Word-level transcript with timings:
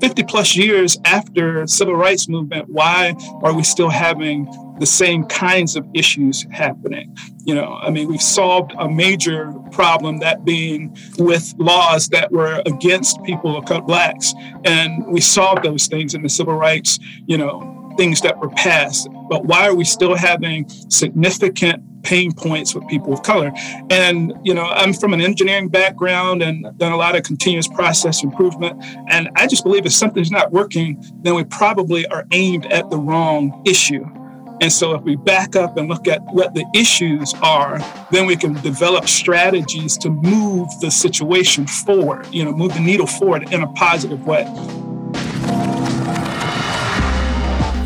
50 0.00 0.22
plus 0.24 0.56
years 0.56 0.98
after 1.04 1.66
civil 1.66 1.94
rights 1.94 2.28
movement, 2.28 2.68
why 2.68 3.14
are 3.42 3.52
we 3.52 3.62
still 3.62 3.88
having 3.88 4.46
the 4.78 4.86
same 4.86 5.24
kinds 5.24 5.76
of 5.76 5.86
issues 5.94 6.46
happening? 6.50 7.16
You 7.44 7.54
know, 7.54 7.74
I 7.74 7.90
mean, 7.90 8.08
we've 8.08 8.22
solved 8.22 8.72
a 8.78 8.88
major 8.88 9.52
problem, 9.72 10.18
that 10.20 10.44
being 10.44 10.96
with 11.18 11.54
laws 11.58 12.08
that 12.08 12.30
were 12.30 12.62
against 12.66 13.22
people 13.24 13.56
of 13.56 13.64
color, 13.64 13.82
blacks, 13.82 14.34
and 14.64 15.06
we 15.06 15.20
solved 15.20 15.64
those 15.64 15.86
things 15.86 16.14
in 16.14 16.22
the 16.22 16.28
civil 16.28 16.54
rights, 16.54 16.98
you 17.26 17.38
know, 17.38 17.77
things 17.98 18.22
that 18.22 18.38
were 18.38 18.48
passed. 18.50 19.08
But 19.28 19.44
why 19.44 19.68
are 19.68 19.74
we 19.74 19.84
still 19.84 20.14
having 20.14 20.66
significant 20.88 21.84
pain 22.02 22.32
points 22.32 22.74
with 22.74 22.86
people 22.88 23.12
of 23.12 23.22
color. 23.22 23.52
And, 23.90 24.32
you 24.42 24.54
know, 24.54 24.64
I'm 24.64 24.92
from 24.92 25.12
an 25.12 25.20
engineering 25.20 25.68
background 25.68 26.42
and 26.42 26.66
done 26.78 26.92
a 26.92 26.96
lot 26.96 27.16
of 27.16 27.22
continuous 27.22 27.68
process 27.68 28.22
improvement. 28.22 28.82
And 29.08 29.28
I 29.36 29.46
just 29.46 29.64
believe 29.64 29.84
if 29.84 29.92
something's 29.92 30.30
not 30.30 30.52
working, 30.52 31.04
then 31.22 31.34
we 31.34 31.44
probably 31.44 32.06
are 32.06 32.26
aimed 32.32 32.66
at 32.72 32.88
the 32.90 32.96
wrong 32.96 33.62
issue. 33.66 34.06
And 34.60 34.72
so 34.72 34.94
if 34.94 35.02
we 35.02 35.14
back 35.14 35.54
up 35.54 35.76
and 35.76 35.88
look 35.88 36.08
at 36.08 36.20
what 36.32 36.54
the 36.54 36.64
issues 36.74 37.32
are, 37.42 37.78
then 38.10 38.26
we 38.26 38.36
can 38.36 38.54
develop 38.54 39.06
strategies 39.06 39.96
to 39.98 40.10
move 40.10 40.68
the 40.80 40.90
situation 40.90 41.66
forward, 41.66 42.26
you 42.32 42.44
know, 42.44 42.52
move 42.52 42.74
the 42.74 42.80
needle 42.80 43.06
forward 43.06 43.52
in 43.52 43.62
a 43.62 43.68
positive 43.74 44.26
way. 44.26 44.44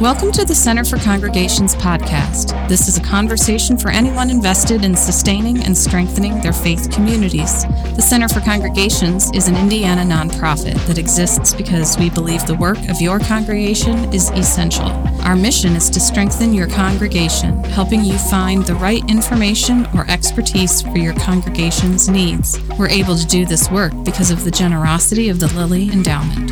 Welcome 0.03 0.33
to 0.33 0.45
the 0.45 0.53
Center 0.53 0.83
for 0.83 0.97
Congregations 0.97 1.77
podcast. 1.77 2.69
This 2.69 2.89
is 2.89 2.99
a 2.99 3.01
conversation 3.01 3.79
for 3.79 3.89
anyone 3.89 4.31
invested 4.31 4.85
in 4.85 4.97
sustaining 4.97 5.63
and 5.63 5.79
strengthening 5.79 6.41
their 6.41 6.53
faith 6.53 6.91
communities. 6.91 7.63
The 7.95 8.03
Center 8.03 8.29
for 8.29 8.41
Congregations 8.41 9.31
is 9.33 9.47
an 9.47 9.55
Indiana 9.55 10.03
nonprofit 10.03 10.75
that 10.89 10.99
exists 10.99 11.55
because 11.55 11.97
we 11.99 12.11
believe 12.11 12.45
the 12.49 12.57
work 12.57 12.79
of 12.89 13.01
your 13.01 13.21
congregation 13.21 14.13
is 14.13 14.31
essential. 14.31 14.89
Our 15.23 15.37
mission 15.37 15.77
is 15.77 15.89
to 15.91 16.01
strengthen 16.01 16.53
your 16.53 16.67
congregation, 16.67 17.63
helping 17.63 18.05
you 18.05 18.19
find 18.19 18.65
the 18.65 18.75
right 18.75 19.09
information 19.09 19.87
or 19.95 20.05
expertise 20.11 20.83
for 20.83 20.99
your 20.99 21.15
congregation's 21.15 22.09
needs. 22.09 22.59
We're 22.77 22.89
able 22.89 23.15
to 23.15 23.27
do 23.29 23.47
this 23.47 23.71
work 23.71 23.93
because 24.05 24.33
of 24.33 24.43
the 24.43 24.51
generosity 24.51 25.29
of 25.29 25.39
the 25.39 25.47
Lilly 25.55 25.93
Endowment. 25.93 26.51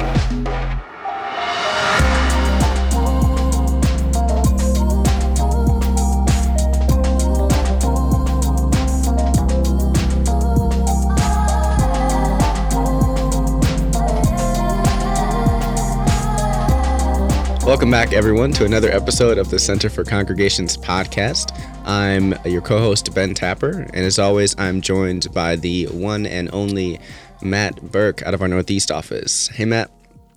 Welcome 17.71 17.93
back, 17.93 18.13
everyone, 18.13 18.51
to 18.55 18.65
another 18.65 18.91
episode 18.91 19.39
of 19.39 19.49
the 19.51 19.59
Center 19.61 19.89
for 19.89 20.03
Congregations 20.03 20.77
podcast. 20.77 21.57
I'm 21.87 22.35
your 22.45 22.63
co 22.63 22.81
host, 22.81 23.15
Ben 23.15 23.33
Tapper, 23.33 23.83
and 23.95 24.05
as 24.05 24.19
always, 24.19 24.59
I'm 24.59 24.81
joined 24.81 25.33
by 25.33 25.55
the 25.55 25.85
one 25.87 26.27
and 26.27 26.51
only 26.53 26.99
Matt 27.43 27.81
Burke 27.81 28.23
out 28.23 28.35
of 28.35 28.43
our 28.43 28.49
Northeast 28.49 28.91
office. 28.91 29.47
Hey, 29.47 29.67
Matt. 29.67 29.89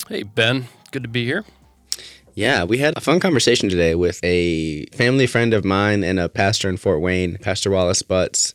Hey, 0.07 0.21
Ben. 0.21 0.67
Good 0.91 1.01
to 1.01 1.09
be 1.09 1.25
here. 1.25 1.43
Yeah, 2.35 2.65
we 2.65 2.77
had 2.77 2.95
a 2.95 3.01
fun 3.01 3.19
conversation 3.19 3.67
today 3.67 3.95
with 3.95 4.19
a 4.23 4.85
family 4.93 5.25
friend 5.25 5.55
of 5.55 5.65
mine 5.65 6.03
and 6.03 6.19
a 6.19 6.29
pastor 6.29 6.69
in 6.69 6.77
Fort 6.77 7.01
Wayne, 7.01 7.39
Pastor 7.39 7.71
Wallace 7.71 8.03
Butts, 8.03 8.53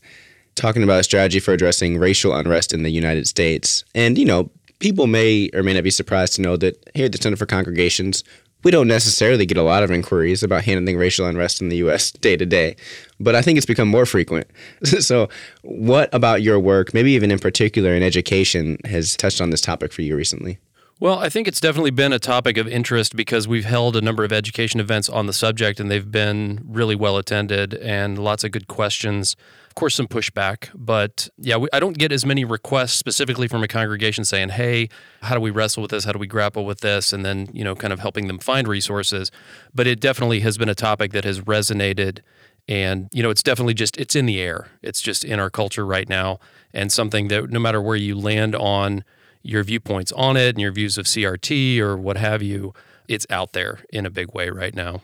talking 0.54 0.84
about 0.84 1.00
a 1.00 1.04
strategy 1.04 1.40
for 1.40 1.52
addressing 1.52 1.98
racial 1.98 2.32
unrest 2.32 2.72
in 2.72 2.84
the 2.84 2.90
United 2.90 3.26
States. 3.26 3.82
And, 3.96 4.16
you 4.16 4.24
know, 4.24 4.52
people 4.78 5.08
may 5.08 5.50
or 5.52 5.64
may 5.64 5.74
not 5.74 5.82
be 5.82 5.90
surprised 5.90 6.34
to 6.34 6.42
know 6.42 6.56
that 6.58 6.76
here 6.94 7.06
at 7.06 7.12
the 7.12 7.18
Center 7.18 7.36
for 7.36 7.46
Congregations, 7.46 8.22
we 8.64 8.70
don't 8.70 8.88
necessarily 8.88 9.46
get 9.46 9.56
a 9.56 9.62
lot 9.62 9.82
of 9.82 9.90
inquiries 9.90 10.42
about 10.42 10.64
handling 10.64 10.96
racial 10.96 11.26
unrest 11.26 11.60
in 11.60 11.68
the 11.68 11.76
U.S. 11.76 12.10
day 12.10 12.36
to 12.36 12.46
day, 12.46 12.76
but 13.20 13.34
I 13.34 13.42
think 13.42 13.56
it's 13.56 13.66
become 13.66 13.88
more 13.88 14.06
frequent. 14.06 14.48
so, 14.84 15.28
what 15.62 16.12
about 16.12 16.42
your 16.42 16.58
work, 16.58 16.92
maybe 16.92 17.12
even 17.12 17.30
in 17.30 17.38
particular 17.38 17.94
in 17.94 18.02
education, 18.02 18.78
has 18.84 19.16
touched 19.16 19.40
on 19.40 19.50
this 19.50 19.60
topic 19.60 19.92
for 19.92 20.02
you 20.02 20.16
recently? 20.16 20.58
Well, 21.00 21.20
I 21.20 21.28
think 21.28 21.46
it's 21.46 21.60
definitely 21.60 21.92
been 21.92 22.12
a 22.12 22.18
topic 22.18 22.56
of 22.56 22.66
interest 22.66 23.14
because 23.14 23.46
we've 23.46 23.64
held 23.64 23.94
a 23.94 24.00
number 24.00 24.24
of 24.24 24.32
education 24.32 24.80
events 24.80 25.08
on 25.08 25.26
the 25.26 25.32
subject 25.32 25.78
and 25.78 25.88
they've 25.88 26.10
been 26.10 26.64
really 26.66 26.96
well 26.96 27.16
attended 27.16 27.74
and 27.74 28.18
lots 28.18 28.42
of 28.42 28.50
good 28.50 28.66
questions 28.66 29.36
course, 29.78 29.94
some 29.94 30.08
pushback, 30.08 30.68
but 30.74 31.28
yeah, 31.38 31.56
we, 31.56 31.68
I 31.72 31.80
don't 31.80 31.96
get 31.96 32.12
as 32.12 32.26
many 32.26 32.44
requests 32.44 32.94
specifically 32.94 33.48
from 33.48 33.62
a 33.62 33.68
congregation 33.68 34.24
saying, 34.24 34.50
"Hey, 34.50 34.88
how 35.22 35.34
do 35.34 35.40
we 35.40 35.50
wrestle 35.50 35.82
with 35.82 35.90
this? 35.90 36.04
How 36.04 36.12
do 36.12 36.18
we 36.18 36.26
grapple 36.26 36.66
with 36.66 36.80
this?" 36.80 37.12
And 37.12 37.24
then 37.24 37.48
you 37.52 37.64
know, 37.64 37.74
kind 37.74 37.92
of 37.92 38.00
helping 38.00 38.26
them 38.26 38.38
find 38.38 38.66
resources. 38.68 39.30
But 39.74 39.86
it 39.86 40.00
definitely 40.00 40.40
has 40.40 40.58
been 40.58 40.68
a 40.68 40.74
topic 40.74 41.12
that 41.12 41.24
has 41.24 41.40
resonated, 41.40 42.20
and 42.68 43.08
you 43.12 43.22
know, 43.22 43.30
it's 43.30 43.42
definitely 43.42 43.74
just 43.74 43.96
it's 43.96 44.16
in 44.16 44.26
the 44.26 44.40
air. 44.40 44.68
It's 44.82 45.00
just 45.00 45.24
in 45.24 45.38
our 45.38 45.50
culture 45.50 45.86
right 45.86 46.08
now, 46.08 46.40
and 46.74 46.90
something 46.90 47.28
that 47.28 47.50
no 47.50 47.60
matter 47.60 47.80
where 47.80 47.96
you 47.96 48.18
land 48.18 48.54
on 48.56 49.04
your 49.42 49.62
viewpoints 49.62 50.12
on 50.12 50.36
it 50.36 50.50
and 50.50 50.60
your 50.60 50.72
views 50.72 50.98
of 50.98 51.06
CRT 51.06 51.78
or 51.78 51.96
what 51.96 52.16
have 52.16 52.42
you, 52.42 52.74
it's 53.08 53.26
out 53.30 53.52
there 53.52 53.80
in 53.90 54.04
a 54.04 54.10
big 54.10 54.34
way 54.34 54.50
right 54.50 54.74
now. 54.74 55.02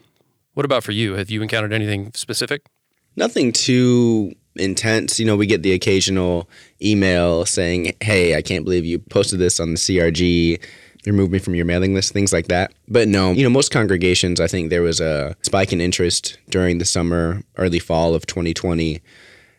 What 0.53 0.67
about 0.67 0.85
for 0.85 0.93
you? 0.93 1.15
Have 1.15 1.31
you 1.31 1.43
encountered 1.43 1.73
anything 1.73 2.13
specific? 2.15 2.67
Nothing 3.17 3.53
too 3.53 4.33
intense. 4.57 5.19
You 5.19 5.27
know, 5.27 5.37
we 5.37 5.47
get 5.47 5.63
the 5.63 5.73
occasional 5.73 6.49
email 6.83 7.45
saying, 7.47 7.93
"Hey, 8.01 8.35
I 8.35 8.43
can't 8.43 8.65
believe 8.65 8.85
you 8.85 8.99
posted 8.99 9.39
this 9.39 9.61
on 9.61 9.73
the 9.73 9.79
CRG." 9.79 10.59
Remove 11.07 11.31
me 11.31 11.39
from 11.39 11.55
your 11.55 11.67
mailing 11.67 11.93
list, 11.93 12.15
things 12.15 12.33
like 12.33 12.49
that. 12.49 12.73
But 12.89 13.09
no, 13.09 13.33
you 13.33 13.43
know, 13.43 13.51
most 13.51 13.71
congregations, 13.71 14.41
I 14.41 14.47
think 14.47 14.71
there 14.71 14.81
was 14.81 15.01
a 15.01 15.37
spike 15.43 15.71
in 15.71 15.81
interest 15.83 16.39
during 16.49 16.79
the 16.79 16.87
summer, 16.87 17.43
early 17.59 17.79
fall 17.79 18.15
of 18.15 18.25
2020 18.25 19.03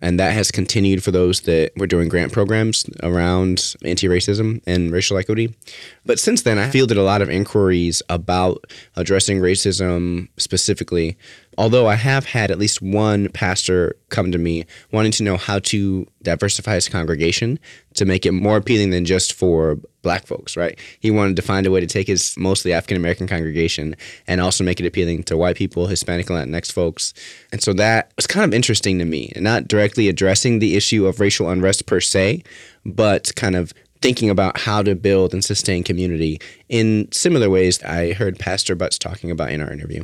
and 0.02 0.20
that 0.20 0.34
has 0.34 0.52
continued 0.52 1.04
for 1.04 1.12
those 1.12 1.42
that 1.42 1.72
were 1.78 1.88
doing 1.88 2.10
grant 2.10 2.32
programs 2.32 2.86
around 3.02 3.76
anti-racism 3.84 4.62
and 4.68 4.92
racial 4.92 5.18
equity. 5.18 5.56
But 6.06 6.20
since 6.20 6.44
then, 6.44 6.58
I 6.60 6.70
fielded 6.70 6.98
a 6.98 7.04
lot 7.04 7.22
of 7.22 7.30
inquiries 7.30 8.04
about 8.10 8.66
addressing 8.96 9.40
racism 9.40 10.28
specifically. 10.38 11.18
Although 11.58 11.88
I 11.88 11.96
have 11.96 12.26
had 12.26 12.52
at 12.52 12.60
least 12.60 12.82
one 12.82 13.30
pastor 13.30 13.96
come 14.10 14.32
to 14.32 14.38
me 14.38 14.66
wanting 14.92 15.12
to 15.14 15.24
know 15.24 15.38
how 15.38 15.60
to 15.60 16.06
diversify 16.22 16.76
his 16.76 16.90
congregation 16.90 17.60
to 17.94 18.06
make 18.06 18.26
it 18.26 18.34
more 18.34 18.58
appealing 18.58 18.90
than 18.90 19.06
just 19.06 19.34
for 19.34 19.78
black 20.02 20.28
folks, 20.28 20.58
right? 20.58 20.78
He 21.00 21.12
wanted 21.12 21.36
to 21.38 21.42
find 21.42 21.66
a 21.66 21.72
way 21.72 21.80
to 21.80 21.88
take 21.88 22.08
his 22.08 22.36
mostly 22.38 22.74
African 22.74 22.98
American 22.98 23.28
congregation 23.28 23.96
and 24.28 24.42
also 24.42 24.64
make 24.64 24.80
it 24.80 24.86
appealing 24.86 25.24
to 25.24 25.38
white 25.38 25.56
people, 25.56 25.88
Hispanic 25.88 26.30
and 26.30 26.54
Latinx 26.54 26.72
folks. 26.72 27.14
And 27.52 27.64
so 27.64 27.74
that 27.74 28.12
was 28.16 28.28
kind 28.28 28.44
of 28.44 28.54
interesting 28.54 29.00
to 29.00 29.06
me, 29.06 29.32
not 29.38 29.68
directly 29.68 30.10
addressing 30.10 30.60
the 30.60 30.76
issue 30.76 31.08
of 31.08 31.20
racial 31.20 31.50
unrest 31.50 31.86
per 31.86 32.02
se, 32.02 32.44
but 32.86 33.34
kind 33.36 33.56
of 33.56 33.74
thinking 34.02 34.30
about 34.30 34.60
how 34.60 34.84
to 34.84 34.94
build 34.94 35.34
and 35.34 35.44
sustain 35.44 35.84
community 35.84 36.40
in 36.70 37.08
similar 37.12 37.50
ways 37.50 37.82
I 37.82 38.14
heard 38.14 38.38
Pastor 38.38 38.76
Butts 38.76 39.00
talking 39.00 39.32
about 39.32 39.52
in 39.52 39.62
our 39.62 39.72
interview. 39.72 40.04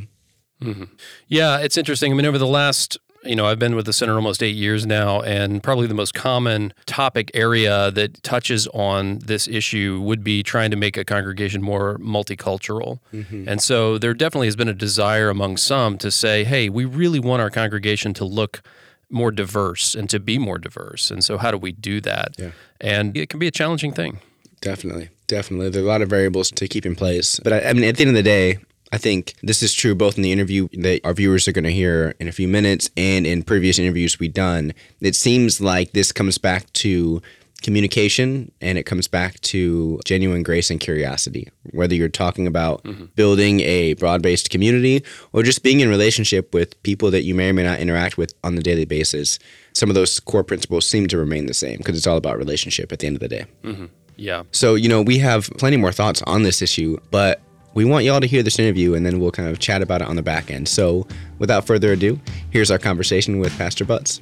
Mm-hmm. 0.62 0.84
Yeah, 1.28 1.58
it's 1.58 1.76
interesting. 1.76 2.12
I 2.12 2.14
mean, 2.14 2.26
over 2.26 2.38
the 2.38 2.46
last 2.46 2.98
you 3.24 3.36
know, 3.36 3.46
I've 3.46 3.58
been 3.58 3.76
with 3.76 3.86
the 3.86 3.92
center 3.92 4.14
almost 4.14 4.42
eight 4.42 4.56
years 4.56 4.84
now, 4.86 5.20
and 5.22 5.62
probably 5.62 5.86
the 5.86 5.94
most 5.94 6.14
common 6.14 6.72
topic 6.86 7.30
area 7.34 7.90
that 7.92 8.22
touches 8.22 8.66
on 8.68 9.18
this 9.20 9.46
issue 9.48 10.00
would 10.02 10.24
be 10.24 10.42
trying 10.42 10.70
to 10.70 10.76
make 10.76 10.96
a 10.96 11.04
congregation 11.04 11.62
more 11.62 11.98
multicultural. 11.98 12.98
Mm-hmm. 13.12 13.48
And 13.48 13.62
so 13.62 13.98
there 13.98 14.14
definitely 14.14 14.48
has 14.48 14.56
been 14.56 14.68
a 14.68 14.74
desire 14.74 15.28
among 15.28 15.56
some 15.56 15.98
to 15.98 16.10
say, 16.10 16.44
hey, 16.44 16.68
we 16.68 16.84
really 16.84 17.20
want 17.20 17.42
our 17.42 17.50
congregation 17.50 18.12
to 18.14 18.24
look 18.24 18.62
more 19.08 19.30
diverse 19.30 19.94
and 19.94 20.08
to 20.10 20.18
be 20.18 20.38
more 20.38 20.58
diverse. 20.58 21.10
And 21.10 21.22
so, 21.22 21.38
how 21.38 21.50
do 21.50 21.58
we 21.58 21.72
do 21.72 22.00
that? 22.00 22.34
Yeah. 22.38 22.50
And 22.80 23.16
it 23.16 23.28
can 23.28 23.38
be 23.38 23.46
a 23.46 23.52
challenging 23.52 23.92
thing. 23.92 24.18
Definitely. 24.60 25.10
Definitely. 25.26 25.70
There 25.70 25.82
are 25.82 25.84
a 25.84 25.88
lot 25.88 26.02
of 26.02 26.08
variables 26.08 26.50
to 26.52 26.68
keep 26.68 26.86
in 26.86 26.94
place. 26.94 27.38
But 27.40 27.52
I, 27.52 27.60
I 27.70 27.72
mean, 27.72 27.84
at 27.84 27.96
the 27.96 28.02
end 28.02 28.10
of 28.10 28.14
the 28.16 28.22
day, 28.22 28.58
I 28.92 28.98
think 28.98 29.34
this 29.42 29.62
is 29.62 29.72
true 29.72 29.94
both 29.94 30.16
in 30.16 30.22
the 30.22 30.32
interview 30.32 30.68
that 30.74 31.00
our 31.02 31.14
viewers 31.14 31.48
are 31.48 31.52
going 31.52 31.64
to 31.64 31.72
hear 31.72 32.14
in 32.20 32.28
a 32.28 32.32
few 32.32 32.46
minutes 32.46 32.90
and 32.96 33.26
in 33.26 33.42
previous 33.42 33.78
interviews 33.78 34.20
we've 34.20 34.34
done. 34.34 34.74
It 35.00 35.16
seems 35.16 35.60
like 35.60 35.92
this 35.92 36.12
comes 36.12 36.36
back 36.36 36.70
to 36.74 37.22
communication 37.62 38.50
and 38.60 38.76
it 38.76 38.82
comes 38.82 39.08
back 39.08 39.40
to 39.40 39.98
genuine 40.04 40.42
grace 40.42 40.70
and 40.70 40.78
curiosity. 40.78 41.48
Whether 41.70 41.94
you're 41.94 42.08
talking 42.08 42.46
about 42.46 42.82
mm-hmm. 42.84 43.06
building 43.14 43.60
a 43.60 43.94
broad 43.94 44.20
based 44.20 44.50
community 44.50 45.02
or 45.32 45.42
just 45.42 45.62
being 45.62 45.80
in 45.80 45.88
relationship 45.88 46.52
with 46.52 46.80
people 46.82 47.10
that 47.12 47.22
you 47.22 47.34
may 47.34 47.48
or 47.48 47.52
may 47.54 47.62
not 47.62 47.78
interact 47.78 48.18
with 48.18 48.34
on 48.44 48.56
the 48.56 48.62
daily 48.62 48.84
basis, 48.84 49.38
some 49.72 49.88
of 49.88 49.94
those 49.94 50.20
core 50.20 50.44
principles 50.44 50.86
seem 50.86 51.06
to 51.06 51.16
remain 51.16 51.46
the 51.46 51.54
same 51.54 51.78
because 51.78 51.96
it's 51.96 52.06
all 52.06 52.18
about 52.18 52.36
relationship 52.36 52.92
at 52.92 52.98
the 52.98 53.06
end 53.06 53.16
of 53.16 53.20
the 53.20 53.28
day. 53.28 53.46
Mm-hmm. 53.62 53.86
Yeah. 54.16 54.42
So, 54.52 54.74
you 54.74 54.88
know, 54.88 55.00
we 55.00 55.18
have 55.18 55.48
plenty 55.56 55.78
more 55.78 55.92
thoughts 55.92 56.20
on 56.22 56.42
this 56.42 56.60
issue, 56.60 56.98
but 57.10 57.40
we 57.74 57.84
want 57.84 58.04
y'all 58.04 58.20
to 58.20 58.26
hear 58.26 58.42
this 58.42 58.58
interview 58.58 58.94
and 58.94 59.04
then 59.04 59.20
we'll 59.20 59.30
kind 59.30 59.48
of 59.48 59.58
chat 59.58 59.82
about 59.82 60.02
it 60.02 60.08
on 60.08 60.16
the 60.16 60.22
back 60.22 60.50
end. 60.50 60.68
So, 60.68 61.06
without 61.38 61.66
further 61.66 61.92
ado, 61.92 62.20
here's 62.50 62.70
our 62.70 62.78
conversation 62.78 63.38
with 63.38 63.56
Pastor 63.56 63.84
Butts. 63.84 64.20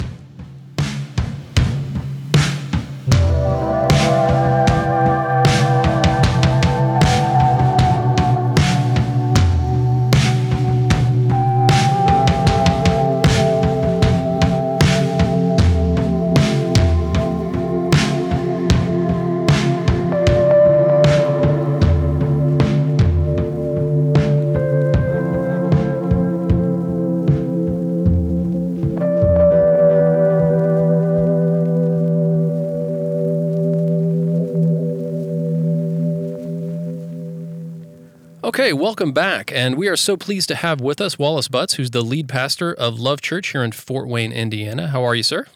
Okay, 38.61 38.75
welcome 38.75 39.13
back. 39.13 39.51
And 39.51 39.75
we 39.79 39.89
are 39.89 39.97
so 39.97 40.19
pleased 40.19 40.49
to 40.49 40.55
have 40.55 40.83
with 40.83 41.01
us 41.01 41.19
Wallace 41.19 41.49
Butts, 41.49 41.75
who's 41.75 41.93
the 41.93 42.03
lead 42.03 42.29
pastor 42.29 42.75
of 42.75 43.01
Love 43.01 43.23
Church 43.23 43.53
here 43.53 43.65
in 43.65 43.73
Fort 43.73 44.07
Wayne, 44.07 44.33
Indiana. 44.33 44.89
How 44.89 45.03
are 45.03 45.15
you, 45.15 45.23
sir? 45.23 45.47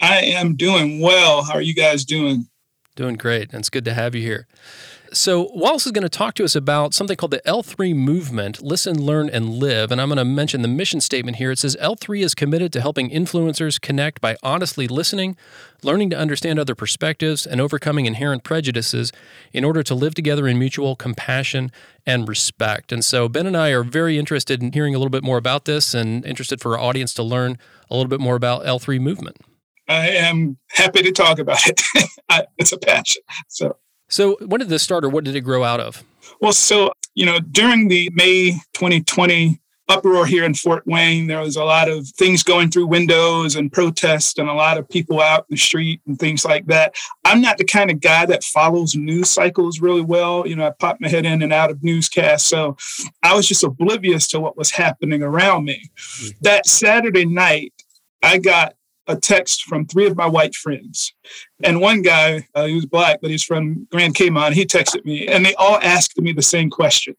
I 0.00 0.16
am 0.22 0.56
doing 0.56 0.98
well. 0.98 1.44
How 1.44 1.54
are 1.54 1.62
you 1.62 1.74
guys 1.74 2.04
doing? 2.04 2.48
Doing 2.96 3.14
great. 3.14 3.52
And 3.52 3.60
it's 3.60 3.70
good 3.70 3.84
to 3.84 3.94
have 3.94 4.16
you 4.16 4.22
here. 4.22 4.48
So, 5.12 5.50
Wallace 5.52 5.86
is 5.86 5.92
going 5.92 6.04
to 6.04 6.08
talk 6.08 6.34
to 6.34 6.44
us 6.44 6.54
about 6.54 6.94
something 6.94 7.16
called 7.16 7.32
the 7.32 7.42
L3 7.44 7.96
movement 7.96 8.62
listen, 8.62 9.02
learn, 9.02 9.28
and 9.28 9.48
live. 9.50 9.90
And 9.90 10.00
I'm 10.00 10.08
going 10.08 10.18
to 10.18 10.24
mention 10.24 10.62
the 10.62 10.68
mission 10.68 11.00
statement 11.00 11.38
here. 11.38 11.50
It 11.50 11.58
says 11.58 11.76
L3 11.80 12.22
is 12.22 12.34
committed 12.34 12.72
to 12.74 12.80
helping 12.80 13.10
influencers 13.10 13.80
connect 13.80 14.20
by 14.20 14.36
honestly 14.42 14.86
listening, 14.86 15.36
learning 15.82 16.10
to 16.10 16.18
understand 16.18 16.60
other 16.60 16.76
perspectives, 16.76 17.44
and 17.44 17.60
overcoming 17.60 18.06
inherent 18.06 18.44
prejudices 18.44 19.10
in 19.52 19.64
order 19.64 19.82
to 19.82 19.96
live 19.96 20.14
together 20.14 20.46
in 20.46 20.60
mutual 20.60 20.94
compassion 20.94 21.72
and 22.06 22.28
respect. 22.28 22.92
And 22.92 23.04
so, 23.04 23.28
Ben 23.28 23.48
and 23.48 23.56
I 23.56 23.70
are 23.70 23.82
very 23.82 24.16
interested 24.16 24.62
in 24.62 24.72
hearing 24.72 24.94
a 24.94 24.98
little 24.98 25.10
bit 25.10 25.24
more 25.24 25.38
about 25.38 25.64
this 25.64 25.92
and 25.92 26.24
interested 26.24 26.60
for 26.60 26.78
our 26.78 26.84
audience 26.84 27.12
to 27.14 27.24
learn 27.24 27.58
a 27.90 27.96
little 27.96 28.10
bit 28.10 28.20
more 28.20 28.36
about 28.36 28.64
L3 28.64 29.00
movement. 29.00 29.38
I 29.88 30.10
am 30.10 30.56
happy 30.68 31.02
to 31.02 31.10
talk 31.10 31.40
about 31.40 31.66
it. 31.66 31.82
it's 32.58 32.70
a 32.70 32.78
passion. 32.78 33.22
So, 33.48 33.76
so, 34.10 34.36
when 34.44 34.58
did 34.58 34.68
this 34.68 34.82
start 34.82 35.04
or 35.04 35.08
what 35.08 35.24
did 35.24 35.36
it 35.36 35.42
grow 35.42 35.64
out 35.64 35.80
of? 35.80 36.04
Well, 36.40 36.52
so, 36.52 36.92
you 37.14 37.24
know, 37.24 37.38
during 37.38 37.88
the 37.88 38.10
May 38.12 38.52
2020 38.74 39.60
uproar 39.88 40.24
here 40.24 40.44
in 40.44 40.54
Fort 40.54 40.86
Wayne, 40.86 41.26
there 41.26 41.40
was 41.40 41.56
a 41.56 41.64
lot 41.64 41.88
of 41.88 42.06
things 42.08 42.42
going 42.42 42.70
through 42.70 42.86
windows 42.86 43.56
and 43.56 43.72
protests 43.72 44.38
and 44.38 44.48
a 44.48 44.54
lot 44.54 44.78
of 44.78 44.88
people 44.88 45.20
out 45.20 45.46
in 45.50 45.54
the 45.54 45.56
street 45.56 46.00
and 46.06 46.18
things 46.18 46.44
like 46.44 46.66
that. 46.66 46.94
I'm 47.24 47.40
not 47.40 47.58
the 47.58 47.64
kind 47.64 47.90
of 47.90 48.00
guy 48.00 48.24
that 48.26 48.44
follows 48.44 48.94
news 48.94 49.30
cycles 49.30 49.80
really 49.80 50.02
well. 50.02 50.46
You 50.46 50.56
know, 50.56 50.66
I 50.66 50.70
pop 50.70 50.98
my 51.00 51.08
head 51.08 51.26
in 51.26 51.42
and 51.42 51.52
out 51.52 51.70
of 51.70 51.82
newscasts. 51.82 52.46
So 52.46 52.76
I 53.22 53.34
was 53.34 53.48
just 53.48 53.64
oblivious 53.64 54.26
to 54.28 54.40
what 54.40 54.56
was 54.56 54.70
happening 54.70 55.22
around 55.22 55.64
me. 55.64 55.90
Mm-hmm. 55.96 56.28
That 56.42 56.66
Saturday 56.66 57.26
night, 57.26 57.72
I 58.22 58.38
got 58.38 58.74
a 59.10 59.16
text 59.16 59.64
from 59.64 59.86
three 59.86 60.06
of 60.06 60.16
my 60.16 60.26
white 60.26 60.54
friends. 60.54 61.12
And 61.62 61.80
one 61.80 62.02
guy, 62.02 62.46
uh, 62.54 62.66
he 62.66 62.74
was 62.74 62.86
black, 62.86 63.20
but 63.20 63.30
he's 63.30 63.42
from 63.42 63.86
Grand 63.90 64.14
Cayman, 64.14 64.52
he 64.52 64.64
texted 64.64 65.04
me 65.04 65.26
and 65.26 65.44
they 65.44 65.54
all 65.54 65.78
asked 65.82 66.18
me 66.18 66.32
the 66.32 66.42
same 66.42 66.70
question 66.70 67.14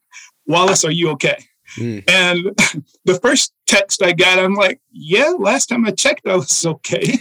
Wallace, 0.46 0.84
are 0.84 0.90
you 0.90 1.10
okay? 1.10 1.38
Mm. 1.76 2.10
And 2.10 2.84
the 3.04 3.18
first 3.20 3.52
text 3.66 4.02
I 4.02 4.12
got, 4.12 4.38
I'm 4.38 4.54
like, 4.54 4.80
yeah, 4.90 5.32
last 5.38 5.66
time 5.66 5.86
I 5.86 5.90
checked, 5.92 6.26
I 6.26 6.36
was 6.36 6.66
okay. 6.66 7.02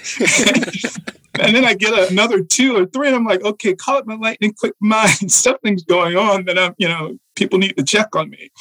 and 1.39 1.55
then 1.55 1.65
I 1.65 1.73
get 1.73 2.11
another 2.11 2.43
two 2.43 2.75
or 2.75 2.85
three, 2.85 3.07
and 3.07 3.15
I'm 3.15 3.25
like, 3.25 3.43
okay, 3.43 3.75
call 3.75 3.99
it 3.99 4.07
my 4.07 4.15
lightning 4.15 4.53
quick 4.53 4.73
mind. 4.79 5.09
Something's 5.31 5.83
going 5.83 6.17
on 6.17 6.45
that 6.45 6.57
I'm, 6.57 6.73
you 6.77 6.87
know, 6.87 7.17
people 7.35 7.59
need 7.59 7.77
to 7.77 7.83
check 7.83 8.15
on 8.15 8.29
me. 8.29 8.51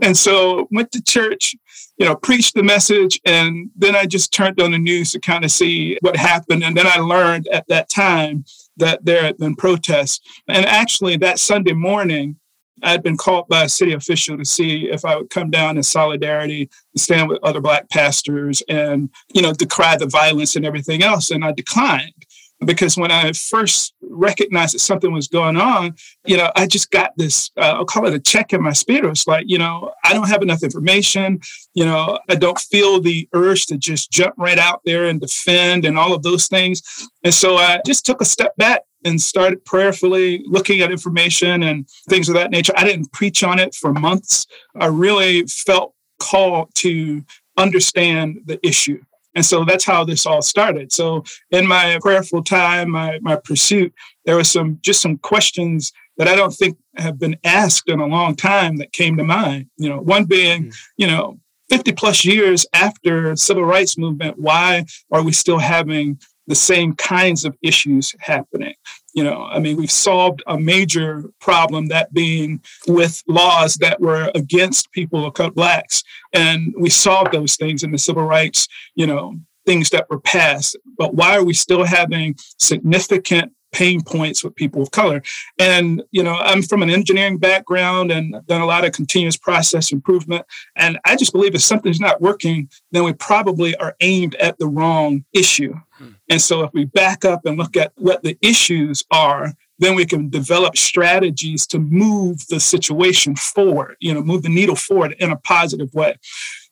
And 0.00 0.16
so 0.16 0.68
went 0.70 0.92
to 0.92 1.02
church, 1.02 1.56
you 2.00 2.06
know, 2.06 2.16
preached 2.16 2.54
the 2.54 2.62
message. 2.62 3.20
And 3.26 3.70
then 3.76 3.94
I 3.94 4.06
just 4.06 4.32
turned 4.32 4.58
on 4.58 4.72
the 4.72 4.78
news 4.78 5.12
to 5.12 5.20
kind 5.20 5.44
of 5.44 5.50
see 5.50 5.98
what 6.00 6.16
happened. 6.16 6.64
And 6.64 6.74
then 6.74 6.86
I 6.86 6.96
learned 6.96 7.46
at 7.48 7.68
that 7.68 7.90
time 7.90 8.46
that 8.78 9.04
there 9.04 9.22
had 9.22 9.36
been 9.36 9.54
protests. 9.54 10.18
And 10.48 10.64
actually, 10.64 11.18
that 11.18 11.38
Sunday 11.38 11.74
morning, 11.74 12.36
I 12.82 12.92
had 12.92 13.02
been 13.02 13.18
called 13.18 13.48
by 13.48 13.64
a 13.64 13.68
city 13.68 13.92
official 13.92 14.38
to 14.38 14.46
see 14.46 14.88
if 14.90 15.04
I 15.04 15.14
would 15.14 15.28
come 15.28 15.50
down 15.50 15.76
in 15.76 15.82
solidarity, 15.82 16.70
stand 16.96 17.28
with 17.28 17.38
other 17.42 17.60
Black 17.60 17.90
pastors, 17.90 18.62
and 18.70 19.10
you 19.34 19.42
know 19.42 19.52
decry 19.52 19.98
the 19.98 20.06
violence 20.06 20.56
and 20.56 20.64
everything 20.64 21.02
else. 21.02 21.30
And 21.30 21.44
I 21.44 21.52
declined 21.52 22.24
because 22.64 22.96
when 22.96 23.10
I 23.10 23.32
first 23.32 23.94
recognized 24.02 24.74
that 24.74 24.80
something 24.80 25.12
was 25.12 25.28
going 25.28 25.56
on, 25.56 25.94
you 26.26 26.36
know, 26.36 26.50
I 26.56 26.66
just 26.66 26.90
got 26.90 27.12
this, 27.16 27.50
uh, 27.56 27.74
I'll 27.76 27.84
call 27.84 28.06
it 28.06 28.14
a 28.14 28.18
check 28.18 28.52
in 28.52 28.62
my 28.62 28.72
spirit. 28.72 29.08
It's 29.10 29.26
like, 29.26 29.46
you 29.48 29.58
know, 29.58 29.92
I 30.04 30.12
don't 30.12 30.28
have 30.28 30.42
enough 30.42 30.62
information. 30.62 31.40
You 31.74 31.86
know, 31.86 32.18
I 32.28 32.34
don't 32.34 32.58
feel 32.58 33.00
the 33.00 33.28
urge 33.32 33.66
to 33.66 33.78
just 33.78 34.10
jump 34.10 34.34
right 34.36 34.58
out 34.58 34.82
there 34.84 35.06
and 35.06 35.20
defend 35.20 35.84
and 35.84 35.98
all 35.98 36.12
of 36.12 36.22
those 36.22 36.48
things. 36.48 36.82
And 37.24 37.32
so 37.32 37.56
I 37.56 37.80
just 37.86 38.04
took 38.04 38.20
a 38.20 38.26
step 38.26 38.54
back 38.56 38.82
and 39.04 39.20
started 39.20 39.64
prayerfully 39.64 40.44
looking 40.46 40.80
at 40.80 40.90
information 40.90 41.62
and 41.62 41.88
things 42.08 42.28
of 42.28 42.34
that 42.34 42.50
nature. 42.50 42.74
I 42.76 42.84
didn't 42.84 43.12
preach 43.12 43.42
on 43.42 43.58
it 43.58 43.74
for 43.74 43.94
months. 43.94 44.46
I 44.78 44.86
really 44.86 45.46
felt 45.46 45.94
called 46.18 46.74
to 46.76 47.24
understand 47.56 48.42
the 48.44 48.64
issue 48.66 49.02
and 49.40 49.46
so 49.46 49.64
that's 49.64 49.86
how 49.86 50.04
this 50.04 50.26
all 50.26 50.42
started. 50.42 50.92
So 50.92 51.24
in 51.50 51.66
my 51.66 51.98
prayerful 52.02 52.44
time, 52.44 52.90
my, 52.90 53.18
my 53.22 53.36
pursuit, 53.36 53.90
there 54.26 54.36
was 54.36 54.50
some 54.50 54.78
just 54.82 55.00
some 55.00 55.16
questions 55.16 55.94
that 56.18 56.28
I 56.28 56.36
don't 56.36 56.50
think 56.50 56.76
have 56.98 57.18
been 57.18 57.38
asked 57.42 57.88
in 57.88 58.00
a 58.00 58.06
long 58.06 58.36
time 58.36 58.76
that 58.76 58.92
came 58.92 59.16
to 59.16 59.24
mind. 59.24 59.70
You 59.78 59.88
know, 59.88 59.98
one 59.98 60.24
being, 60.26 60.64
mm. 60.64 60.76
you 60.98 61.06
know, 61.06 61.40
50 61.70 61.92
plus 61.92 62.22
years 62.22 62.66
after 62.74 63.34
civil 63.34 63.64
rights 63.64 63.96
movement, 63.96 64.38
why 64.38 64.84
are 65.10 65.22
we 65.22 65.32
still 65.32 65.58
having 65.58 66.20
the 66.50 66.54
same 66.54 66.94
kinds 66.94 67.44
of 67.46 67.56
issues 67.62 68.14
happening? 68.20 68.74
You 69.14 69.24
know, 69.24 69.44
I 69.44 69.58
mean, 69.58 69.76
we've 69.76 69.90
solved 69.90 70.42
a 70.46 70.58
major 70.58 71.24
problem, 71.40 71.88
that 71.88 72.12
being 72.12 72.60
with 72.86 73.22
laws 73.26 73.76
that 73.76 74.00
were 74.00 74.30
against 74.34 74.92
people 74.92 75.24
of 75.26 75.34
color, 75.34 75.50
blacks, 75.50 76.02
and 76.32 76.74
we 76.78 76.90
solved 76.90 77.32
those 77.32 77.56
things 77.56 77.82
in 77.82 77.90
the 77.90 77.98
civil 77.98 78.24
rights, 78.24 78.68
you 78.94 79.06
know, 79.06 79.36
things 79.66 79.90
that 79.90 80.06
were 80.10 80.20
passed. 80.20 80.76
But 80.98 81.14
why 81.14 81.36
are 81.36 81.44
we 81.44 81.54
still 81.54 81.84
having 81.84 82.36
significant 82.58 83.52
pain 83.72 84.02
points 84.02 84.42
with 84.42 84.54
people 84.54 84.82
of 84.82 84.90
color. 84.90 85.22
And, 85.58 86.02
you 86.10 86.22
know, 86.22 86.34
I'm 86.34 86.62
from 86.62 86.82
an 86.82 86.90
engineering 86.90 87.38
background 87.38 88.10
and 88.10 88.36
I've 88.36 88.46
done 88.46 88.60
a 88.60 88.66
lot 88.66 88.84
of 88.84 88.92
continuous 88.92 89.36
process 89.36 89.92
improvement. 89.92 90.44
And 90.76 90.98
I 91.04 91.16
just 91.16 91.32
believe 91.32 91.54
if 91.54 91.62
something's 91.62 92.00
not 92.00 92.20
working, 92.20 92.68
then 92.92 93.04
we 93.04 93.12
probably 93.12 93.76
are 93.76 93.96
aimed 94.00 94.34
at 94.36 94.58
the 94.58 94.66
wrong 94.66 95.24
issue. 95.32 95.74
Hmm. 95.92 96.08
And 96.28 96.40
so 96.40 96.62
if 96.62 96.72
we 96.72 96.84
back 96.84 97.24
up 97.24 97.44
and 97.46 97.56
look 97.58 97.76
at 97.76 97.92
what 97.96 98.22
the 98.22 98.36
issues 98.40 99.04
are, 99.10 99.52
then 99.78 99.94
we 99.94 100.04
can 100.04 100.28
develop 100.28 100.76
strategies 100.76 101.66
to 101.68 101.78
move 101.78 102.46
the 102.48 102.60
situation 102.60 103.34
forward, 103.34 103.96
you 103.98 104.12
know, 104.12 104.22
move 104.22 104.42
the 104.42 104.48
needle 104.48 104.76
forward 104.76 105.16
in 105.18 105.30
a 105.30 105.36
positive 105.36 105.92
way. 105.94 106.16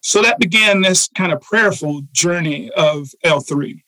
So 0.01 0.23
that 0.23 0.39
began 0.39 0.83
this 0.83 1.09
kind 1.17 1.33
of 1.33 1.41
prayerful 1.41 2.03
journey 2.13 2.71
of 2.77 3.09
L3. 3.25 3.83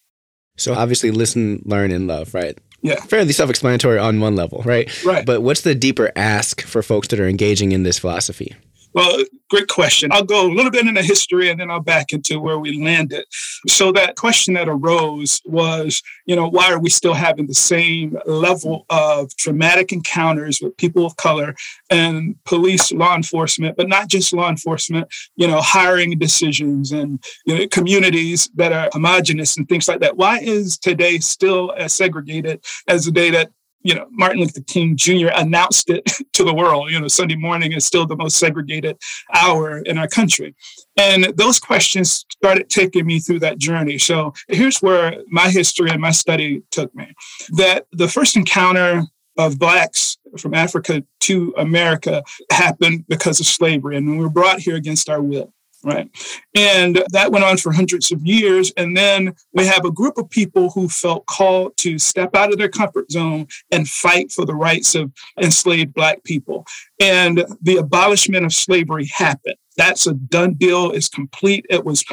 So 0.57 0.75
obviously, 0.75 1.11
listen, 1.11 1.62
learn, 1.64 1.93
and 1.93 2.07
love, 2.07 2.35
right? 2.35 2.59
Yeah. 2.83 2.97
Fairly 2.97 3.33
self 3.33 3.51
explanatory 3.51 3.99
on 3.99 4.21
one 4.21 4.37
level, 4.37 4.63
right? 4.65 5.05
Right. 5.05 5.27
But 5.27 5.43
what's 5.43 5.61
the 5.63 5.75
deeper 5.75 6.11
ask 6.17 6.63
for 6.63 6.83
folks 6.83 7.09
that 7.09 7.21
are 7.21 7.29
engaging 7.29 7.73
in 7.73 7.83
this 7.83 7.99
philosophy? 7.99 8.55
Well, 8.93 9.25
great 9.49 9.69
question. 9.69 10.11
I'll 10.13 10.25
go 10.25 10.47
a 10.47 10.53
little 10.53 10.71
bit 10.71 10.87
into 10.87 11.03
history 11.03 11.49
and 11.49 11.61
then 11.61 11.71
I'll 11.71 11.81
back 11.81 12.13
into 12.13 12.41
where 12.41 12.59
we 12.59 12.83
landed. 12.83 13.25
So 13.69 13.93
that 13.93 14.17
question 14.17 14.55
that 14.55 14.69
arose 14.69 15.41
was, 15.45 16.03
you 16.27 16.35
know, 16.35 16.49
why 16.49 16.73
are 16.73 16.79
we 16.79 16.91
still 16.91 17.15
having 17.15 17.47
the 17.47 17.55
same 17.55 18.19
level 18.27 18.87
of 18.91 19.35
traumatic 19.37 19.93
encounters 19.93 20.61
with 20.61 20.77
people 20.77 21.07
of 21.07 21.17
color 21.17 21.55
and 21.89 22.35
police, 22.45 22.91
law 22.91 23.15
enforcement, 23.15 23.77
but 23.77 23.89
not 23.89 24.09
just 24.09 24.33
law 24.33 24.49
enforcement, 24.49 25.07
you 25.37 25.47
know, 25.47 25.61
hiring 25.61 26.19
decisions 26.19 26.91
and 26.91 27.23
you 27.47 27.59
know, 27.59 27.69
communities 27.69 28.51
that 28.57 28.73
are 28.73 28.89
homogenous 28.93 29.57
and 29.57 29.69
things 29.69 29.87
like 29.87 30.01
that. 30.01 30.17
Why 30.17 30.39
is 30.39 30.79
today 30.79 31.19
still 31.19 31.73
as 31.77 31.93
segregated 31.93 32.65
as 32.89 33.05
the 33.05 33.13
day 33.13 33.31
that 33.31 33.51
you 33.83 33.95
know, 33.95 34.07
Martin 34.11 34.41
Luther 34.41 34.61
King 34.63 34.97
Jr. 34.97 35.29
announced 35.35 35.91
it 35.91 36.05
to 36.33 36.45
the 36.45 36.55
world. 36.55 36.91
You 36.91 37.01
know, 37.01 37.09
Sunday 37.09 37.37
morning 37.37 37.73
is 37.73 37.85
still 37.85 38.07
the 38.07 38.17
most 38.17 38.39
segregated 38.39 38.99
hour 39.35 39.79
in 39.79 39.99
our 39.99 40.09
country. 40.09 40.55
And 40.97 41.25
those 41.37 41.59
questions 41.59 42.25
started 42.31 42.69
taking 42.69 43.07
me 43.07 43.21
through 43.21 43.41
that 43.41 43.59
journey. 43.59 43.99
So 43.99 44.35
here's 44.49 44.81
where 44.81 45.23
my 45.29 45.49
history 45.49 45.91
and 45.91 46.01
my 46.01 46.11
study 46.11 46.63
took 46.71 46.95
me. 46.95 47.15
That 47.51 47.87
the 47.93 48.09
first 48.09 48.37
encounter 48.37 49.03
of 49.39 49.59
Blacks 49.59 50.19
from 50.39 50.55
Africa 50.55 51.03
to 51.21 51.55
America 51.57 52.23
happened 52.51 53.05
because 53.09 53.41
of 53.41 53.47
slavery, 53.47 53.97
and 53.97 54.11
we 54.11 54.19
were 54.19 54.31
brought 54.31 54.61
here 54.61 54.77
against 54.77 55.09
our 55.09 55.23
will 55.23 55.53
right? 55.85 56.11
And 56.55 57.03
that 57.13 57.33
went 57.33 57.45
on 57.45 57.57
for 57.57 57.73
hundreds 57.73 58.13
of 58.13 58.25
years. 58.25 58.73
And 58.77 58.97
then 58.97 59.35
we 59.53 59.67
have 59.67 59.85
a 59.85 59.91
group 59.91 60.19
of 60.19 60.29
people 60.29 60.71
who 60.71 60.89
felt 60.89 61.27
called 61.27 61.77
to 61.79 61.99
step 61.99 62.35
out 62.35 62.53
of 62.53 62.59
their 62.59 62.69
comfort 62.69 63.11
zone 63.11 63.47
and 63.71 63.89
fight 63.89 64.33
for 64.33 64.45
the 64.45 64.55
rights 64.55 64.95
of 64.95 65.13
enslaved 65.41 65.95
Black 65.95 66.23
people. 66.25 66.67
And 67.01 67.45
the 67.63 67.77
abolishment 67.77 68.45
of 68.45 68.53
slavery 68.53 69.09
happened. 69.13 69.57
That's 69.77 70.07
a 70.07 70.15
done 70.15 70.55
deal. 70.55 70.91
It's 70.91 71.09
complete. 71.09 71.65
It 71.71 71.85
was 71.85 72.05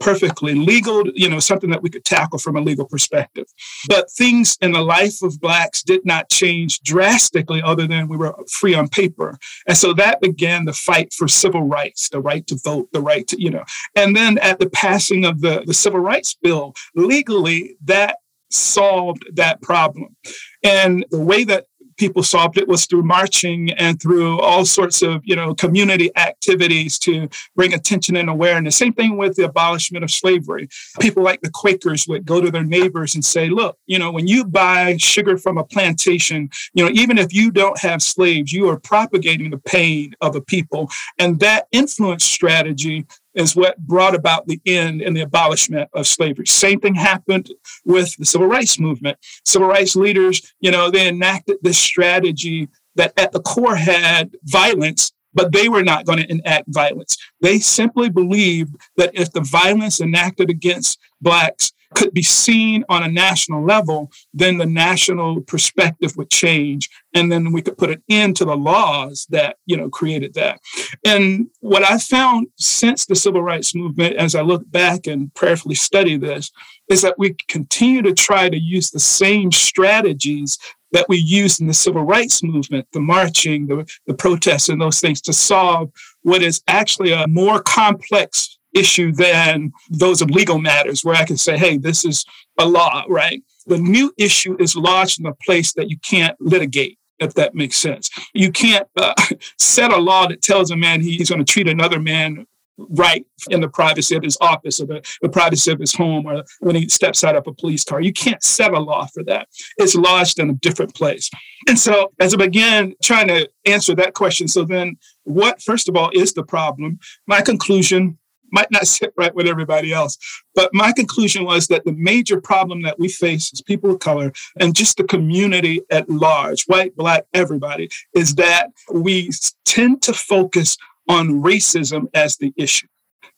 perfectly 0.00 0.54
legal, 0.54 1.04
you 1.14 1.28
know, 1.28 1.38
something 1.38 1.70
that 1.70 1.82
we 1.82 1.90
could 1.90 2.04
tackle 2.04 2.38
from 2.38 2.56
a 2.56 2.60
legal 2.60 2.84
perspective. 2.86 3.46
But 3.88 4.10
things 4.10 4.58
in 4.60 4.72
the 4.72 4.82
life 4.82 5.22
of 5.22 5.40
Blacks 5.40 5.82
did 5.82 6.04
not 6.04 6.30
change 6.30 6.80
drastically, 6.80 7.62
other 7.62 7.86
than 7.86 8.08
we 8.08 8.16
were 8.16 8.34
free 8.50 8.74
on 8.74 8.88
paper. 8.88 9.38
And 9.66 9.76
so 9.76 9.92
that 9.94 10.20
began 10.20 10.64
the 10.64 10.72
fight 10.72 11.12
for 11.12 11.28
civil 11.28 11.62
rights, 11.62 12.08
the 12.08 12.20
right 12.20 12.46
to 12.48 12.58
vote, 12.62 12.88
the 12.92 13.00
right 13.00 13.26
to, 13.28 13.40
you 13.40 13.50
know. 13.50 13.64
And 13.94 14.16
then 14.16 14.38
at 14.38 14.58
the 14.58 14.70
passing 14.70 15.24
of 15.24 15.40
the, 15.40 15.62
the 15.66 15.74
Civil 15.74 16.00
Rights 16.00 16.34
Bill, 16.34 16.74
legally, 16.94 17.76
that 17.84 18.16
solved 18.50 19.24
that 19.34 19.60
problem. 19.62 20.16
And 20.62 21.04
the 21.10 21.20
way 21.20 21.44
that 21.44 21.66
people 21.96 22.22
solved 22.22 22.58
it 22.58 22.68
was 22.68 22.86
through 22.86 23.02
marching 23.02 23.70
and 23.72 24.00
through 24.00 24.40
all 24.40 24.64
sorts 24.64 25.02
of, 25.02 25.22
you 25.24 25.36
know, 25.36 25.54
community 25.54 26.10
activities 26.16 26.98
to 27.00 27.28
bring 27.56 27.74
attention 27.74 28.16
and 28.16 28.28
awareness. 28.28 28.76
Same 28.76 28.92
thing 28.92 29.16
with 29.16 29.36
the 29.36 29.44
abolishment 29.44 30.04
of 30.04 30.10
slavery. 30.10 30.68
People 31.00 31.22
like 31.22 31.40
the 31.40 31.50
Quakers 31.50 32.06
would 32.06 32.24
go 32.24 32.40
to 32.40 32.50
their 32.50 32.64
neighbors 32.64 33.14
and 33.14 33.24
say, 33.24 33.48
look, 33.48 33.78
you 33.86 33.98
know, 33.98 34.10
when 34.10 34.26
you 34.26 34.44
buy 34.44 34.96
sugar 34.98 35.36
from 35.36 35.58
a 35.58 35.64
plantation, 35.64 36.50
you 36.74 36.84
know, 36.84 36.90
even 36.92 37.18
if 37.18 37.32
you 37.32 37.50
don't 37.50 37.78
have 37.80 38.02
slaves, 38.02 38.52
you 38.52 38.68
are 38.68 38.78
propagating 38.78 39.50
the 39.50 39.58
pain 39.58 40.14
of 40.20 40.36
a 40.36 40.40
people. 40.40 40.90
And 41.18 41.40
that 41.40 41.66
influence 41.72 42.24
strategy 42.24 43.06
is 43.34 43.56
what 43.56 43.78
brought 43.78 44.14
about 44.14 44.46
the 44.46 44.60
end 44.66 45.02
and 45.02 45.16
the 45.16 45.22
abolishment 45.22 45.88
of 45.92 46.06
slavery. 46.06 46.46
Same 46.46 46.80
thing 46.80 46.94
happened 46.94 47.50
with 47.84 48.16
the 48.16 48.24
civil 48.24 48.46
rights 48.46 48.78
movement. 48.78 49.18
Civil 49.44 49.68
rights 49.68 49.96
leaders, 49.96 50.54
you 50.60 50.70
know, 50.70 50.90
they 50.90 51.08
enacted 51.08 51.56
this 51.62 51.78
strategy 51.78 52.68
that 52.96 53.12
at 53.16 53.32
the 53.32 53.40
core 53.40 53.76
had 53.76 54.36
violence, 54.44 55.12
but 55.32 55.52
they 55.52 55.68
were 55.68 55.82
not 55.82 56.06
going 56.06 56.18
to 56.18 56.30
enact 56.30 56.66
violence. 56.68 57.16
They 57.40 57.58
simply 57.58 58.08
believed 58.08 58.76
that 58.96 59.10
if 59.14 59.32
the 59.32 59.40
violence 59.40 60.00
enacted 60.00 60.48
against 60.48 60.98
blacks 61.20 61.72
could 61.94 62.12
be 62.12 62.22
seen 62.22 62.84
on 62.88 63.02
a 63.02 63.08
national 63.08 63.64
level, 63.64 64.10
then 64.32 64.58
the 64.58 64.66
national 64.66 65.40
perspective 65.42 66.16
would 66.16 66.30
change. 66.30 66.88
And 67.14 67.30
then 67.30 67.52
we 67.52 67.62
could 67.62 67.78
put 67.78 67.90
an 67.90 68.02
end 68.08 68.36
to 68.36 68.44
the 68.44 68.56
laws 68.56 69.26
that, 69.30 69.56
you 69.66 69.76
know, 69.76 69.88
created 69.88 70.34
that. 70.34 70.60
And 71.04 71.46
what 71.60 71.84
I 71.84 71.98
found 71.98 72.48
since 72.56 73.06
the 73.06 73.14
civil 73.14 73.42
rights 73.42 73.74
movement, 73.74 74.16
as 74.16 74.34
I 74.34 74.42
look 74.42 74.68
back 74.70 75.06
and 75.06 75.32
prayerfully 75.34 75.76
study 75.76 76.16
this, 76.16 76.50
is 76.88 77.02
that 77.02 77.18
we 77.18 77.36
continue 77.48 78.02
to 78.02 78.12
try 78.12 78.48
to 78.48 78.58
use 78.58 78.90
the 78.90 79.00
same 79.00 79.52
strategies 79.52 80.58
that 80.92 81.08
we 81.08 81.18
used 81.18 81.60
in 81.60 81.66
the 81.66 81.74
civil 81.74 82.04
rights 82.04 82.42
movement, 82.42 82.86
the 82.92 83.00
marching, 83.00 83.66
the, 83.66 83.84
the 84.06 84.14
protests, 84.14 84.68
and 84.68 84.80
those 84.80 85.00
things 85.00 85.20
to 85.20 85.32
solve 85.32 85.90
what 86.22 86.42
is 86.42 86.62
actually 86.68 87.12
a 87.12 87.26
more 87.26 87.60
complex 87.60 88.53
issue 88.74 89.12
than 89.12 89.72
those 89.88 90.20
of 90.20 90.30
legal 90.30 90.58
matters 90.58 91.04
where 91.04 91.14
I 91.14 91.24
can 91.24 91.36
say, 91.36 91.56
hey, 91.56 91.78
this 91.78 92.04
is 92.04 92.24
a 92.58 92.66
law, 92.66 93.04
right? 93.08 93.42
The 93.66 93.78
new 93.78 94.12
issue 94.18 94.56
is 94.58 94.76
lodged 94.76 95.20
in 95.20 95.26
a 95.26 95.34
place 95.34 95.72
that 95.74 95.88
you 95.88 95.98
can't 95.98 96.36
litigate. 96.40 96.98
If 97.20 97.34
that 97.34 97.54
makes 97.54 97.76
sense, 97.76 98.10
you 98.34 98.50
can't 98.50 98.88
uh, 98.96 99.14
set 99.58 99.92
a 99.92 99.96
law 99.96 100.26
that 100.26 100.42
tells 100.42 100.72
a 100.72 100.76
man 100.76 101.00
he's 101.00 101.30
going 101.30 101.42
to 101.42 101.50
treat 101.50 101.68
another 101.68 102.00
man 102.00 102.44
right 102.76 103.24
in 103.50 103.60
the 103.60 103.68
privacy 103.68 104.16
of 104.16 104.22
his 104.22 104.36
office 104.40 104.80
or 104.80 104.86
the, 104.86 105.02
the, 105.22 105.28
privacy 105.28 105.70
of 105.70 105.78
his 105.78 105.94
home 105.94 106.26
or 106.26 106.44
when 106.60 106.74
he 106.74 106.88
steps 106.88 107.22
out 107.22 107.36
of 107.36 107.46
a 107.46 107.52
police 107.52 107.84
car. 107.84 108.00
You 108.00 108.12
can't 108.12 108.42
set 108.42 108.72
a 108.72 108.80
law 108.80 109.06
for 109.14 109.22
that. 109.24 109.48
It's 109.76 109.94
lodged 109.94 110.38
in 110.38 110.50
a 110.50 110.54
different 110.54 110.94
place. 110.94 111.30
And 111.68 111.78
so 111.78 112.12
as 112.18 112.34
I 112.34 112.36
began 112.36 112.94
trying 113.02 113.28
to 113.28 113.48
answer 113.64 113.94
that 113.94 114.14
question, 114.14 114.48
so 114.48 114.64
then 114.64 114.96
what, 115.22 115.62
first 115.62 115.88
of 115.88 115.96
all, 115.96 116.10
is 116.12 116.32
the 116.32 116.42
problem? 116.42 116.98
My 117.26 117.40
conclusion 117.40 118.18
might 118.54 118.70
not 118.70 118.86
sit 118.96 119.12
right 119.16 119.34
with 119.34 119.46
everybody 119.46 119.92
else. 119.92 120.16
But 120.54 120.70
my 120.72 120.92
conclusion 120.92 121.44
was 121.44 121.66
that 121.66 121.84
the 121.84 121.92
major 121.92 122.40
problem 122.40 122.82
that 122.82 122.98
we 122.98 123.08
face 123.08 123.50
as 123.52 123.60
people 123.60 123.90
of 123.90 123.98
color 123.98 124.32
and 124.58 124.74
just 124.74 124.96
the 124.96 125.04
community 125.04 125.82
at 125.90 126.08
large, 126.08 126.64
white, 126.64 126.96
black, 126.96 127.24
everybody, 127.34 127.90
is 128.14 128.36
that 128.36 128.70
we 128.92 129.30
tend 129.64 130.00
to 130.02 130.12
focus 130.12 130.76
on 131.08 131.42
racism 131.42 132.06
as 132.14 132.38
the 132.38 132.54
issue. 132.56 132.86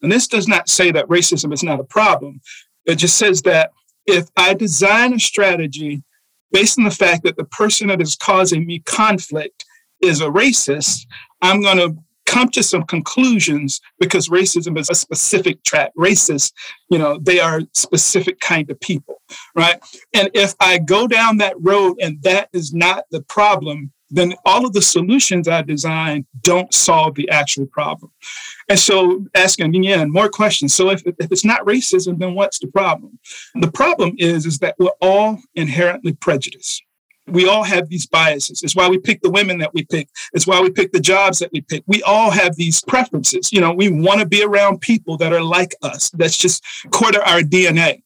And 0.03 0.13
this 0.13 0.29
does 0.29 0.47
not 0.47 0.69
say 0.69 0.93
that 0.93 1.09
racism 1.09 1.53
is 1.53 1.63
not 1.63 1.81
a 1.81 1.85
problem. 1.85 2.41
It 2.85 2.97
just 2.97 3.17
says 3.17 3.43
that 3.43 3.73
if 4.07 4.29
I 4.37 4.55
design 4.55 5.15
a 5.15 5.19
strategy 5.19 6.05
based 6.53 6.79
on 6.79 6.85
the 6.85 6.91
fact 6.91 7.25
that 7.25 7.37
the 7.37 7.45
person 7.45 7.89
that 7.89 8.01
is 8.01 8.15
causing 8.15 8.67
me 8.67 8.81
conflict 8.81 9.65
is 10.01 10.21
a 10.21 10.27
racist, 10.27 11.07
I'm 11.43 11.61
going 11.63 11.79
to 11.79 11.97
come 12.27 12.49
to 12.51 12.63
some 12.63 12.83
conclusions 12.83 13.81
because 13.99 14.29
racism 14.29 14.79
is 14.79 14.91
a 14.91 14.95
specific 14.95 15.63
track. 15.63 15.93
Racists, 15.97 16.53
you 16.91 16.99
know, 16.99 17.19
they 17.19 17.41
are 17.41 17.63
specific 17.73 18.41
kind 18.41 18.71
of 18.71 18.79
people, 18.81 19.23
right? 19.55 19.81
And 20.13 20.31
if 20.35 20.55
I 20.61 20.79
go 20.79 21.07
down 21.07 21.39
that 21.39 21.55
road 21.59 21.97
and 22.01 22.23
that 22.23 22.49
is 22.53 22.75
not 22.75 23.05
the 23.11 23.23
problem, 23.23 23.93
then 24.11 24.35
all 24.45 24.65
of 24.65 24.73
the 24.73 24.83
solutions 24.83 25.49
I 25.49 25.63
design 25.63 26.27
don't 26.43 26.73
solve 26.73 27.17
the 27.17 27.29
actual 27.31 27.67
problem. 27.67 28.13
And 28.69 28.79
so 28.79 29.27
asking 29.35 29.75
again 29.75 30.13
more 30.13 30.29
questions. 30.29 30.75
So 30.75 30.91
if, 30.91 31.03
if 31.07 31.33
it's 31.33 31.45
not 31.45 31.67
racism, 31.67 32.19
then 32.19 32.35
what's 32.35 32.59
the 32.59 32.69
problem? 32.69 33.19
The 33.55 33.71
problem 33.71 34.15
is, 34.19 34.47
is 34.47 34.59
that 34.59 34.77
we're 34.79 34.91
all 35.01 35.41
inherently 35.55 36.13
prejudiced 36.13 36.86
we 37.29 37.49
all 37.49 37.65
have 37.65 37.89
these 37.89 38.07
biases. 38.07 38.63
It's 38.63 38.77
why 38.77 38.89
we 38.89 38.99
pick 38.99 39.21
the 39.21 39.31
women 39.31 39.59
that 39.59 39.75
we 39.75 39.85
pick. 39.85 40.09
It's 40.33 40.47
why 40.47 40.61
we 40.61 40.71
pick 40.71 40.93
the 40.93 41.01
jobs 41.01 41.39
that 41.41 41.53
we 41.53 41.61
pick. 41.61 41.83
We 41.87 42.03
all 42.03 42.31
have 42.31 42.57
these 42.57 42.83
preferences. 42.83 43.53
You 43.53 43.61
know, 43.61 43.73
we 43.73 43.89
want 43.91 44.21
to 44.21 44.27
be 44.27 44.43
around 44.43 44.81
people 44.81 45.17
that 45.19 45.33
are 45.33 45.43
like 45.43 45.75
us. 45.83 46.11
That's 46.11 46.37
just 46.37 46.65
core 46.91 47.13
to 47.13 47.31
our 47.31 47.41
DNA. 47.41 48.03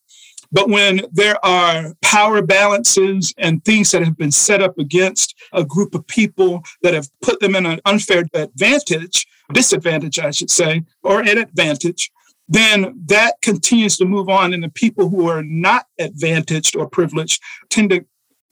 But 0.52 0.68
when 0.68 1.02
there 1.12 1.44
are 1.44 1.94
power 2.02 2.42
balances 2.42 3.32
and 3.38 3.64
things 3.64 3.92
that 3.92 4.02
have 4.02 4.16
been 4.16 4.32
set 4.32 4.60
up 4.60 4.78
against 4.78 5.36
a 5.52 5.64
group 5.64 5.94
of 5.94 6.06
people 6.06 6.64
that 6.82 6.94
have 6.94 7.08
put 7.22 7.38
them 7.40 7.54
in 7.54 7.66
an 7.66 7.80
unfair 7.84 8.24
advantage, 8.34 9.26
disadvantage, 9.52 10.18
I 10.18 10.32
should 10.32 10.50
say, 10.50 10.82
or 11.02 11.20
an 11.20 11.38
advantage, 11.38 12.10
then 12.48 13.00
that 13.06 13.34
continues 13.42 13.96
to 13.98 14.04
move 14.04 14.28
on. 14.28 14.52
And 14.52 14.64
the 14.64 14.70
people 14.70 15.08
who 15.08 15.28
are 15.28 15.44
not 15.44 15.86
advantaged 16.00 16.74
or 16.74 16.88
privileged 16.88 17.40
tend 17.68 17.90
to 17.90 18.04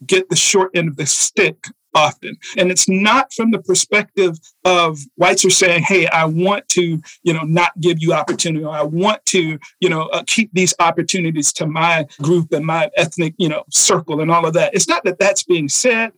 get 0.05 0.29
the 0.29 0.35
short 0.35 0.71
end 0.75 0.89
of 0.89 0.95
the 0.97 1.05
stick 1.05 1.67
often. 1.95 2.37
And 2.57 2.71
it's 2.71 2.87
not 2.87 3.33
from 3.33 3.51
the 3.51 3.59
perspective 3.59 4.37
of 4.65 4.99
whites 5.15 5.43
are 5.45 5.49
saying, 5.49 5.83
hey, 5.83 6.07
I 6.07 6.25
want 6.25 6.67
to, 6.69 7.01
you 7.23 7.33
know, 7.33 7.43
not 7.43 7.71
give 7.79 8.01
you 8.01 8.13
opportunity. 8.13 8.63
or 8.63 8.73
I 8.73 8.83
want 8.83 9.25
to, 9.27 9.57
you 9.79 9.89
know, 9.89 10.03
uh, 10.03 10.23
keep 10.27 10.51
these 10.53 10.73
opportunities 10.79 11.51
to 11.53 11.65
my 11.65 12.05
group 12.21 12.51
and 12.51 12.65
my 12.65 12.89
ethnic, 12.95 13.33
you 13.37 13.49
know, 13.49 13.63
circle 13.69 14.21
and 14.21 14.31
all 14.31 14.45
of 14.45 14.53
that. 14.53 14.73
It's 14.73 14.87
not 14.87 15.03
that 15.05 15.19
that's 15.19 15.43
being 15.43 15.69
said, 15.69 16.11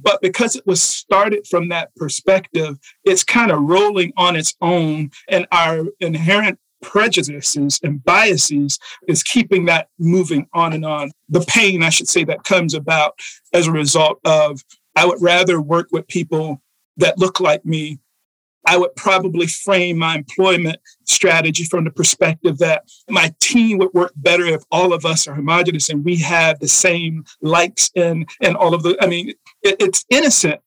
but 0.00 0.20
because 0.22 0.56
it 0.56 0.66
was 0.66 0.82
started 0.82 1.46
from 1.46 1.68
that 1.68 1.94
perspective, 1.96 2.78
it's 3.04 3.24
kind 3.24 3.50
of 3.50 3.62
rolling 3.62 4.12
on 4.16 4.36
its 4.36 4.54
own 4.60 5.10
and 5.28 5.46
our 5.52 5.84
inherent 6.00 6.58
prejudices 6.82 7.80
and 7.82 8.02
biases 8.04 8.78
is 9.06 9.22
keeping 9.22 9.66
that 9.66 9.88
moving 9.98 10.46
on 10.52 10.72
and 10.72 10.84
on. 10.84 11.10
The 11.28 11.44
pain, 11.48 11.82
I 11.82 11.90
should 11.90 12.08
say, 12.08 12.24
that 12.24 12.44
comes 12.44 12.74
about 12.74 13.18
as 13.52 13.66
a 13.66 13.72
result 13.72 14.20
of 14.24 14.62
I 14.96 15.06
would 15.06 15.20
rather 15.20 15.60
work 15.60 15.88
with 15.92 16.08
people 16.08 16.62
that 16.96 17.18
look 17.18 17.40
like 17.40 17.64
me. 17.64 17.98
I 18.66 18.76
would 18.76 18.94
probably 18.96 19.46
frame 19.46 19.98
my 19.98 20.16
employment 20.16 20.78
strategy 21.04 21.64
from 21.64 21.84
the 21.84 21.90
perspective 21.90 22.58
that 22.58 22.82
my 23.08 23.32
team 23.40 23.78
would 23.78 23.94
work 23.94 24.12
better 24.16 24.44
if 24.44 24.62
all 24.70 24.92
of 24.92 25.06
us 25.06 25.26
are 25.26 25.34
homogenous 25.34 25.88
and 25.88 26.04
we 26.04 26.16
have 26.16 26.58
the 26.58 26.68
same 26.68 27.24
likes 27.40 27.90
and 27.96 28.28
and 28.42 28.56
all 28.56 28.74
of 28.74 28.82
the. 28.82 28.96
I 29.00 29.06
mean, 29.06 29.30
it, 29.62 29.76
it's 29.80 30.04
innocent 30.10 30.60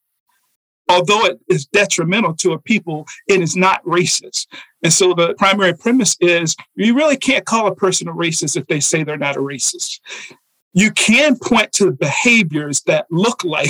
although 0.92 1.26
it 1.26 1.40
is 1.48 1.66
detrimental 1.66 2.34
to 2.36 2.52
a 2.52 2.60
people, 2.60 3.08
it 3.28 3.42
is 3.42 3.56
not 3.56 3.84
racist. 3.86 4.48
And 4.84 4.92
so 4.92 5.14
the 5.14 5.36
primary 5.36 5.74
premise 5.74 6.18
is 6.20 6.56
you 6.76 6.96
really 6.96 7.18
can't 7.18 7.46
call 7.46 7.68
a 7.68 7.76
person 7.76 8.08
a 8.08 8.14
racist 8.14 8.58
if 8.58 8.68
they 8.68 8.80
say 8.80 9.04
they're 9.04 9.18
not 9.18 9.38
a 9.38 9.42
racist. 9.42 10.00
You 10.74 10.92
can 10.92 11.38
point 11.38 11.72
to 11.74 11.92
behaviors 11.92 12.82
that 12.84 13.06
look 13.12 13.44
like 13.44 13.70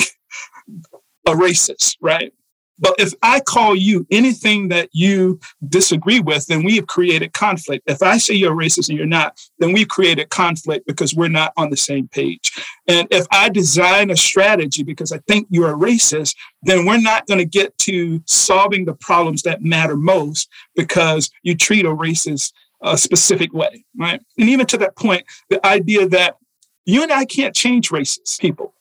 a 1.27 1.32
racist, 1.32 1.98
right? 2.00 2.34
But 2.82 2.96
if 2.98 3.14
I 3.22 3.40
call 3.40 3.76
you 3.76 4.06
anything 4.12 4.68
that 4.70 4.90
you 4.92 5.40
disagree 5.70 6.20
with, 6.20 6.48
then 6.48 6.64
we 6.64 6.76
have 6.78 6.88
created 6.88 7.32
conflict. 7.32 7.84
If 7.88 8.02
I 8.02 8.18
say 8.18 8.34
you're 8.34 8.56
racist 8.56 8.90
and 8.90 8.98
you're 8.98 9.08
not, 9.08 9.40
then 9.60 9.72
we've 9.72 9.88
created 9.88 10.30
conflict 10.30 10.88
because 10.88 11.14
we're 11.14 11.30
not 11.30 11.54
on 11.56 11.70
the 11.70 11.78
same 11.78 12.08
page. 12.10 12.52
And 12.88 13.08
if 13.12 13.26
I 13.32 13.50
design 13.50 14.10
a 14.10 14.18
strategy 14.18 14.84
because 14.84 15.12
I 15.12 15.20
think 15.28 15.48
you're 15.50 15.72
a 15.72 15.78
racist, 15.78 16.36
then 16.64 16.86
we're 16.86 17.00
not 17.00 17.28
going 17.28 17.38
to 17.38 17.46
get 17.46 17.78
to 17.80 18.22
solving 18.26 18.86
the 18.86 18.96
problems 18.96 19.44
that 19.44 19.62
matter 19.62 19.96
most 19.96 20.50
because 20.76 21.30
you 21.44 21.56
treat 21.56 21.86
a 21.86 21.90
racist 21.90 22.52
a 22.84 22.98
specific 22.98 23.54
way, 23.54 23.86
right? 23.96 24.20
And 24.40 24.50
even 24.50 24.66
to 24.68 24.78
that 24.80 24.96
point, 24.96 25.24
the 25.50 25.64
idea 25.66 26.08
that 26.10 26.38
you 26.86 27.04
and 27.04 27.12
I 27.12 27.26
can't 27.26 27.56
change 27.56 27.90
racist 27.90 28.40
people. 28.40 28.74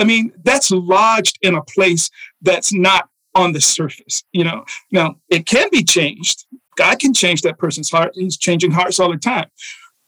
I 0.00 0.04
mean, 0.04 0.32
that's 0.42 0.70
lodged 0.70 1.38
in 1.42 1.54
a 1.54 1.62
place 1.62 2.08
that's 2.40 2.72
not 2.72 3.08
on 3.34 3.52
the 3.52 3.60
surface. 3.60 4.24
You 4.32 4.44
know, 4.44 4.64
now 4.90 5.16
it 5.28 5.46
can 5.46 5.68
be 5.70 5.82
changed. 5.82 6.46
God 6.76 6.98
can 6.98 7.12
change 7.12 7.42
that 7.42 7.58
person's 7.58 7.90
heart. 7.90 8.12
He's 8.14 8.36
changing 8.36 8.70
hearts 8.70 8.98
all 8.98 9.10
the 9.10 9.18
time. 9.18 9.48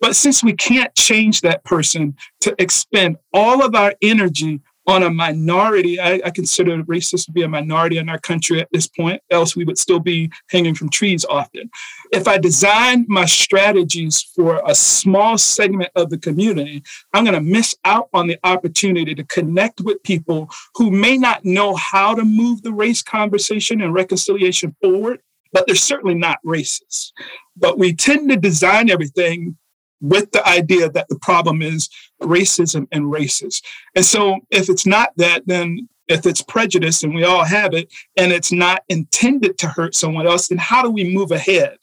But 0.01 0.17
since 0.17 0.43
we 0.43 0.53
can't 0.53 0.95
change 0.95 1.41
that 1.43 1.65
person 1.65 2.17
to 2.41 2.55
expend 2.59 3.17
all 3.33 3.65
of 3.65 3.75
our 3.75 3.95
energy 4.03 4.61
on 4.87 5.03
a 5.03 5.11
minority. 5.11 5.99
I, 5.99 6.21
I 6.25 6.31
consider 6.31 6.83
racists 6.85 7.27
to 7.27 7.33
be 7.33 7.43
a 7.43 7.49
minority 7.49 7.99
in 7.99 8.09
our 8.09 8.19
country 8.19 8.61
at 8.61 8.69
this 8.73 8.87
point, 8.87 9.23
else 9.31 9.57
we 9.57 9.65
would 9.65 9.79
still 9.79 10.01
be 10.01 10.31
hanging 10.51 10.75
from 10.75 10.91
trees 10.91 11.25
often. 11.25 11.71
If 12.13 12.29
I 12.29 12.39
design 12.39 13.07
my 13.09 13.25
strategies 13.25 14.23
for 14.23 14.63
a 14.67 14.75
small 14.75 15.39
segment 15.39 15.91
of 15.97 16.11
the 16.11 16.19
community, 16.19 16.83
I'm 17.13 17.25
going 17.25 17.35
to 17.35 17.41
miss 17.41 17.75
out 17.85 18.09
on 18.13 18.27
the 18.27 18.39
opportunity 18.45 19.15
to 19.15 19.25
connect 19.25 19.81
with 19.81 20.03
people 20.03 20.51
who 20.75 20.91
may 20.91 21.17
not 21.17 21.45
know 21.45 21.75
how 21.75 22.15
to 22.15 22.25
move 22.25 22.63
the 22.63 22.73
race 22.73 23.03
conversation 23.03 23.81
and 23.81 23.95
reconciliation 23.95 24.77
forward, 24.83 25.21
but 25.53 25.67
they're 25.67 25.77
certainly 25.77 26.15
not 26.15 26.39
racist. 26.45 27.13
But 27.57 27.79
we 27.79 27.95
tend 27.95 28.29
to 28.31 28.37
design 28.37 28.91
everything 28.91 29.57
with 30.01 30.31
the 30.33 30.47
idea 30.47 30.91
that 30.91 31.09
the 31.09 31.19
problem 31.21 31.63
is 31.63 31.89
racism 32.21 32.87
and 32.93 33.11
races. 33.11 33.63
And 33.95 34.05
so 34.05 34.39
if 34.51 34.69
it's 34.69 34.87
not 34.87 35.11
that, 35.17 35.47
then 35.47 35.89
if 36.09 36.27
it's 36.27 36.43
prejudice 36.43 37.03
and 37.03 37.15
we 37.15 37.25
all 37.25 37.45
have 37.45 37.73
it 37.73 37.93
and 38.17 38.33
it's 38.33 38.53
not 38.53 38.83
intended 38.89 39.57
to 39.59 39.69
hurt 39.69 39.95
someone 39.95 40.27
else, 40.27 40.49
then 40.49 40.59
how 40.59 40.83
do 40.83 40.91
we 40.91 41.15
move 41.15 41.31
ahead? 41.31 41.79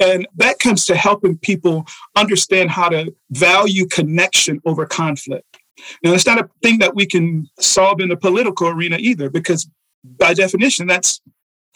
And 0.00 0.26
that 0.36 0.58
comes 0.58 0.86
to 0.86 0.96
helping 0.96 1.38
people 1.38 1.86
understand 2.16 2.70
how 2.70 2.88
to 2.88 3.14
value 3.30 3.86
connection 3.86 4.60
over 4.64 4.86
conflict. 4.86 5.46
Now, 6.02 6.12
it's 6.12 6.26
not 6.26 6.38
a 6.38 6.48
thing 6.62 6.78
that 6.78 6.94
we 6.94 7.06
can 7.06 7.48
solve 7.58 8.00
in 8.00 8.08
the 8.08 8.16
political 8.16 8.68
arena 8.68 8.96
either, 8.98 9.28
because 9.28 9.68
by 10.04 10.34
definition, 10.34 10.86
that's 10.86 11.20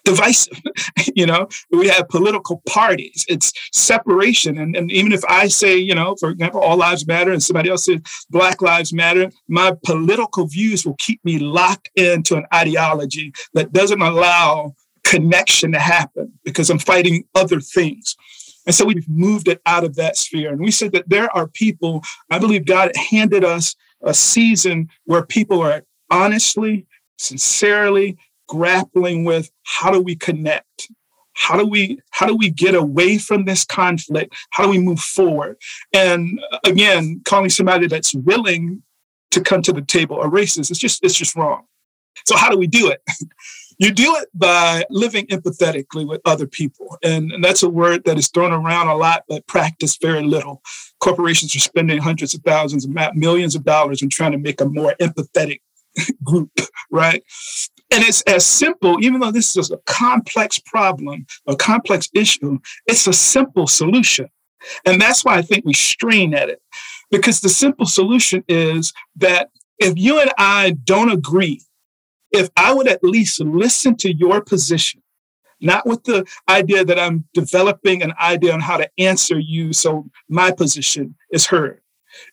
divisive. 0.05 0.61
you 1.15 1.27
know, 1.27 1.49
we 1.71 1.89
have 1.89 2.09
political 2.09 2.63
parties. 2.69 3.25
It's 3.29 3.53
separation. 3.73 4.59
And, 4.59 4.77
and 4.77 4.91
even 4.91 5.13
if 5.13 5.25
I 5.29 5.49
say, 5.49 5.77
you 5.77 5.95
know, 5.95 6.17
for 6.19 6.31
example, 6.31 6.61
all 6.61 6.77
lives 6.77 7.07
matter 7.07 7.33
and 7.33 7.43
somebody 7.43 7.71
else 7.71 7.85
says 7.85 8.01
Black 8.31 8.63
Lives 8.63 8.93
Matter, 8.93 9.31
my 9.49 9.73
political 9.85 10.47
views 10.47 10.85
will 10.85 10.97
keep 10.99 11.25
me 11.25 11.39
locked 11.39 11.91
into 11.97 12.37
an 12.37 12.47
ideology 12.55 13.33
that 13.55 13.73
doesn't 13.73 14.01
allow 14.01 14.75
connection 15.05 15.73
to 15.73 15.79
happen 15.79 16.33
because 16.45 16.71
I'm 16.71 16.79
fighting 16.79 17.25
other 17.35 17.61
things. 17.61 18.17
And 18.67 18.75
so 18.75 18.85
we've 18.85 19.09
moved 19.09 19.49
it 19.49 19.63
out 19.65 19.85
of 19.85 19.97
that 19.97 20.19
sphere. 20.19 20.51
And 20.51 20.61
we 20.61 20.71
said 20.71 20.93
that 20.93 21.09
there 21.09 21.35
are 21.35 21.49
people, 21.49 22.03
I 22.31 22.39
believe 22.39 22.67
God 22.67 22.93
handed 23.11 23.43
us 23.43 23.75
a 24.03 24.13
season 24.13 24.91
where 25.05 25.25
people 25.25 25.63
are 25.63 25.85
honestly, 26.11 26.87
sincerely, 27.17 28.19
grappling 28.49 29.25
with 29.25 29.51
how 29.63 29.91
do 29.93 30.01
we 30.01 30.17
connect? 30.17 30.89
How 31.35 31.57
do 31.57 31.65
we 31.65 32.01
how 32.11 32.27
do 32.27 32.35
we 32.35 32.51
get 32.51 32.75
away 32.75 33.17
from 33.17 33.45
this 33.45 33.65
conflict? 33.65 34.35
How 34.51 34.65
do 34.65 34.71
we 34.71 34.79
move 34.79 34.99
forward? 34.99 35.57
And 35.93 36.41
uh, 36.51 36.59
again 36.65 37.23
calling 37.25 37.51
somebody 37.51 37.87
that's 37.87 38.13
willing 38.13 38.83
to 39.31 39.41
come 39.41 39.63
to 39.63 39.73
the 39.73 39.83
table 39.83 40.21
a 40.21 40.29
racist 40.29 40.71
it's 40.71 40.81
just 40.81 41.05
it's 41.05 41.15
just 41.15 41.37
wrong. 41.37 41.63
So 42.27 42.37
how 42.37 42.51
do 42.51 42.59
we 42.59 42.67
do 42.67 42.91
it? 42.91 43.01
You 43.81 43.93
do 43.93 44.17
it 44.17 44.29
by 44.35 44.85
living 44.91 45.29
empathetically 45.29 46.05
with 46.05 46.21
other 46.25 46.49
people 46.49 46.99
and, 47.05 47.31
and 47.31 47.45
that's 47.45 47.63
a 47.63 47.69
word 47.69 48.03
that 48.07 48.19
is 48.19 48.27
thrown 48.27 48.51
around 48.51 48.89
a 48.89 48.97
lot 48.97 49.23
but 49.29 49.47
practiced 49.47 50.03
very 50.03 50.25
little. 50.25 50.63
Corporations 50.99 51.55
are 51.55 51.61
spending 51.61 51.99
hundreds 51.99 52.35
of 52.35 52.43
thousands 52.43 52.89
millions 53.15 53.55
of 53.55 53.63
dollars 53.63 54.03
in 54.03 54.09
trying 54.09 54.33
to 54.33 54.39
make 54.39 54.61
a 54.61 54.65
more 54.65 54.97
empathetic 55.01 55.61
group 56.25 56.51
right 56.91 57.23
and 57.91 58.05
it's 58.05 58.23
as 58.23 58.45
simple, 58.45 59.03
even 59.03 59.21
though 59.21 59.31
this 59.31 59.57
is 59.57 59.71
a 59.71 59.79
complex 59.87 60.59
problem, 60.59 61.27
a 61.47 61.57
complex 61.57 62.09
issue, 62.15 62.59
it's 62.87 63.07
a 63.07 63.13
simple 63.13 63.67
solution. 63.67 64.29
And 64.85 65.01
that's 65.01 65.25
why 65.25 65.37
I 65.37 65.43
think 65.43 65.65
we 65.65 65.73
strain 65.73 66.35
at 66.35 66.49
it. 66.49 66.61
Because 67.11 67.41
the 67.41 67.49
simple 67.49 67.87
solution 67.87 68.45
is 68.49 68.93
that 69.17 69.51
if 69.79 69.95
you 69.97 70.21
and 70.21 70.33
I 70.37 70.77
don't 70.85 71.11
agree, 71.11 71.63
if 72.31 72.51
I 72.57 72.75
would 72.75 72.89
at 72.89 73.03
least 73.03 73.41
listen 73.41 73.97
to 73.97 74.15
your 74.15 74.43
position, 74.43 75.03
not 75.61 75.87
with 75.87 76.05
the 76.05 76.27
idea 76.49 76.85
that 76.85 76.99
I'm 76.99 77.25
developing 77.33 78.03
an 78.03 78.13
idea 78.21 78.53
on 78.53 78.61
how 78.61 78.77
to 78.77 78.89
answer 78.99 79.39
you 79.39 79.73
so 79.73 80.07
my 80.29 80.51
position 80.51 81.17
is 81.33 81.47
heard. 81.47 81.81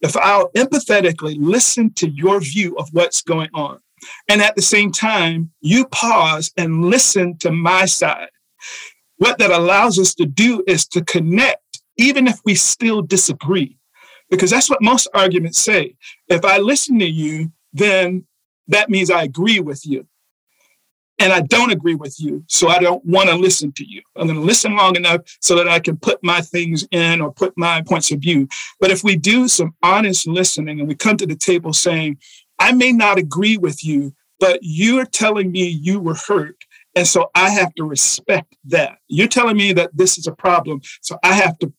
If 0.01 0.17
I'll 0.17 0.51
empathetically 0.51 1.37
listen 1.39 1.93
to 1.93 2.09
your 2.09 2.39
view 2.39 2.75
of 2.77 2.89
what's 2.91 3.21
going 3.21 3.49
on, 3.53 3.79
and 4.27 4.41
at 4.41 4.55
the 4.55 4.62
same 4.62 4.91
time, 4.91 5.51
you 5.62 5.86
pause 5.88 6.51
and 6.58 6.86
listen 6.86 7.38
to 7.39 7.51
my 7.51 7.86
side. 7.86 8.29
What 9.17 9.38
that 9.39 9.51
allows 9.51 9.97
us 9.97 10.13
to 10.15 10.25
do 10.25 10.63
is 10.67 10.88
to 10.89 11.03
connect, 11.03 11.81
even 11.97 12.27
if 12.27 12.39
we 12.43 12.55
still 12.55 13.01
disagree, 13.01 13.77
because 14.29 14.49
that's 14.49 14.69
what 14.69 14.81
most 14.81 15.08
arguments 15.13 15.60
say. 15.60 15.95
If 16.27 16.43
I 16.43 16.58
listen 16.58 16.99
to 16.99 17.05
you, 17.05 17.51
then 17.73 18.25
that 18.67 18.89
means 18.89 19.10
I 19.10 19.23
agree 19.23 19.60
with 19.60 19.86
you. 19.86 20.08
And 21.17 21.31
I 21.31 21.39
don't 21.41 21.71
agree 21.71 21.95
with 21.95 22.19
you, 22.19 22.43
so 22.47 22.67
I 22.67 22.79
don't 22.79 23.03
want 23.05 23.29
to 23.29 23.38
listen 23.38 23.71
to 23.73 23.86
you. 23.86 24.01
I'm 24.17 24.27
going 24.27 24.38
to 24.38 24.45
listen 24.45 24.75
long 24.75 24.97
enough 24.97 25.21
so 25.39 25.55
that 25.55 25.67
I 25.67 25.79
can 25.79 25.95
put 25.95 26.21
my 26.21 26.41
things 26.41 26.86
in 26.91 27.21
or 27.21 27.31
put 27.31 27.53
my 27.55 27.81
points 27.84 28.12
of 28.12 28.19
view. 28.19 28.49
But 28.81 28.91
if 28.91 29.01
we 29.01 29.15
do 29.15 29.47
some 29.47 29.73
honest 29.81 30.27
listening 30.27 30.79
and 30.79 30.89
we 30.89 30.95
come 30.95 31.15
to 31.15 31.25
the 31.25 31.38
table 31.38 31.71
saying, 31.71 32.17
I 32.59 32.71
may 32.71 32.91
not 32.91 33.17
agree 33.17 33.57
with 33.57 33.83
you, 33.83 34.13
but 34.39 34.59
you're 34.61 35.05
telling 35.05 35.51
me 35.51 35.67
you 35.67 35.99
were 35.99 36.15
hurt. 36.15 36.57
And 36.95 37.07
so 37.07 37.29
I 37.35 37.49
have 37.49 37.73
to 37.75 37.83
respect 37.83 38.55
that. 38.65 38.97
You're 39.07 39.27
telling 39.27 39.57
me 39.57 39.73
that 39.73 39.91
this 39.93 40.17
is 40.17 40.27
a 40.27 40.31
problem. 40.31 40.81
So 41.01 41.17
I 41.23 41.33
have 41.33 41.57
to 41.59 41.73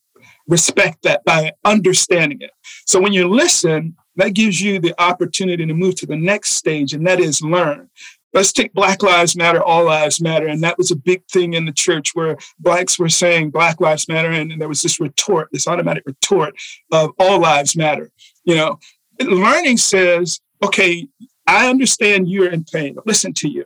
respect 0.47 1.03
that 1.03 1.25
by 1.25 1.53
understanding 1.65 2.41
it. 2.41 2.51
So 2.87 3.01
when 3.01 3.13
you 3.13 3.29
listen, 3.29 3.97
that 4.17 4.35
gives 4.35 4.61
you 4.61 4.79
the 4.79 4.95
opportunity 5.01 5.67
to 5.67 5.75
move 5.75 5.97
to 5.97 6.07
the 6.07 6.17
next 6.17 6.53
stage, 6.53 6.93
and 6.93 7.07
that 7.07 7.21
is 7.21 7.43
learn. 7.43 7.91
Let's 8.33 8.53
take 8.53 8.75
Black 8.75 9.03
Lives 9.03 9.35
Matter, 9.35 9.63
All 9.63 9.85
Lives 9.85 10.21
Matter. 10.21 10.47
And 10.47 10.63
that 10.63 10.77
was 10.77 10.91
a 10.91 10.97
big 10.97 11.25
thing 11.27 11.55
in 11.55 11.65
the 11.65 11.73
church 11.73 12.15
where 12.15 12.37
Blacks 12.59 12.99
were 12.99 13.09
saying 13.09 13.51
Black 13.51 13.81
Lives 13.81 14.09
Matter. 14.09 14.31
And, 14.31 14.53
and 14.53 14.61
there 14.61 14.69
was 14.69 14.83
this 14.83 15.01
retort, 15.01 15.49
this 15.53 15.67
automatic 15.67 16.03
retort 16.05 16.55
of 16.93 17.13
All 17.19 17.41
Lives 17.41 17.77
Matter. 17.77 18.11
You 18.45 18.57
know, 18.57 18.79
learning 19.21 19.79
says 19.79 20.41
okay, 20.63 21.09
I 21.47 21.69
understand 21.69 22.29
you're 22.29 22.51
in 22.51 22.65
pain. 22.65 22.97
Listen 23.07 23.33
to 23.35 23.49
you. 23.49 23.65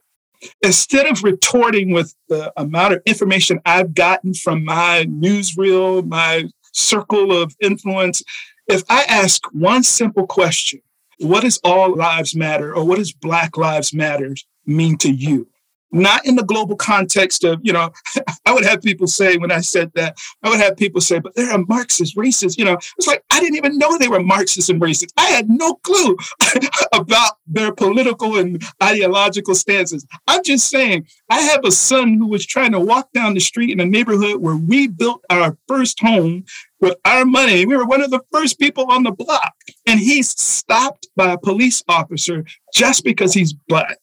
Instead 0.63 1.07
of 1.07 1.23
retorting 1.23 1.91
with 1.91 2.15
the 2.29 2.53
amount 2.57 2.95
of 2.95 3.03
information 3.07 3.61
I've 3.67 3.95
gotten 3.95 4.33
from 4.35 4.65
my 4.65 5.05
newsreel, 5.09 6.07
my 6.07 6.45
circle 6.73 7.33
of 7.33 7.55
influence, 7.61 8.23
if 8.69 8.83
I 8.89 9.05
ask 9.09 9.43
one 9.53 9.83
simple 9.83 10.27
question, 10.27 10.81
what 11.19 11.43
does 11.43 11.61
all 11.63 11.95
lives 11.95 12.35
matter 12.35 12.75
or 12.75 12.85
what 12.85 12.99
does 12.99 13.13
Black 13.13 13.57
Lives 13.57 13.93
Matter 13.93 14.35
mean 14.65 14.97
to 14.99 15.11
you? 15.11 15.49
Not 15.93 16.25
in 16.27 16.37
the 16.37 16.45
global 16.45 16.77
context 16.77 17.45
of, 17.45 17.61
you 17.63 17.73
know, 17.73 17.91
I 18.47 18.53
would 18.53 18.65
have 18.65 18.83
people 18.83 19.07
say 19.07 19.37
when 19.37 19.51
I 19.51 19.61
said 19.61 19.93
that, 19.95 20.17
I 20.43 20.51
would 20.51 20.61
have 20.61 20.77
people 20.77 21.01
say, 21.01 21.19
but 21.19 21.35
they're 21.35 21.55
a 21.55 21.65
Marxist, 21.67 22.17
racist. 22.17 22.59
You 22.59 22.65
know, 22.65 22.75
it's 22.75 23.07
like, 23.07 23.23
I 23.31 23.41
didn't 23.41 23.57
even 23.57 23.79
know 23.79 23.97
they 23.97 24.09
were 24.09 24.23
Marxist 24.23 24.71
and 24.71 24.81
racist. 24.81 25.13
I 25.17 25.27
had 25.27 25.49
no 25.49 25.75
clue 25.75 26.17
about 26.93 27.35
their 27.47 27.73
political 27.73 28.39
and 28.39 28.63
ideological 28.83 29.55
stances. 29.55 30.07
I'm 30.27 30.43
just 30.45 30.69
saying, 30.71 31.07
I 31.29 31.41
have 31.41 31.65
a 31.65 31.73
son 31.73 32.15
who 32.15 32.27
was 32.27 32.47
trying 32.47 32.73
to 32.73 32.81
walk 32.81 33.13
down 33.13 33.35
the 33.35 33.41
street 33.41 33.71
in 33.71 33.81
a 33.81 33.87
neighborhood 33.87 34.41
where 34.41 34.57
we 34.57 34.89
built 34.89 35.25
our 35.31 35.57
first 35.69 36.01
home 36.01 36.45
with 36.81 36.97
our 37.05 37.25
money. 37.25 37.67
We 37.67 37.77
were 37.77 37.87
one 37.87 38.03
of 38.03 38.11
the 38.11 38.23
first 38.33 38.59
people 38.59 38.91
on 38.91 39.03
the 39.03 39.13
block. 39.13 39.55
And 39.87 40.01
he's 40.01 40.31
stopped 40.31 41.09
by 41.17 41.33
a 41.33 41.39
police 41.39 41.83
officer 41.89 42.45
just 42.75 43.05
because 43.05 43.35
he's 43.35 43.53
black. 43.53 43.99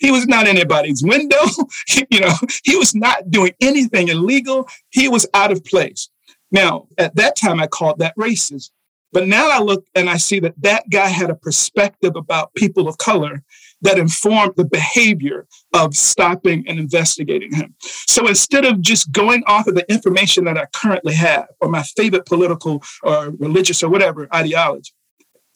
He 0.00 0.10
was 0.10 0.26
not 0.26 0.46
anybody's 0.46 1.02
window. 1.02 1.42
you 2.10 2.20
know, 2.20 2.34
he 2.64 2.76
was 2.76 2.94
not 2.94 3.30
doing 3.30 3.52
anything 3.60 4.08
illegal. 4.08 4.68
He 4.90 5.08
was 5.08 5.26
out 5.34 5.52
of 5.52 5.64
place. 5.64 6.08
Now, 6.50 6.86
at 6.98 7.16
that 7.16 7.36
time, 7.36 7.60
I 7.60 7.66
called 7.66 7.98
that 7.98 8.16
racist. 8.16 8.70
But 9.14 9.28
now 9.28 9.48
I 9.48 9.60
look 9.60 9.86
and 9.94 10.10
I 10.10 10.16
see 10.16 10.40
that 10.40 10.60
that 10.62 10.90
guy 10.90 11.06
had 11.06 11.30
a 11.30 11.36
perspective 11.36 12.16
about 12.16 12.52
people 12.54 12.88
of 12.88 12.98
color 12.98 13.44
that 13.82 13.96
informed 13.96 14.54
the 14.56 14.64
behavior 14.64 15.46
of 15.72 15.94
stopping 15.94 16.64
and 16.66 16.80
investigating 16.80 17.54
him. 17.54 17.76
So 17.80 18.26
instead 18.26 18.64
of 18.64 18.80
just 18.80 19.12
going 19.12 19.44
off 19.46 19.68
of 19.68 19.76
the 19.76 19.88
information 19.88 20.44
that 20.46 20.58
I 20.58 20.66
currently 20.72 21.14
have 21.14 21.46
or 21.60 21.68
my 21.68 21.84
favorite 21.96 22.26
political 22.26 22.82
or 23.04 23.30
religious 23.38 23.84
or 23.84 23.88
whatever 23.88 24.26
ideology, 24.34 24.90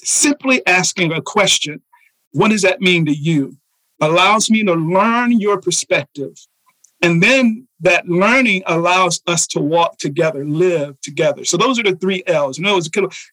simply 0.04 0.64
asking 0.64 1.12
a 1.12 1.20
question, 1.20 1.82
what 2.30 2.50
does 2.50 2.62
that 2.62 2.80
mean 2.80 3.06
to 3.06 3.12
you? 3.12 3.56
Allows 4.00 4.50
me 4.50 4.64
to 4.64 4.74
learn 4.74 5.40
your 5.40 5.60
perspective. 5.60 6.34
And 7.00 7.22
then 7.22 7.68
that 7.80 8.08
learning 8.08 8.64
allows 8.66 9.22
us 9.28 9.46
to 9.48 9.60
walk 9.60 9.98
together, 9.98 10.44
live 10.44 11.00
together. 11.00 11.44
So 11.44 11.56
those 11.56 11.78
are 11.78 11.84
the 11.84 11.94
three 11.94 12.24
L's. 12.26 12.58
You 12.58 12.64
know, 12.64 12.80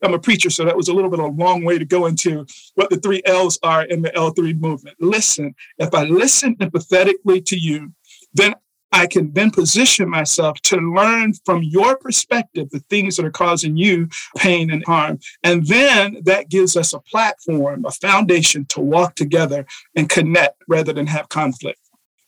I'm 0.04 0.13
a 0.13 0.19
preacher, 0.19 0.51
so 0.51 0.65
that 0.65 0.78
was 0.78 0.88
a 0.88 0.93
little 0.93 1.10
bit 1.10 1.19
of 1.19 1.25
a 1.25 1.30
long 1.30 1.63
way 1.63 1.80
to 1.80 1.86
go 1.86 2.06
into 2.06 2.45
what 2.75 2.91
the 2.91 2.97
three 2.97 3.23
L's 3.25 3.58
are 3.63 3.84
in 3.84 4.04
the 4.04 4.12
L3 4.12 4.60
movement. 4.60 4.97
Listen. 4.99 5.56
If 5.80 5.95
I 5.95 6.04
listen 6.04 6.56
empathetically 6.58 7.43
to 7.45 7.58
you, 7.58 7.91
then 8.36 8.54
I 8.96 9.08
can 9.08 9.34
then 9.34 9.52
position 9.52 10.10
myself 10.10 10.60
to 10.62 10.78
learn 10.78 11.34
from 11.46 11.64
your 11.64 11.98
perspective 11.98 12.70
the 12.70 12.80
things 12.80 13.18
that 13.18 13.26
are 13.26 13.32
causing 13.32 13.76
you 13.76 14.08
pain 14.38 14.72
and 14.72 14.86
harm. 14.86 15.20
And 15.44 15.68
then 15.68 16.22
that 16.24 16.50
gives 16.50 16.78
us 16.78 16.94
a 16.94 17.00
platform, 17.00 17.84
a 17.86 17.92
foundation 17.92 18.66
to 18.68 18.80
walk 18.80 19.16
together 19.16 19.66
and 19.96 20.08
connect 20.08 20.64
rather 20.70 20.94
than 20.94 21.08
have 21.08 21.28
conflict. 21.28 21.80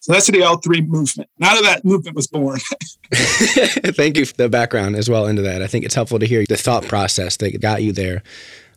So 0.02 0.12
that's 0.12 0.28
the 0.28 0.40
L3 0.40 0.88
movement. 0.88 1.30
None 1.40 1.58
of 1.58 1.64
that 1.64 1.86
movement 1.86 2.16
was 2.16 2.28
born. 2.28 2.60
Thank 3.14 4.18
you 4.18 4.26
for 4.26 4.36
the 4.36 4.50
background 4.50 4.98
as 4.98 5.10
well 5.10 5.26
into 5.26 5.42
that. 5.44 5.62
I 5.62 5.68
think 5.68 5.86
it's 5.86 5.96
helpful 5.96 6.20
to 6.20 6.26
hear 6.26 6.46
the 6.48 6.58
thought 6.58 6.84
process 6.84 7.38
that 7.38 7.60
got 7.62 7.82
you 7.82 7.94
there. 7.94 8.24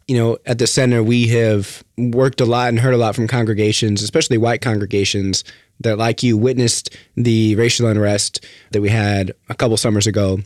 You 0.06 0.16
know, 0.16 0.38
at 0.46 0.58
the 0.58 0.66
center, 0.66 1.02
we 1.02 1.28
have 1.28 1.84
worked 1.98 2.40
a 2.40 2.44
lot 2.46 2.68
and 2.68 2.78
heard 2.78 2.94
a 2.94 2.98
lot 2.98 3.14
from 3.14 3.28
congregations, 3.28 4.02
especially 4.02 4.38
white 4.38 4.60
congregations, 4.60 5.44
that, 5.80 5.98
like 5.98 6.22
you, 6.22 6.36
witnessed 6.36 6.96
the 7.16 7.54
racial 7.56 7.86
unrest 7.86 8.44
that 8.70 8.80
we 8.80 8.88
had 8.88 9.32
a 9.48 9.54
couple 9.54 9.76
summers 9.76 10.06
ago 10.06 10.40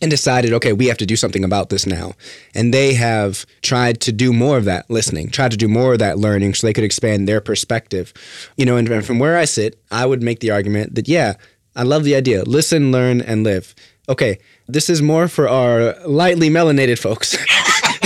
and 0.00 0.10
decided, 0.10 0.52
okay, 0.54 0.72
we 0.72 0.86
have 0.86 0.96
to 0.98 1.06
do 1.06 1.16
something 1.16 1.44
about 1.44 1.68
this 1.68 1.86
now. 1.86 2.12
And 2.54 2.72
they 2.72 2.94
have 2.94 3.44
tried 3.60 4.00
to 4.02 4.12
do 4.12 4.32
more 4.32 4.56
of 4.56 4.64
that 4.64 4.88
listening, 4.90 5.28
tried 5.28 5.50
to 5.50 5.56
do 5.56 5.68
more 5.68 5.92
of 5.92 5.98
that 5.98 6.18
learning 6.18 6.54
so 6.54 6.66
they 6.66 6.72
could 6.72 6.84
expand 6.84 7.28
their 7.28 7.40
perspective. 7.40 8.12
You 8.56 8.64
know, 8.64 8.76
and 8.76 9.04
from 9.04 9.18
where 9.18 9.36
I 9.36 9.44
sit, 9.44 9.80
I 9.90 10.06
would 10.06 10.22
make 10.22 10.40
the 10.40 10.50
argument 10.50 10.94
that, 10.94 11.08
yeah, 11.08 11.34
I 11.76 11.82
love 11.82 12.04
the 12.04 12.14
idea 12.14 12.42
listen, 12.44 12.92
learn, 12.92 13.20
and 13.20 13.44
live. 13.44 13.74
Okay, 14.08 14.38
this 14.66 14.90
is 14.90 15.00
more 15.02 15.28
for 15.28 15.48
our 15.48 15.94
lightly 16.06 16.50
melanated 16.50 16.98
folks. 16.98 17.36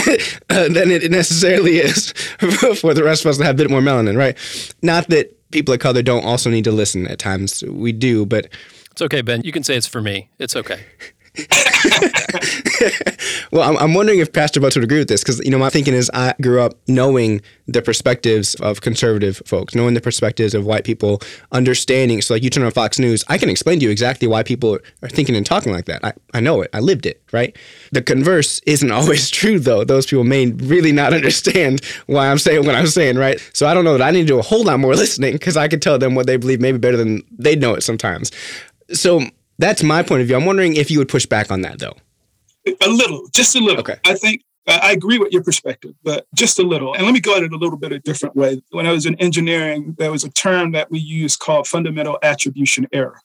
than 0.48 0.90
it 0.90 1.10
necessarily 1.10 1.78
is 1.78 2.12
for 2.80 2.94
the 2.94 3.02
rest 3.04 3.24
of 3.24 3.30
us 3.30 3.38
to 3.38 3.44
have 3.44 3.56
a 3.56 3.58
bit 3.58 3.70
more 3.70 3.80
melanin, 3.80 4.16
right? 4.16 4.36
Not 4.82 5.08
that 5.08 5.35
people 5.50 5.74
of 5.74 5.80
color 5.80 6.02
don't 6.02 6.24
also 6.24 6.50
need 6.50 6.64
to 6.64 6.72
listen 6.72 7.06
at 7.06 7.18
times. 7.18 7.62
We 7.64 7.92
do, 7.92 8.26
but 8.26 8.48
it's 8.90 9.02
okay, 9.02 9.22
Ben. 9.22 9.42
You 9.44 9.52
can 9.52 9.62
say 9.62 9.76
it's 9.76 9.86
for 9.86 10.00
me. 10.00 10.30
It's 10.38 10.56
okay. 10.56 10.80
well, 13.52 13.68
I'm, 13.68 13.76
I'm, 13.76 13.94
wondering 13.94 14.20
if 14.20 14.32
Pastor 14.32 14.60
Butts 14.60 14.76
would 14.76 14.84
agree 14.84 14.98
with 14.98 15.08
this 15.08 15.22
because, 15.22 15.44
you 15.44 15.50
know, 15.50 15.58
my 15.58 15.68
thinking 15.68 15.92
is 15.92 16.10
I 16.14 16.34
grew 16.40 16.60
up 16.60 16.74
knowing 16.88 17.42
the 17.66 17.82
perspectives 17.82 18.54
of 18.56 18.80
conservative 18.80 19.42
folks, 19.44 19.74
knowing 19.74 19.94
the 19.94 20.00
perspectives 20.00 20.54
of 20.54 20.64
white 20.64 20.84
people, 20.84 21.20
understanding. 21.52 22.22
So, 22.22 22.34
like, 22.34 22.42
you 22.42 22.48
turn 22.48 22.64
on 22.64 22.70
Fox 22.70 22.98
News, 22.98 23.22
I 23.28 23.36
can 23.36 23.50
explain 23.50 23.80
to 23.80 23.84
you 23.84 23.90
exactly 23.90 24.26
why 24.26 24.42
people 24.42 24.78
are 25.02 25.08
thinking 25.08 25.36
and 25.36 25.44
talking 25.44 25.72
like 25.72 25.84
that. 25.86 26.04
I, 26.04 26.12
I 26.32 26.40
know 26.40 26.62
it, 26.62 26.70
I 26.72 26.80
lived 26.80 27.04
it, 27.04 27.22
right? 27.32 27.54
The 27.92 28.02
converse 28.02 28.60
isn't 28.66 28.90
always 28.90 29.30
true, 29.30 29.58
though. 29.58 29.84
Those 29.84 30.06
people 30.06 30.24
may 30.24 30.46
really 30.46 30.92
not 30.92 31.12
understand 31.12 31.84
why 32.06 32.30
I'm 32.30 32.38
saying 32.38 32.64
what 32.64 32.74
I'm 32.74 32.86
saying, 32.86 33.16
right? 33.16 33.38
So, 33.52 33.66
I 33.66 33.74
don't 33.74 33.84
know 33.84 33.98
that 33.98 34.06
I 34.06 34.10
need 34.10 34.22
to 34.22 34.26
do 34.26 34.38
a 34.38 34.42
whole 34.42 34.64
lot 34.64 34.80
more 34.80 34.94
listening 34.94 35.32
because 35.32 35.56
I 35.56 35.68
could 35.68 35.82
tell 35.82 35.98
them 35.98 36.14
what 36.14 36.26
they 36.26 36.38
believe 36.38 36.60
maybe 36.60 36.78
better 36.78 36.96
than 36.96 37.22
they 37.30 37.56
know 37.56 37.74
it 37.74 37.82
sometimes. 37.82 38.32
So, 38.92 39.22
that's 39.58 39.82
my 39.82 40.02
point 40.02 40.22
of 40.22 40.26
view. 40.26 40.36
I'm 40.36 40.44
wondering 40.44 40.76
if 40.76 40.90
you 40.90 40.98
would 40.98 41.08
push 41.08 41.26
back 41.26 41.50
on 41.50 41.62
that, 41.62 41.78
though. 41.78 41.94
A 42.66 42.88
little, 42.88 43.28
just 43.32 43.54
a 43.54 43.60
little. 43.60 43.80
Okay. 43.80 43.96
I 44.04 44.14
think 44.14 44.42
I 44.66 44.90
agree 44.92 45.18
with 45.18 45.32
your 45.32 45.44
perspective, 45.44 45.94
but 46.02 46.26
just 46.34 46.58
a 46.58 46.62
little. 46.62 46.94
And 46.94 47.04
let 47.04 47.12
me 47.12 47.20
go 47.20 47.36
at 47.36 47.44
it 47.44 47.52
a 47.52 47.56
little 47.56 47.78
bit 47.78 47.92
a 47.92 48.00
different 48.00 48.34
way. 48.34 48.60
When 48.70 48.86
I 48.86 48.92
was 48.92 49.06
in 49.06 49.14
engineering, 49.16 49.94
there 49.98 50.10
was 50.10 50.24
a 50.24 50.30
term 50.30 50.72
that 50.72 50.90
we 50.90 50.98
used 50.98 51.38
called 51.38 51.68
fundamental 51.68 52.18
attribution 52.22 52.88
error. 52.92 53.20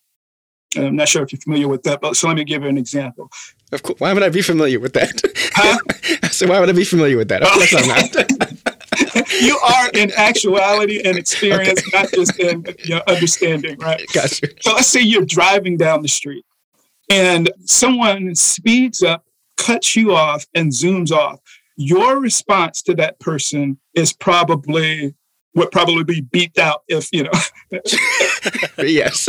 And 0.76 0.86
I'm 0.86 0.96
not 0.96 1.10
sure 1.10 1.24
if 1.24 1.34
you're 1.34 1.41
familiar 1.41 1.67
with 1.67 1.84
that, 1.84 2.00
but 2.00 2.15
so 2.15 2.28
let 2.28 2.38
me 2.38 2.44
give 2.44 2.62
you 2.62 2.70
an 2.70 2.78
example. 2.78 3.30
Of 3.72 3.82
course. 3.84 4.00
Why 4.00 4.13
would 4.13 4.24
I 4.24 4.30
be 4.30 4.41
familiar 4.41 4.80
with 4.80 4.94
that? 4.94 5.22
Huh? 5.54 6.28
so 6.32 6.48
why 6.48 6.60
would 6.60 6.70
I 6.70 6.74
be 6.74 6.86
familiar 6.86 7.17
with 7.17 7.30
that? 7.30 7.41
Of 7.41 7.50
course 7.50 7.74
I'm 7.76 7.88
not. 7.88 8.58
you 9.42 9.58
are 9.58 9.90
in 9.94 10.12
actuality 10.16 11.02
and 11.04 11.18
experience, 11.18 11.80
okay. 11.80 12.02
not 12.02 12.12
just 12.12 12.40
in 12.40 12.66
you 12.84 12.96
know, 12.96 13.02
understanding, 13.08 13.78
right? 13.80 14.06
Gotcha. 14.14 14.48
So 14.62 14.74
let's 14.74 14.88
say 14.88 15.02
you're 15.02 15.26
driving 15.26 15.78
down 15.78 16.02
the 16.02 16.08
street 16.08 16.46
and 17.10 17.52
someone 17.66 18.36
speeds 18.36 19.04
up 19.04 19.26
cuts 19.58 19.96
you 19.96 20.14
off 20.14 20.46
and 20.56 20.72
zooms 20.72 21.12
off, 21.12 21.40
your 21.76 22.20
response 22.20 22.82
to 22.84 22.96
that 22.96 23.20
person 23.20 23.78
is 23.94 24.14
probably 24.14 25.14
would 25.54 25.72
probably 25.72 26.04
be 26.04 26.22
beeped 26.22 26.58
out 26.58 26.84
if 26.88 27.10
you 27.12 27.24
know. 27.24 27.32
yes. 28.78 29.28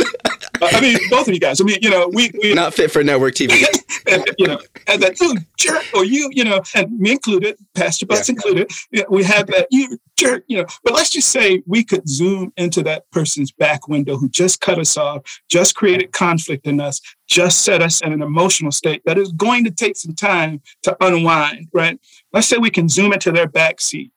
I 0.71 0.81
mean, 0.81 0.97
both 1.09 1.27
of 1.27 1.33
you 1.33 1.39
guys. 1.39 1.59
I 1.61 1.63
mean, 1.63 1.79
you 1.81 1.89
know, 1.89 2.09
we, 2.13 2.31
we 2.41 2.53
not 2.53 2.73
fit 2.73 2.91
for 2.91 3.03
network 3.03 3.35
TV. 3.35 3.63
and, 4.09 4.25
you 4.37 4.47
know, 4.47 4.59
and 4.87 5.01
that 5.01 5.19
you 5.19 5.35
jerk, 5.57 5.83
or 5.93 6.05
you, 6.05 6.29
you 6.31 6.43
know, 6.43 6.61
and 6.75 6.97
me 6.99 7.11
included, 7.11 7.57
Pastor 7.75 8.05
Butts 8.05 8.29
yeah. 8.29 8.33
included. 8.33 8.71
We 9.09 9.23
have 9.23 9.47
that 9.47 9.67
you 9.71 9.97
jerk, 10.17 10.43
you 10.47 10.57
know. 10.57 10.65
But 10.83 10.93
let's 10.93 11.09
just 11.09 11.29
say 11.29 11.61
we 11.65 11.83
could 11.83 12.07
zoom 12.07 12.53
into 12.57 12.81
that 12.83 13.09
person's 13.11 13.51
back 13.51 13.87
window 13.87 14.17
who 14.17 14.29
just 14.29 14.61
cut 14.61 14.79
us 14.79 14.97
off, 14.97 15.21
just 15.49 15.75
created 15.75 16.11
conflict 16.11 16.65
in 16.67 16.79
us, 16.79 17.01
just 17.27 17.63
set 17.63 17.81
us 17.81 18.01
in 18.01 18.13
an 18.13 18.21
emotional 18.21 18.71
state 18.71 19.01
that 19.05 19.17
is 19.17 19.31
going 19.33 19.63
to 19.65 19.71
take 19.71 19.97
some 19.97 20.15
time 20.15 20.61
to 20.83 20.95
unwind. 21.01 21.67
Right? 21.73 21.99
Let's 22.31 22.47
say 22.47 22.57
we 22.57 22.69
can 22.69 22.87
zoom 22.87 23.13
into 23.13 23.31
their 23.31 23.47
back 23.47 23.81
seat 23.81 24.12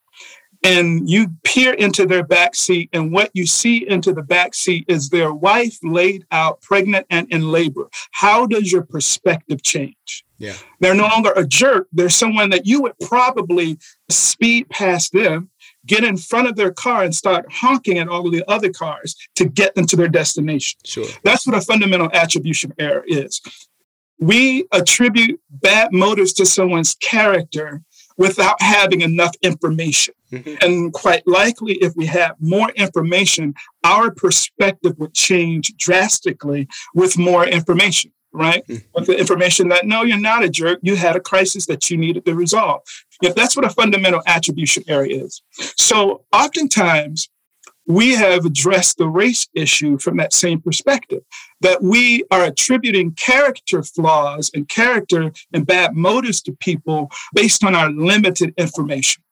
and 0.67 1.09
you 1.09 1.29
peer 1.45 1.73
into 1.73 2.05
their 2.05 2.25
back 2.25 2.53
seat 2.53 2.89
and 2.91 3.13
what 3.13 3.31
you 3.33 3.47
see 3.47 3.87
into 3.87 4.11
the 4.11 4.21
back 4.21 4.53
seat 4.53 4.83
is 4.89 5.09
their 5.09 5.33
wife 5.33 5.77
laid 5.81 6.25
out 6.31 6.61
pregnant 6.61 7.07
and 7.09 7.31
in 7.31 7.51
labor. 7.51 7.87
How 8.11 8.45
does 8.45 8.69
your 8.69 8.83
perspective 8.83 9.63
change? 9.63 10.25
Yeah. 10.39 10.55
They're 10.81 10.93
no 10.93 11.07
longer 11.07 11.31
a 11.37 11.47
jerk. 11.47 11.87
They're 11.93 12.09
someone 12.09 12.49
that 12.49 12.65
you 12.65 12.81
would 12.81 12.99
probably 12.99 13.79
speed 14.09 14.67
past 14.69 15.13
them 15.13 15.49
get 15.85 16.03
in 16.03 16.17
front 16.17 16.49
of 16.49 16.57
their 16.57 16.73
car 16.73 17.03
and 17.03 17.15
start 17.15 17.45
honking 17.49 17.97
at 17.97 18.09
all 18.09 18.25
of 18.25 18.33
the 18.33 18.43
other 18.49 18.69
cars 18.69 19.15
to 19.35 19.45
get 19.45 19.73
them 19.73 19.85
to 19.87 19.95
their 19.95 20.09
destination. 20.09 20.77
Sure. 20.83 21.07
That's 21.23 21.47
what 21.47 21.55
a 21.55 21.61
fundamental 21.61 22.09
attribution 22.13 22.73
error 22.77 23.05
is. 23.07 23.41
We 24.19 24.67
attribute 24.73 25.39
bad 25.49 25.93
motives 25.93 26.33
to 26.33 26.45
someone's 26.45 26.95
character 26.95 27.83
without 28.17 28.61
having 28.61 28.99
enough 29.01 29.33
information. 29.41 30.13
Mm-hmm. 30.31 30.55
And 30.61 30.93
quite 30.93 31.25
likely, 31.27 31.73
if 31.75 31.93
we 31.95 32.05
had 32.05 32.33
more 32.39 32.69
information, 32.71 33.53
our 33.83 34.11
perspective 34.11 34.95
would 34.97 35.13
change 35.13 35.75
drastically 35.77 36.67
with 36.93 37.17
more 37.17 37.45
information, 37.45 38.11
right? 38.33 38.65
Mm-hmm. 38.67 38.85
With 38.93 39.07
the 39.07 39.17
information 39.17 39.69
that, 39.69 39.85
no, 39.85 40.03
you're 40.03 40.19
not 40.19 40.43
a 40.43 40.49
jerk. 40.49 40.79
You 40.81 40.95
had 40.95 41.15
a 41.15 41.21
crisis 41.21 41.65
that 41.67 41.89
you 41.89 41.97
needed 41.97 42.25
to 42.25 42.35
resolve. 42.35 42.81
Yeah, 43.21 43.31
that's 43.35 43.55
what 43.55 43.65
a 43.65 43.69
fundamental 43.69 44.21
attribution 44.27 44.83
error 44.87 45.07
is. 45.07 45.41
So 45.77 46.25
oftentimes, 46.33 47.29
we 47.87 48.13
have 48.15 48.45
addressed 48.45 48.97
the 48.97 49.07
race 49.07 49.47
issue 49.53 49.97
from 49.97 50.17
that 50.17 50.33
same 50.33 50.61
perspective 50.61 51.21
that 51.61 51.81
we 51.81 52.25
are 52.31 52.43
attributing 52.43 53.13
character 53.13 53.81
flaws 53.81 54.51
and 54.53 54.67
character 54.67 55.31
and 55.53 55.65
bad 55.65 55.95
motives 55.95 56.41
to 56.41 56.51
people 56.59 57.09
based 57.33 57.63
on 57.63 57.73
our 57.75 57.89
limited 57.89 58.53
information. 58.57 59.23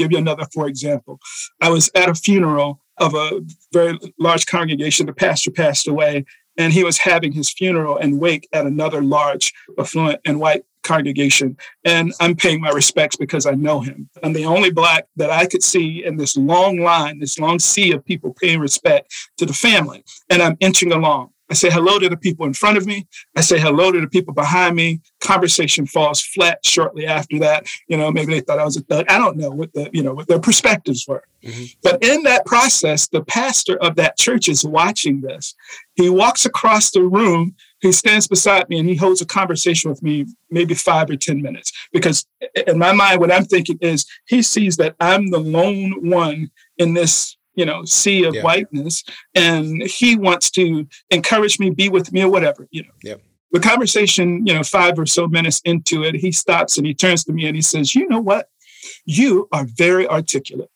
Give 0.00 0.12
you 0.12 0.16
another, 0.16 0.46
for 0.54 0.66
example. 0.66 1.20
I 1.60 1.68
was 1.68 1.90
at 1.94 2.08
a 2.08 2.14
funeral 2.14 2.80
of 2.96 3.14
a 3.14 3.42
very 3.70 3.98
large 4.18 4.46
congregation. 4.46 5.04
The 5.04 5.12
pastor 5.12 5.50
passed 5.50 5.86
away, 5.86 6.24
and 6.56 6.72
he 6.72 6.84
was 6.84 6.96
having 6.96 7.32
his 7.32 7.50
funeral 7.50 7.98
and 7.98 8.18
wake 8.18 8.48
at 8.54 8.64
another 8.64 9.02
large, 9.02 9.52
affluent, 9.78 10.18
and 10.24 10.40
white 10.40 10.64
congregation. 10.84 11.58
And 11.84 12.14
I'm 12.18 12.34
paying 12.34 12.62
my 12.62 12.70
respects 12.70 13.16
because 13.16 13.44
I 13.44 13.50
know 13.50 13.80
him. 13.80 14.08
I'm 14.22 14.32
the 14.32 14.46
only 14.46 14.70
Black 14.70 15.06
that 15.16 15.28
I 15.28 15.44
could 15.44 15.62
see 15.62 16.02
in 16.02 16.16
this 16.16 16.34
long 16.34 16.78
line, 16.78 17.18
this 17.18 17.38
long 17.38 17.58
sea 17.58 17.92
of 17.92 18.02
people 18.02 18.34
paying 18.40 18.58
respect 18.58 19.12
to 19.36 19.44
the 19.44 19.52
family. 19.52 20.02
And 20.30 20.40
I'm 20.40 20.56
inching 20.60 20.92
along. 20.92 21.32
I 21.50 21.54
say 21.54 21.70
hello 21.70 21.98
to 21.98 22.08
the 22.08 22.16
people 22.16 22.46
in 22.46 22.54
front 22.54 22.78
of 22.78 22.86
me. 22.86 23.06
I 23.36 23.40
say 23.40 23.58
hello 23.58 23.90
to 23.90 24.00
the 24.00 24.08
people 24.08 24.32
behind 24.32 24.76
me. 24.76 25.00
Conversation 25.20 25.86
falls 25.86 26.20
flat 26.20 26.64
shortly 26.64 27.06
after 27.06 27.38
that. 27.40 27.66
You 27.88 27.96
know, 27.96 28.10
maybe 28.10 28.32
they 28.32 28.40
thought 28.40 28.58
I 28.58 28.64
was 28.64 28.76
a 28.76 28.82
thug. 28.82 29.06
I 29.08 29.18
don't 29.18 29.36
know 29.36 29.50
what 29.50 29.72
the, 29.72 29.90
you 29.92 30.02
know, 30.02 30.14
what 30.14 30.28
their 30.28 30.38
perspectives 30.38 31.06
were. 31.08 31.24
Mm-hmm. 31.42 31.64
But 31.82 32.04
in 32.04 32.22
that 32.22 32.46
process, 32.46 33.08
the 33.08 33.22
pastor 33.22 33.76
of 33.78 33.96
that 33.96 34.16
church 34.16 34.48
is 34.48 34.64
watching 34.64 35.20
this. 35.22 35.54
He 35.94 36.08
walks 36.08 36.46
across 36.46 36.90
the 36.90 37.02
room 37.02 37.56
he 37.80 37.92
stands 37.92 38.28
beside 38.28 38.68
me 38.68 38.78
and 38.78 38.88
he 38.88 38.94
holds 38.94 39.22
a 39.22 39.26
conversation 39.26 39.90
with 39.90 40.02
me 40.02 40.26
maybe 40.50 40.74
five 40.74 41.08
or 41.08 41.16
10 41.16 41.40
minutes. 41.40 41.72
Because 41.92 42.26
in 42.66 42.78
my 42.78 42.92
mind, 42.92 43.20
what 43.20 43.32
I'm 43.32 43.44
thinking 43.44 43.78
is 43.80 44.04
he 44.26 44.42
sees 44.42 44.76
that 44.76 44.96
I'm 45.00 45.30
the 45.30 45.38
lone 45.38 46.10
one 46.10 46.50
in 46.76 46.94
this 46.94 47.36
you 47.60 47.66
know 47.66 47.84
sea 47.84 48.24
of 48.24 48.34
yeah. 48.34 48.42
whiteness 48.42 49.04
and 49.34 49.82
he 49.82 50.16
wants 50.16 50.50
to 50.50 50.86
encourage 51.10 51.58
me 51.58 51.70
be 51.70 51.88
with 51.88 52.12
me 52.12 52.22
or 52.22 52.30
whatever 52.30 52.66
you 52.70 52.82
know 52.82 52.94
yeah. 53.02 53.18
the 53.52 53.60
conversation 53.60 54.46
you 54.46 54.54
know 54.54 54.62
five 54.62 54.98
or 54.98 55.06
so 55.06 55.28
minutes 55.28 55.60
into 55.64 56.02
it 56.02 56.14
he 56.14 56.32
stops 56.32 56.78
and 56.78 56.86
he 56.86 56.94
turns 56.94 57.22
to 57.24 57.32
me 57.32 57.46
and 57.46 57.54
he 57.54 57.62
says 57.62 57.94
you 57.94 58.08
know 58.08 58.20
what 58.20 58.48
you 59.04 59.48
are 59.52 59.66
very 59.76 60.08
articulate 60.08 60.70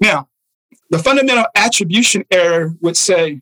now 0.00 0.28
the 0.90 0.98
fundamental 0.98 1.46
attribution 1.54 2.24
error 2.30 2.74
would 2.80 2.96
say 2.96 3.40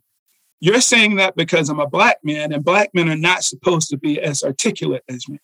you're 0.61 0.81
saying 0.81 1.17
that 1.17 1.35
because 1.37 1.69
I'm 1.71 1.81
a 1.81 1.89
black 1.89 2.19
man 2.23 2.53
and 2.53 2.65
black 2.65 2.91
men 2.95 3.09
are 3.09 3.17
not 3.17 3.43
supposed 3.43 3.89
to 3.91 3.97
be 3.97 4.21
as 4.21 4.45
articulate 4.45 5.03
as 5.09 5.27
me. 5.29 5.39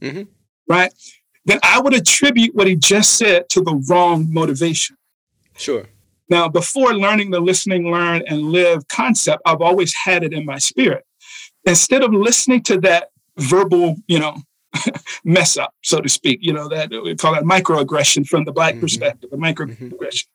Mm-hmm. 0.00 0.22
Right? 0.68 0.92
Then 1.44 1.58
I 1.62 1.80
would 1.80 1.92
attribute 1.92 2.54
what 2.54 2.68
he 2.68 2.76
just 2.76 3.16
said 3.18 3.48
to 3.50 3.60
the 3.60 3.74
wrong 3.88 4.32
motivation. 4.32 4.96
Sure. 5.56 5.86
Now, 6.30 6.48
before 6.48 6.94
learning 6.94 7.32
the 7.32 7.40
listening, 7.40 7.90
learn, 7.90 8.22
and 8.26 8.42
live 8.42 8.86
concept, 8.88 9.42
I've 9.44 9.60
always 9.60 9.92
had 9.94 10.22
it 10.22 10.32
in 10.32 10.46
my 10.46 10.58
spirit. 10.58 11.04
Instead 11.64 12.02
of 12.02 12.14
listening 12.14 12.62
to 12.62 12.80
that 12.80 13.10
verbal, 13.36 13.96
you 14.06 14.20
know, 14.20 14.36
mess 15.24 15.56
up, 15.56 15.74
so 15.82 16.00
to 16.00 16.08
speak, 16.08 16.38
you 16.40 16.52
know, 16.52 16.68
that 16.68 16.90
we 16.90 17.16
call 17.16 17.34
that 17.34 17.42
microaggression 17.42 18.26
from 18.26 18.44
the 18.44 18.52
Black 18.52 18.74
mm-hmm. 18.74 18.82
perspective, 18.82 19.30
a 19.32 19.36
microaggression. 19.36 19.98
Mm-hmm. 19.98 20.26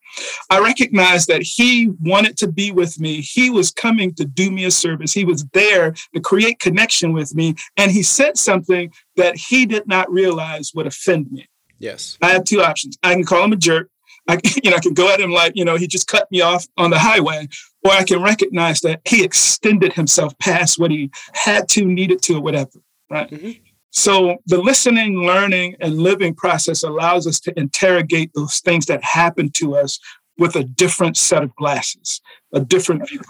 I 0.49 0.59
recognized 0.59 1.29
that 1.29 1.41
he 1.41 1.91
wanted 2.01 2.37
to 2.37 2.51
be 2.51 2.71
with 2.71 2.99
me. 2.99 3.21
He 3.21 3.49
was 3.49 3.71
coming 3.71 4.13
to 4.15 4.25
do 4.25 4.51
me 4.51 4.65
a 4.65 4.71
service. 4.71 5.13
He 5.13 5.25
was 5.25 5.45
there 5.53 5.93
to 6.13 6.19
create 6.19 6.59
connection 6.59 7.13
with 7.13 7.33
me. 7.33 7.55
And 7.77 7.91
he 7.91 8.03
said 8.03 8.37
something 8.37 8.91
that 9.15 9.37
he 9.37 9.65
did 9.65 9.87
not 9.87 10.11
realize 10.11 10.73
would 10.75 10.87
offend 10.87 11.31
me. 11.31 11.47
Yes. 11.79 12.17
I 12.21 12.29
have 12.29 12.43
two 12.43 12.61
options. 12.61 12.97
I 13.03 13.13
can 13.13 13.23
call 13.23 13.43
him 13.43 13.53
a 13.53 13.57
jerk 13.57 13.89
I, 14.27 14.39
you 14.63 14.71
know, 14.71 14.77
I 14.77 14.79
can 14.79 14.93
go 14.93 15.11
at 15.11 15.19
him 15.19 15.31
like, 15.31 15.53
you 15.55 15.65
know, 15.65 15.75
he 15.75 15.87
just 15.87 16.07
cut 16.07 16.31
me 16.31 16.41
off 16.41 16.67
on 16.77 16.89
the 16.89 16.99
highway, 16.99 17.47
or 17.83 17.91
I 17.91 18.03
can 18.03 18.21
recognize 18.21 18.81
that 18.81 19.01
he 19.05 19.23
extended 19.23 19.93
himself 19.93 20.37
past 20.39 20.79
what 20.79 20.91
he 20.91 21.11
had 21.33 21.69
to, 21.69 21.85
needed 21.85 22.21
to, 22.23 22.37
or 22.37 22.41
whatever, 22.41 22.79
right? 23.09 23.29
Mm-hmm. 23.29 23.51
So 23.91 24.37
the 24.45 24.57
listening, 24.57 25.25
learning, 25.25 25.77
and 25.79 25.97
living 25.97 26.35
process 26.35 26.83
allows 26.83 27.25
us 27.27 27.39
to 27.41 27.57
interrogate 27.57 28.31
those 28.35 28.59
things 28.59 28.87
that 28.87 29.01
happen 29.03 29.49
to 29.51 29.77
us 29.77 29.99
with 30.37 30.57
a 30.57 30.65
different 30.65 31.15
set 31.15 31.43
of 31.43 31.55
glasses, 31.55 32.19
a 32.51 32.59
different 32.59 33.07
view. 33.07 33.21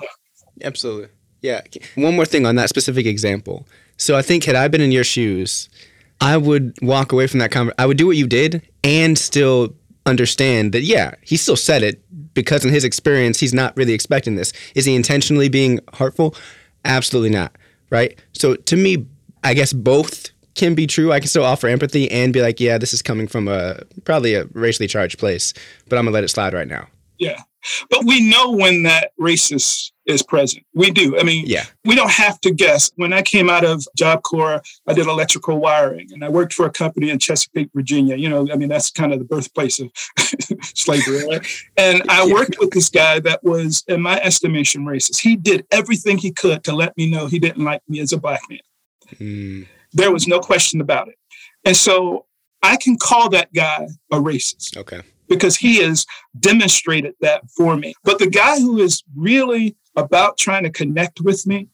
Absolutely. 0.64 1.10
Yeah. 1.42 1.62
One 1.94 2.16
more 2.16 2.26
thing 2.26 2.48
on 2.48 2.56
that 2.56 2.70
specific 2.70 3.06
example. 3.06 3.68
So 3.98 4.18
I 4.18 4.24
think 4.24 4.44
had 4.46 4.56
I 4.56 4.68
been 4.68 4.82
in 4.82 4.92
your 4.92 5.04
shoes, 5.04 5.70
I 6.20 6.38
would 6.38 6.74
walk 6.82 7.12
away 7.12 7.28
from 7.28 7.40
that 7.42 7.52
conversation. 7.52 7.76
I 7.78 7.86
would 7.86 7.98
do 7.98 8.08
what 8.08 8.18
you 8.18 8.26
did 8.26 8.68
and 8.84 9.18
still 9.18 9.76
understand 10.06 10.72
that 10.74 10.82
yeah 10.82 11.15
he 11.22 11.38
still 11.38 11.56
said 11.56 11.82
it 11.84 12.02
because 12.34 12.63
in 12.63 12.72
his 12.72 12.84
experience 12.84 13.39
he's 13.39 13.54
not 13.54 13.76
really 13.76 13.94
expecting 13.94 14.36
this. 14.36 14.54
Is 14.76 14.86
he 14.86 14.96
intentionally 14.96 15.50
being 15.50 15.80
hurtful? 15.94 16.36
Absolutely 16.84 17.32
not 17.32 17.52
right? 17.89 18.18
So 18.34 18.56
to 18.56 18.76
me 18.76 19.06
i 19.44 19.54
guess 19.54 19.74
both 19.74 20.30
can 20.56 20.74
be 20.74 20.88
true. 20.88 21.12
I 21.12 21.20
can 21.20 21.28
still 21.28 21.44
offer 21.44 21.68
empathy 21.68 22.10
and 22.10 22.32
be 22.32 22.41
like 22.41 22.60
yeah 22.60 22.78
this 22.78 22.94
is 22.94 23.02
coming 23.02 23.28
from 23.28 23.48
a 23.48 23.82
probably 24.06 24.36
a 24.36 24.46
racially 24.54 24.88
charged 24.88 25.20
place 25.20 25.54
but 25.89 25.98
i'm 25.98 26.06
gonna 26.06 26.13
let 26.13 26.24
it 26.24 26.30
slide 26.30 26.54
right 26.54 26.68
now. 26.68 26.88
Yeah. 27.18 27.41
But 27.89 28.06
we 28.06 28.30
know 28.30 28.52
when 28.52 28.84
that 28.84 29.12
racist 29.20 29.91
is 30.06 30.22
present. 30.22 30.65
We 30.74 30.91
do. 30.91 31.18
I 31.20 31.24
mean, 31.24 31.46
yeah. 31.48 31.65
we 31.84 31.96
don't 31.96 32.12
have 32.12 32.39
to 32.41 32.52
guess. 32.52 32.91
When 32.96 33.13
I 33.13 33.22
came 33.22 33.50
out 33.50 33.65
of 33.65 33.86
Job 33.96 34.24
Corps, 34.24 34.62
I 34.88 34.94
did 34.94 35.08
electrical 35.08 35.58
wiring 35.60 36.08
and 36.12 36.24
I 36.24 36.30
worked 36.30 36.54
for 36.54 36.65
a 36.65 36.72
company 36.72 37.10
in 37.10 37.20
Chesapeake, 37.20 37.70
Virginia. 37.74 38.15
You 38.15 38.30
know, 38.30 38.48
I 38.52 38.56
mean, 38.56 38.70
that's 38.70 38.91
kind 38.91 39.13
of 39.13 39.20
the 39.20 39.26
birthplace 39.26 39.80
of 39.80 39.89
slavery, 40.63 41.26
right? 41.28 41.46
And 41.78 42.04
I 42.10 42.26
worked 42.28 42.58
with 42.60 42.72
this 42.72 42.89
guy 42.89 43.20
that 43.22 43.44
was, 43.44 43.84
in 43.88 44.02
my 44.02 44.20
estimation, 44.22 44.86
racist. 44.86 45.22
He 45.22 45.36
did 45.36 45.65
everything 45.72 46.18
he 46.18 46.32
could 46.32 46.63
to 46.65 46.76
let 46.76 46.96
me 46.98 47.10
know 47.10 47.28
he 47.28 47.39
didn't 47.39 47.63
like 47.63 47.82
me 47.88 48.00
as 48.00 48.13
a 48.13 48.18
black 48.18 48.41
man. 48.50 48.60
Mm. 49.15 49.68
There 49.94 50.12
was 50.12 50.28
no 50.28 50.39
question 50.39 50.82
about 50.82 51.08
it. 51.08 51.15
And 51.63 51.76
so 51.76 52.26
I 52.62 52.78
can 52.78 52.98
call 52.98 53.30
that 53.30 53.54
guy 53.54 53.88
a 54.12 54.18
racist. 54.18 54.78
Okay 54.78 55.02
because 55.28 55.56
he 55.56 55.78
has 55.78 56.06
demonstrated 56.39 57.15
that 57.22 57.50
for 57.50 57.76
me. 57.76 57.94
But 58.04 58.20
the 58.20 58.30
guy 58.30 58.60
who 58.60 58.80
is 58.80 59.04
really 59.15 59.76
about 59.96 60.38
trying 60.38 60.64
to 60.64 60.70
connect 60.70 61.22
with 61.22 61.46
me, 61.48 61.70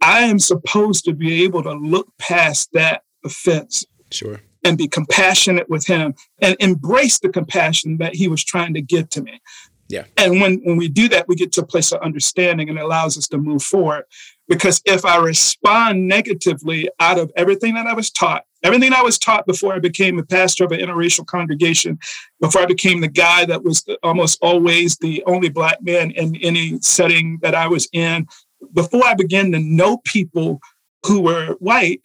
I 0.00 0.20
am 0.20 0.38
supposed 0.38 1.04
to 1.04 1.12
be 1.12 1.44
able 1.44 1.62
to 1.62 1.72
look 1.72 2.08
past 2.18 2.70
that 2.72 3.02
offense. 3.24 3.84
Sure. 4.10 4.40
And 4.64 4.76
be 4.76 4.88
compassionate 4.88 5.70
with 5.70 5.86
him 5.86 6.14
and 6.42 6.56
embrace 6.58 7.20
the 7.20 7.28
compassion 7.28 7.98
that 7.98 8.14
he 8.14 8.28
was 8.28 8.44
trying 8.44 8.74
to 8.74 8.82
give 8.82 9.08
to 9.10 9.22
me. 9.22 9.40
Yeah. 9.88 10.04
And 10.16 10.40
when, 10.40 10.60
when 10.64 10.76
we 10.76 10.88
do 10.88 11.08
that, 11.08 11.28
we 11.28 11.36
get 11.36 11.52
to 11.52 11.62
a 11.62 11.66
place 11.66 11.92
of 11.92 12.02
understanding 12.02 12.68
and 12.68 12.78
it 12.78 12.84
allows 12.84 13.16
us 13.16 13.28
to 13.28 13.38
move 13.38 13.62
forward. 13.62 14.04
Because 14.48 14.82
if 14.84 15.04
I 15.04 15.16
respond 15.18 16.08
negatively 16.08 16.88
out 17.00 17.18
of 17.18 17.32
everything 17.36 17.74
that 17.74 17.86
I 17.86 17.94
was 17.94 18.10
taught, 18.10 18.44
everything 18.62 18.92
I 18.92 19.02
was 19.02 19.18
taught 19.18 19.46
before 19.46 19.74
I 19.74 19.78
became 19.78 20.18
a 20.18 20.24
pastor 20.24 20.64
of 20.64 20.72
an 20.72 20.80
interracial 20.80 21.26
congregation, 21.26 21.98
before 22.40 22.62
I 22.62 22.66
became 22.66 23.00
the 23.00 23.08
guy 23.08 23.44
that 23.44 23.64
was 23.64 23.84
almost 24.02 24.38
always 24.42 24.96
the 24.96 25.22
only 25.26 25.48
Black 25.48 25.82
man 25.82 26.10
in 26.10 26.36
any 26.36 26.80
setting 26.80 27.38
that 27.42 27.54
I 27.54 27.68
was 27.68 27.88
in, 27.92 28.26
before 28.72 29.04
I 29.04 29.14
began 29.14 29.52
to 29.52 29.60
know 29.60 29.98
people 29.98 30.60
who 31.06 31.20
were 31.20 31.56
white, 31.60 32.02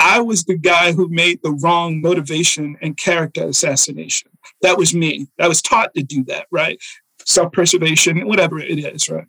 I 0.00 0.20
was 0.20 0.44
the 0.44 0.56
guy 0.56 0.92
who 0.92 1.08
made 1.08 1.40
the 1.42 1.52
wrong 1.52 2.00
motivation 2.00 2.76
and 2.80 2.96
character 2.96 3.44
assassination. 3.44 4.30
That 4.62 4.78
was 4.78 4.94
me. 4.94 5.28
I 5.40 5.48
was 5.48 5.62
taught 5.62 5.94
to 5.94 6.02
do 6.02 6.24
that, 6.24 6.46
right? 6.50 6.80
Self 7.24 7.52
preservation, 7.52 8.26
whatever 8.26 8.58
it 8.58 8.78
is, 8.78 9.08
right? 9.08 9.26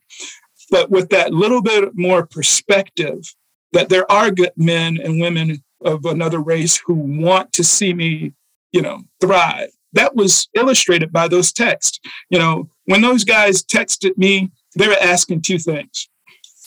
But 0.69 0.91
with 0.91 1.09
that 1.09 1.33
little 1.33 1.61
bit 1.61 1.95
more 1.95 2.25
perspective 2.25 3.33
that 3.73 3.89
there 3.89 4.09
are 4.11 4.31
good 4.31 4.51
men 4.55 4.97
and 4.97 5.19
women 5.19 5.63
of 5.81 6.05
another 6.05 6.39
race 6.39 6.81
who 6.85 6.93
want 6.93 7.53
to 7.53 7.63
see 7.63 7.93
me, 7.93 8.33
you 8.71 8.81
know, 8.81 9.03
thrive. 9.21 9.69
That 9.93 10.15
was 10.15 10.47
illustrated 10.53 11.11
by 11.11 11.27
those 11.27 11.51
texts. 11.51 11.99
You 12.29 12.39
know, 12.39 12.69
when 12.85 13.01
those 13.01 13.23
guys 13.23 13.63
texted 13.63 14.17
me, 14.17 14.51
they 14.75 14.87
were 14.87 14.97
asking 15.01 15.41
two 15.41 15.57
things. 15.57 16.09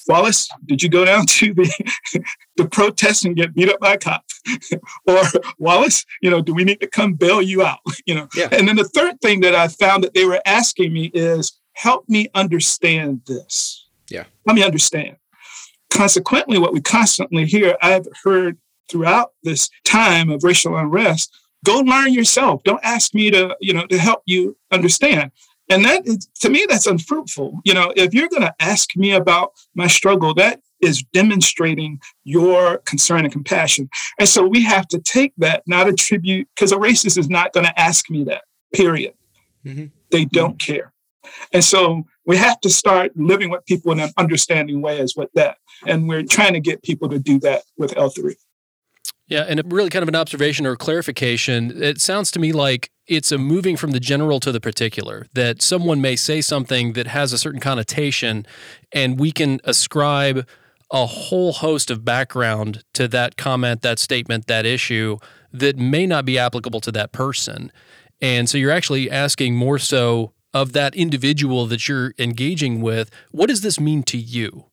Wallace, 0.09 0.48
did 0.66 0.83
you 0.83 0.88
go 0.88 1.05
down 1.05 1.27
to 1.27 1.55
the 1.55 2.25
the 2.57 2.66
protest 2.66 3.25
and 3.25 3.37
get 3.37 3.55
beat 3.55 3.68
up 3.68 3.79
by 3.79 3.94
a 3.94 3.98
cop? 3.98 4.25
or 5.07 5.22
Wallace, 5.59 6.05
you 6.20 6.31
know, 6.31 6.42
do 6.42 6.53
we 6.53 6.64
need 6.64 6.81
to 6.81 6.88
come 6.88 7.14
bail 7.14 7.40
you 7.40 7.62
out? 7.62 7.79
You 8.05 8.16
know, 8.16 8.29
yeah. 8.35 8.48
and 8.51 8.66
then 8.66 8.75
the 8.75 8.88
third 8.88 9.20
thing 9.20 9.42
that 9.42 9.55
I 9.55 9.68
found 9.68 10.03
that 10.03 10.12
they 10.12 10.25
were 10.25 10.40
asking 10.44 10.92
me 10.92 11.12
is, 11.14 11.53
help 11.75 12.09
me 12.09 12.29
understand 12.35 13.22
this. 13.27 13.87
Yeah. 14.11 14.25
Let 14.44 14.57
me 14.57 14.64
understand. 14.64 15.16
Consequently, 15.90 16.59
what 16.59 16.72
we 16.72 16.81
constantly 16.81 17.46
hear, 17.46 17.77
I've 17.81 18.07
heard 18.25 18.59
throughout 18.90 19.33
this 19.42 19.68
time 19.85 20.31
of 20.31 20.45
racial 20.45 20.77
unrest, 20.77 21.35
go 21.64 21.79
learn 21.81 22.12
yourself. 22.12 22.62
Don't 22.64 22.85
ask 22.85 23.14
me 23.14 23.31
to, 23.31 23.57
you 23.61 23.73
know, 23.73 23.87
to 23.87 23.99
help 23.99 24.23
you 24.27 24.57
understand. 24.71 25.31
And 25.68 25.85
that 25.85 26.07
is, 26.07 26.29
to 26.40 26.51
me, 26.51 26.66
that's 26.68 26.87
unfruitful. 26.87 27.61
You 27.64 27.75
know, 27.75 27.92
if 27.97 28.12
you're 28.12 28.29
going 28.29 28.42
to 28.42 28.55
ask 28.61 28.97
me 28.97 29.12
about 29.12 29.53
my 29.75 29.87
struggle, 29.87 30.35
that 30.35 30.61
is 30.81 31.03
demonstrating 31.12 32.01
your 32.25 32.79
concern 32.79 33.25
and 33.25 33.33
compassion. 33.33 33.88
And 34.18 34.29
so 34.29 34.47
we 34.47 34.62
have 34.64 34.88
to 34.88 34.99
take 34.99 35.33
that, 35.38 35.62
not 35.66 35.88
attribute, 35.88 36.49
because 36.55 36.73
a 36.73 36.77
racist 36.77 37.16
is 37.16 37.31
not 37.31 37.53
going 37.53 37.66
to 37.66 37.81
ask 37.81 38.11
me 38.11 38.25
that, 38.25 38.42
period. 38.75 39.14
Mm-hmm. 39.64 39.87
They 40.11 40.25
don't 40.25 40.59
mm-hmm. 40.59 40.73
care. 40.73 40.92
And 41.53 41.62
so 41.62 42.05
we 42.27 42.37
have 42.37 42.61
to 42.61 42.68
start 42.68 43.12
living 43.16 43.49
with 43.51 43.64
people 43.64 43.92
in 43.92 44.01
an 44.01 44.11
understanding 44.18 44.83
way 44.83 45.01
as 45.01 45.14
with 45.16 45.31
that. 45.35 45.57
And 45.87 46.09
we're 46.09 46.25
trying 46.25 46.55
to 46.55 46.61
get 46.61 46.83
people 46.83 47.09
to 47.09 47.18
do 47.18 47.38
that 47.40 47.62
with 47.77 47.95
L3. 47.95 48.35
Yeah, 49.33 49.47
and 49.49 49.73
really 49.73 49.88
kind 49.88 50.03
of 50.03 50.11
an 50.11 50.14
observation 50.14 50.66
or 50.66 50.77
clarification. 50.77 51.83
It 51.83 52.03
sounds 52.03 52.31
to 52.33 52.38
me 52.38 52.53
like 52.53 52.90
it's 53.07 53.33
a 53.33 53.38
moving 53.38 53.79
from 53.79 53.92
the 53.92 53.99
general 53.99 54.40
to 54.40 54.53
the 54.53 54.61
particular, 54.61 55.27
that 55.33 55.62
someone 55.62 56.03
may 56.03 56.16
say 56.16 56.42
something 56.42 56.92
that 56.92 57.07
has 57.07 57.33
a 57.33 57.38
certain 57.38 57.59
connotation, 57.59 58.47
and 58.92 59.18
we 59.18 59.33
can 59.33 59.59
ascribe 59.64 60.47
a 60.92 61.07
whole 61.07 61.53
host 61.53 61.90
of 61.90 62.05
background 62.05 62.85
to 62.92 63.09
that 63.09 63.38
comment, 63.38 63.81
that 63.81 63.99
statement, 63.99 64.49
that 64.49 64.66
issue 64.66 65.16
that 65.51 65.79
may 65.79 66.07
not 66.07 66.27
be 66.27 66.38
applicable 66.38 66.83
to 66.83 66.92
that 66.92 67.12
person. 67.12 67.73
And 68.21 68.51
so 68.51 68.59
you're 68.59 68.71
actually 68.71 69.11
asking 69.11 69.55
more 69.57 69.79
so 69.79 70.35
of 70.53 70.75
that 70.75 70.95
individual 70.95 71.64
that 71.68 71.88
you're 71.88 72.12
engaging 72.18 72.83
with, 72.83 73.11
what 73.31 73.47
does 73.47 73.62
this 73.62 73.81
mean 73.81 74.03
to 74.03 74.18
you? 74.18 74.66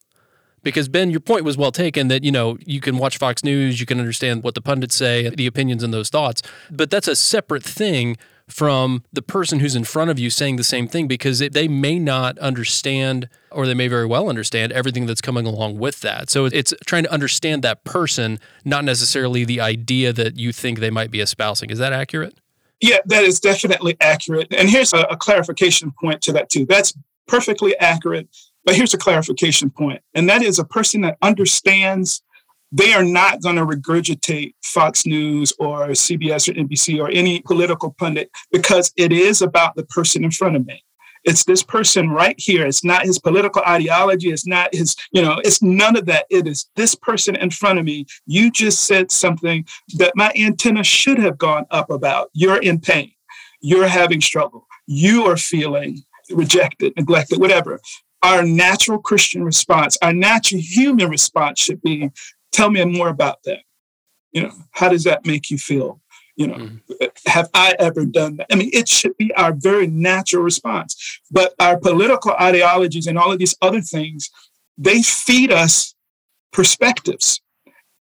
Because 0.63 0.89
Ben, 0.89 1.11
your 1.11 1.19
point 1.19 1.43
was 1.43 1.57
well 1.57 1.71
taken 1.71 2.07
that 2.09 2.23
you 2.23 2.31
know 2.31 2.57
you 2.65 2.81
can 2.81 2.97
watch 2.97 3.17
Fox 3.17 3.43
News, 3.43 3.79
you 3.79 3.85
can 3.85 3.99
understand 3.99 4.43
what 4.43 4.55
the 4.55 4.61
pundits 4.61 4.95
say, 4.95 5.29
the 5.29 5.47
opinions 5.47 5.83
and 5.83 5.93
those 5.93 6.09
thoughts, 6.09 6.41
but 6.69 6.89
that's 6.89 7.07
a 7.07 7.15
separate 7.15 7.63
thing 7.63 8.17
from 8.49 9.03
the 9.13 9.21
person 9.21 9.59
who's 9.59 9.75
in 9.75 9.83
front 9.83 10.09
of 10.09 10.19
you 10.19 10.29
saying 10.29 10.55
the 10.55 10.63
same 10.63 10.87
thing 10.87 11.07
because 11.07 11.39
it, 11.39 11.53
they 11.53 11.67
may 11.67 11.99
not 11.99 12.37
understand 12.39 13.29
or 13.51 13.65
they 13.65 13.73
may 13.73 13.87
very 13.87 14.05
well 14.05 14.27
understand 14.27 14.71
everything 14.71 15.05
that's 15.05 15.21
coming 15.21 15.45
along 15.45 15.77
with 15.77 16.01
that. 16.01 16.29
So 16.29 16.45
it's 16.45 16.73
trying 16.85 17.03
to 17.03 17.11
understand 17.11 17.63
that 17.63 17.83
person, 17.83 18.39
not 18.65 18.83
necessarily 18.83 19.45
the 19.45 19.61
idea 19.61 20.11
that 20.13 20.37
you 20.37 20.51
think 20.51 20.79
they 20.79 20.89
might 20.89 21.11
be 21.11 21.19
espousing. 21.19 21.69
Is 21.69 21.79
that 21.79 21.93
accurate? 21.93 22.35
Yeah, 22.81 22.97
that 23.05 23.23
is 23.23 23.39
definitely 23.39 23.97
accurate. 24.01 24.47
And 24.51 24.69
here's 24.69 24.93
a, 24.93 25.01
a 25.01 25.17
clarification 25.17 25.93
point 25.99 26.21
to 26.23 26.33
that 26.33 26.49
too. 26.49 26.65
That's 26.65 26.93
perfectly 27.27 27.77
accurate. 27.77 28.27
But 28.65 28.75
here's 28.75 28.93
a 28.93 28.97
clarification 28.97 29.69
point, 29.69 30.01
and 30.13 30.29
that 30.29 30.41
is 30.41 30.59
a 30.59 30.65
person 30.65 31.01
that 31.01 31.17
understands 31.21 32.21
they 32.71 32.93
are 32.93 33.03
not 33.03 33.41
going 33.41 33.55
to 33.55 33.65
regurgitate 33.65 34.53
Fox 34.61 35.05
News 35.05 35.53
or 35.59 35.89
CBS 35.89 36.47
or 36.47 36.53
NBC 36.53 36.99
or 36.99 37.09
any 37.09 37.41
political 37.41 37.95
pundit 37.97 38.29
because 38.51 38.93
it 38.95 39.11
is 39.11 39.41
about 39.41 39.75
the 39.75 39.83
person 39.85 40.23
in 40.23 40.31
front 40.31 40.55
of 40.55 40.65
me. 40.67 40.83
It's 41.23 41.43
this 41.43 41.63
person 41.63 42.09
right 42.09 42.35
here. 42.37 42.65
It's 42.65 42.83
not 42.83 43.03
his 43.03 43.19
political 43.19 43.61
ideology. 43.67 44.29
It's 44.29 44.47
not 44.47 44.73
his, 44.73 44.95
you 45.11 45.21
know, 45.21 45.41
it's 45.43 45.61
none 45.61 45.97
of 45.97 46.05
that. 46.05 46.25
It 46.29 46.47
is 46.47 46.69
this 46.75 46.95
person 46.95 47.35
in 47.35 47.49
front 47.49 47.79
of 47.79 47.85
me. 47.85 48.05
You 48.25 48.51
just 48.51 48.85
said 48.85 49.11
something 49.11 49.65
that 49.95 50.13
my 50.15 50.31
antenna 50.37 50.83
should 50.83 51.19
have 51.19 51.37
gone 51.37 51.65
up 51.71 51.89
about. 51.89 52.29
You're 52.33 52.61
in 52.61 52.79
pain. 52.79 53.11
You're 53.61 53.87
having 53.87 54.21
struggle. 54.21 54.65
You 54.87 55.25
are 55.25 55.37
feeling 55.37 56.03
rejected, 56.31 56.93
neglected, 56.95 57.39
whatever. 57.39 57.81
Our 58.21 58.43
natural 58.43 58.99
Christian 58.99 59.43
response, 59.43 59.97
our 60.01 60.13
natural 60.13 60.61
human 60.61 61.09
response 61.09 61.59
should 61.59 61.81
be, 61.81 62.09
tell 62.51 62.69
me 62.69 62.83
more 62.85 63.09
about 63.09 63.43
that. 63.43 63.59
You 64.31 64.43
know, 64.43 64.53
how 64.71 64.89
does 64.89 65.05
that 65.05 65.25
make 65.25 65.49
you 65.49 65.57
feel? 65.57 66.01
You 66.35 66.47
know, 66.47 66.55
mm-hmm. 66.55 67.05
have 67.27 67.49
I 67.53 67.75
ever 67.79 68.05
done 68.05 68.37
that? 68.37 68.47
I 68.51 68.55
mean, 68.55 68.69
it 68.71 68.87
should 68.87 69.17
be 69.17 69.33
our 69.35 69.53
very 69.53 69.87
natural 69.87 70.43
response. 70.43 71.19
But 71.31 71.53
our 71.59 71.77
political 71.77 72.31
ideologies 72.31 73.07
and 73.07 73.17
all 73.17 73.31
of 73.31 73.39
these 73.39 73.55
other 73.61 73.81
things, 73.81 74.29
they 74.77 75.01
feed 75.01 75.51
us 75.51 75.95
perspectives. 76.53 77.41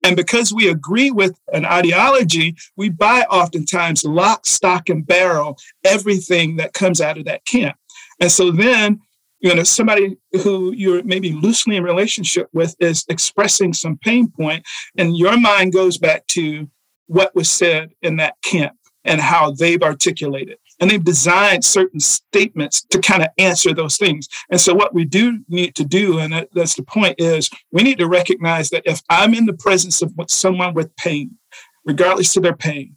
And 0.03 0.15
because 0.15 0.53
we 0.53 0.67
agree 0.67 1.11
with 1.11 1.39
an 1.53 1.65
ideology, 1.65 2.55
we 2.75 2.89
buy 2.89 3.21
oftentimes 3.29 4.03
lock, 4.03 4.45
stock, 4.45 4.89
and 4.89 5.05
barrel 5.05 5.57
everything 5.83 6.57
that 6.57 6.73
comes 6.73 6.99
out 6.99 7.17
of 7.17 7.25
that 7.25 7.45
camp. 7.45 7.77
And 8.19 8.31
so 8.31 8.51
then, 8.51 9.01
you 9.43 9.53
know, 9.53 9.63
somebody 9.63 10.17
who 10.41 10.71
you're 10.71 11.03
maybe 11.03 11.33
loosely 11.33 11.75
in 11.75 11.83
relationship 11.83 12.47
with 12.53 12.75
is 12.79 13.05
expressing 13.09 13.73
some 13.73 13.97
pain 13.97 14.29
point, 14.29 14.65
and 14.97 15.17
your 15.17 15.37
mind 15.37 15.73
goes 15.73 15.97
back 15.97 16.25
to 16.27 16.69
what 17.07 17.35
was 17.35 17.51
said 17.51 17.91
in 18.01 18.15
that 18.15 18.35
camp 18.41 18.73
and 19.03 19.19
how 19.19 19.51
they've 19.51 19.83
articulated 19.83 20.57
and 20.79 20.89
they've 20.89 21.03
designed 21.03 21.63
certain 21.63 21.99
statements 21.99 22.81
to 22.81 22.99
kind 22.99 23.21
of 23.21 23.29
answer 23.37 23.73
those 23.73 23.97
things. 23.97 24.27
And 24.49 24.59
so, 24.59 24.73
what 24.73 24.93
we 24.93 25.05
do 25.05 25.39
need 25.49 25.75
to 25.75 25.85
do, 25.85 26.19
and 26.19 26.47
that's 26.53 26.75
the 26.75 26.83
point, 26.83 27.15
is 27.19 27.49
we 27.71 27.83
need 27.83 27.99
to 27.99 28.07
recognize 28.07 28.69
that 28.69 28.83
if 28.85 29.01
I'm 29.09 29.33
in 29.33 29.45
the 29.45 29.53
presence 29.53 30.01
of 30.01 30.13
someone 30.27 30.73
with 30.73 30.95
pain, 30.95 31.37
regardless 31.85 32.35
of 32.37 32.43
their 32.43 32.55
pain, 32.55 32.95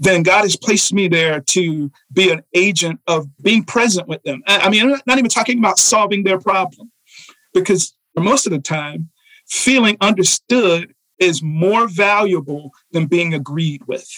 then 0.00 0.22
God 0.22 0.42
has 0.42 0.56
placed 0.56 0.94
me 0.94 1.08
there 1.08 1.40
to 1.40 1.92
be 2.12 2.30
an 2.32 2.42
agent 2.54 3.00
of 3.06 3.28
being 3.42 3.62
present 3.62 4.08
with 4.08 4.22
them. 4.22 4.42
I 4.46 4.70
mean, 4.70 4.82
I'm 4.82 5.00
not 5.06 5.18
even 5.18 5.28
talking 5.28 5.58
about 5.58 5.78
solving 5.78 6.24
their 6.24 6.38
problem, 6.38 6.90
because 7.52 7.94
most 8.16 8.46
of 8.46 8.52
the 8.52 8.58
time, 8.58 9.10
feeling 9.46 9.98
understood 10.00 10.94
is 11.18 11.42
more 11.42 11.86
valuable 11.86 12.72
than 12.92 13.06
being 13.06 13.34
agreed 13.34 13.86
with. 13.86 14.08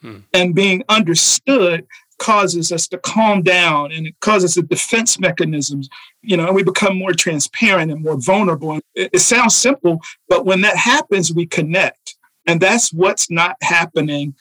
Hmm. 0.00 0.18
And 0.32 0.54
being 0.54 0.84
understood 0.88 1.86
causes 2.18 2.70
us 2.70 2.86
to 2.88 2.98
calm 2.98 3.42
down 3.42 3.92
and 3.92 4.06
it 4.06 4.14
causes 4.20 4.54
the 4.54 4.62
defense 4.62 5.18
mechanisms, 5.18 5.88
you 6.22 6.36
know, 6.36 6.46
and 6.46 6.54
we 6.54 6.62
become 6.62 6.96
more 6.96 7.12
transparent 7.12 7.90
and 7.90 8.02
more 8.02 8.16
vulnerable. 8.16 8.78
It, 8.94 9.10
it 9.12 9.18
sounds 9.18 9.56
simple, 9.56 10.00
but 10.28 10.46
when 10.46 10.60
that 10.60 10.76
happens, 10.76 11.32
we 11.32 11.46
connect. 11.46 12.16
And 12.46 12.60
that's 12.60 12.92
what's 12.92 13.28
not 13.28 13.56
happening 13.60 14.34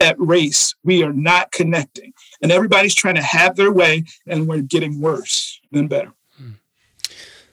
at 0.00 0.18
race. 0.18 0.74
We 0.82 1.02
are 1.02 1.12
not 1.12 1.52
connecting. 1.52 2.12
And 2.42 2.50
everybody's 2.50 2.94
trying 2.94 3.16
to 3.16 3.22
have 3.22 3.56
their 3.56 3.72
way, 3.72 4.04
and 4.26 4.48
we're 4.48 4.62
getting 4.62 5.00
worse 5.00 5.60
than 5.70 5.86
better. 5.86 6.12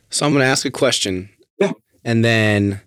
So 0.10 0.26
I'm 0.26 0.32
going 0.32 0.42
to 0.42 0.48
ask 0.48 0.66
a 0.66 0.72
question. 0.72 1.30
Yeah. 1.60 1.74
And 2.06 2.24
then 2.24 2.82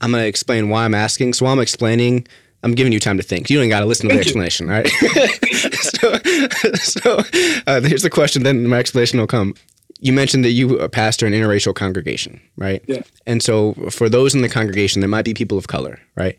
I'm 0.00 0.10
going 0.10 0.22
to 0.22 0.28
explain 0.28 0.70
why 0.70 0.84
I'm 0.84 0.94
asking. 0.94 1.34
So 1.34 1.44
while 1.44 1.52
I'm 1.52 1.60
explaining, 1.60 2.26
I'm 2.62 2.74
giving 2.74 2.92
you 2.92 3.00
time 3.00 3.18
to 3.18 3.22
think. 3.22 3.50
You 3.50 3.58
don't 3.58 3.68
got 3.68 3.80
to 3.80 3.86
listen 3.86 4.08
to 4.08 4.14
Thank 4.14 4.24
the 4.24 4.28
explanation, 4.28 4.66
you. 4.66 4.72
right? 4.72 4.88
so, 6.74 7.18
so 7.22 7.62
uh, 7.66 7.80
here's 7.82 8.02
the 8.02 8.10
question. 8.10 8.42
Then 8.42 8.66
my 8.66 8.78
explanation 8.78 9.18
will 9.18 9.26
come. 9.26 9.54
You 10.00 10.12
mentioned 10.12 10.44
that 10.44 10.50
you 10.50 10.80
are 10.80 10.88
pastor 10.88 11.26
an 11.26 11.32
interracial 11.32 11.74
congregation, 11.74 12.40
right? 12.56 12.82
Yeah. 12.88 13.02
And 13.26 13.42
so 13.42 13.74
for 13.90 14.08
those 14.08 14.34
in 14.34 14.42
the 14.42 14.48
congregation, 14.48 15.00
there 15.00 15.08
might 15.08 15.24
be 15.24 15.34
people 15.34 15.58
of 15.58 15.68
color, 15.68 16.00
right? 16.16 16.38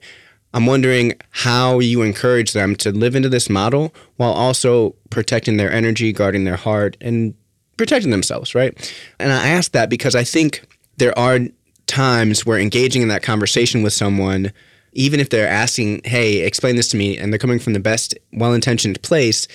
I'm 0.53 0.65
wondering 0.65 1.13
how 1.31 1.79
you 1.79 2.01
encourage 2.01 2.53
them 2.53 2.75
to 2.77 2.91
live 2.91 3.15
into 3.15 3.29
this 3.29 3.49
model 3.49 3.93
while 4.17 4.31
also 4.33 4.95
protecting 5.09 5.57
their 5.57 5.71
energy, 5.71 6.13
guarding 6.13 6.43
their 6.43 6.55
heart, 6.55 6.95
and 7.01 7.33
protecting 7.77 8.11
themselves, 8.11 8.53
right? 8.53 8.93
And 9.19 9.31
I 9.31 9.49
ask 9.49 9.71
that 9.71 9.89
because 9.89 10.15
I 10.15 10.23
think 10.23 10.63
there 10.97 11.17
are 11.17 11.39
times 11.87 12.45
where 12.45 12.59
engaging 12.59 13.01
in 13.01 13.07
that 13.07 13.23
conversation 13.23 13.81
with 13.83 13.93
someone, 13.93 14.51
even 14.93 15.19
if 15.19 15.29
they're 15.29 15.47
asking, 15.47 16.01
hey, 16.05 16.41
explain 16.41 16.75
this 16.75 16.87
to 16.89 16.97
me, 16.97 17.17
and 17.17 17.33
they're 17.33 17.39
coming 17.39 17.59
from 17.59 17.73
the 17.73 17.79
best, 17.79 18.15
well 18.31 18.53
intentioned 18.53 19.01
place, 19.01 19.47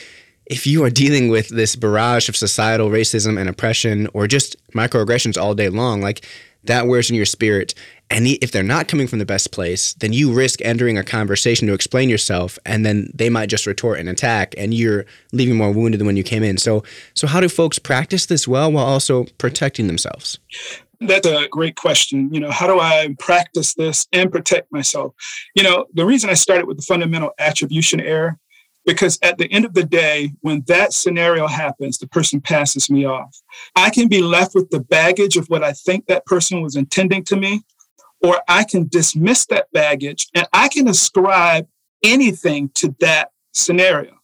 if 0.47 0.67
you 0.67 0.83
are 0.83 0.91
dealing 0.91 1.29
with 1.29 1.49
this 1.51 1.77
barrage 1.77 2.29
of 2.29 2.37
societal 2.37 2.89
racism 2.89 3.39
and 3.39 3.49
oppression 3.49 4.09
or 4.15 4.27
just 4.27 4.57
microaggressions 4.73 5.41
all 5.41 5.55
day 5.55 5.69
long, 5.69 6.01
like 6.01 6.27
that 6.65 6.87
wears 6.87 7.11
in 7.11 7.17
your 7.17 7.27
spirit. 7.27 7.75
And 8.11 8.27
if 8.27 8.53
they're 8.53 8.63
not 8.63 8.89
coming 8.89 9.07
from 9.07 9.19
the 9.19 9.27
best 9.27 9.53
place, 9.53 9.93
then 9.95 10.13
you 10.15 10.33
risk 10.33 10.61
entering 10.63 10.97
a 10.97 11.05
conversation 11.05 11.69
to 11.69 11.75
explain 11.75 12.09
yourself, 12.09 12.59
and 12.65 12.85
then 12.87 13.11
they 13.15 13.29
might 13.29 13.51
just 13.51 13.67
retort 13.67 13.99
and 13.99 14.09
attack, 14.09 14.55
and 14.57 14.73
you're 14.73 15.05
leaving 15.33 15.57
more 15.57 15.73
wounded 15.73 16.01
than 16.01 16.07
when 16.07 16.17
you 16.17 16.23
came 16.23 16.43
in. 16.43 16.57
So, 16.57 16.85
so 17.13 17.27
how 17.27 17.41
do 17.41 17.49
folks 17.49 17.79
practice 17.79 18.27
this 18.27 18.49
well 18.49 18.73
while 18.73 18.87
also 18.87 19.25
protecting 19.37 19.89
themselves? 19.89 20.39
That's 21.01 21.27
a 21.27 21.49
great 21.49 21.77
question. 21.77 22.33
You 22.33 22.41
know, 22.41 22.51
how 22.51 22.67
do 22.67 22.81
I 22.81 23.15
practice 23.19 23.75
this 23.75 24.09
and 24.13 24.33
protect 24.33 24.73
myself? 24.73 25.15
You 25.55 25.63
know, 25.63 25.87
the 25.93 26.05
reason 26.05 26.31
I 26.31 26.35
started 26.35 26.67
with 26.67 26.79
the 26.79 26.83
fundamental 26.83 27.33
attribution 27.39 28.01
error, 28.01 28.39
because 28.85 29.19
at 29.23 29.37
the 29.37 29.53
end 29.53 29.67
of 29.67 29.75
the 29.75 29.85
day, 29.85 30.33
when 30.41 30.65
that 30.67 30.95
scenario 30.95 31.47
happens, 31.47 31.99
the 31.99 32.09
person 32.09 32.41
passes 32.41 32.89
me 32.89 33.05
off. 33.05 33.37
I 33.77 33.91
can 33.91 34.09
be 34.09 34.23
left 34.23 34.55
with 34.55 34.71
the 34.71 34.81
baggage 34.81 35.37
of 35.37 35.47
what 35.49 35.63
I 35.63 35.73
think 35.73 36.07
that 36.07 36.25
person 36.25 36.63
was 36.63 36.75
intending 36.75 37.23
to 37.25 37.37
me, 37.37 37.63
or 38.23 38.41
I 38.49 38.65
can 38.65 38.89
dismiss 38.89 39.47
that 39.47 39.71
baggage 39.73 40.27
and 40.35 40.47
I 40.53 40.69
can 40.69 40.89
ascribe 40.89 41.69
anything 42.03 42.71
to 42.75 42.95
that 43.01 43.31
scenario. 43.53 44.15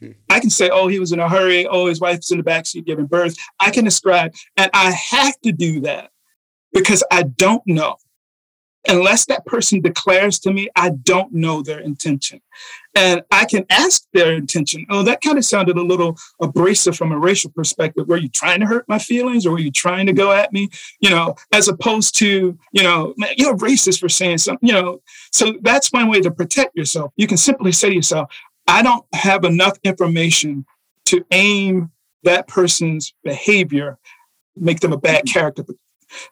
Hmm. 0.00 0.12
I 0.28 0.40
can 0.40 0.50
say, 0.50 0.70
oh, 0.70 0.88
he 0.88 0.98
was 0.98 1.12
in 1.12 1.20
a 1.20 1.28
hurry. 1.28 1.66
Oh, 1.66 1.86
his 1.86 2.00
wife's 2.00 2.30
in 2.30 2.38
the 2.38 2.44
backseat 2.44 2.86
giving 2.86 3.06
birth. 3.06 3.36
I 3.60 3.70
can 3.70 3.86
ascribe, 3.86 4.34
and 4.56 4.70
I 4.74 4.90
have 4.90 5.40
to 5.42 5.52
do 5.52 5.80
that 5.80 6.10
because 6.72 7.04
I 7.10 7.22
don't 7.22 7.66
know. 7.66 7.96
Unless 8.86 9.26
that 9.26 9.46
person 9.46 9.80
declares 9.80 10.38
to 10.40 10.52
me, 10.52 10.68
I 10.76 10.90
don't 10.90 11.32
know 11.32 11.62
their 11.62 11.80
intention. 11.80 12.42
And 12.94 13.22
I 13.30 13.44
can 13.44 13.66
ask 13.70 14.04
their 14.12 14.32
intention. 14.32 14.86
Oh, 14.88 15.02
that 15.02 15.20
kind 15.20 15.36
of 15.36 15.44
sounded 15.44 15.76
a 15.76 15.82
little 15.82 16.16
abrasive 16.40 16.96
from 16.96 17.10
a 17.10 17.18
racial 17.18 17.50
perspective. 17.50 18.06
Were 18.06 18.16
you 18.16 18.28
trying 18.28 18.60
to 18.60 18.66
hurt 18.66 18.88
my 18.88 18.98
feelings 18.98 19.44
or 19.44 19.52
were 19.52 19.58
you 19.58 19.72
trying 19.72 20.06
to 20.06 20.12
go 20.12 20.30
at 20.30 20.52
me? 20.52 20.68
You 21.00 21.10
know, 21.10 21.34
as 21.52 21.68
opposed 21.68 22.16
to, 22.18 22.56
you 22.72 22.82
know, 22.82 23.14
you're 23.36 23.56
racist 23.56 23.98
for 23.98 24.08
saying 24.08 24.38
something, 24.38 24.68
you 24.68 24.74
know. 24.74 25.02
So 25.32 25.54
that's 25.62 25.92
one 25.92 26.08
way 26.08 26.20
to 26.20 26.30
protect 26.30 26.76
yourself. 26.76 27.12
You 27.16 27.26
can 27.26 27.36
simply 27.36 27.72
say 27.72 27.88
to 27.88 27.94
yourself, 27.94 28.30
I 28.66 28.82
don't 28.82 29.04
have 29.12 29.44
enough 29.44 29.76
information 29.82 30.64
to 31.06 31.24
aim 31.30 31.90
that 32.22 32.48
person's 32.48 33.12
behavior, 33.22 33.98
make 34.56 34.80
them 34.80 34.92
a 34.92 34.98
bad 34.98 35.24
mm-hmm. 35.24 35.32
character 35.32 35.64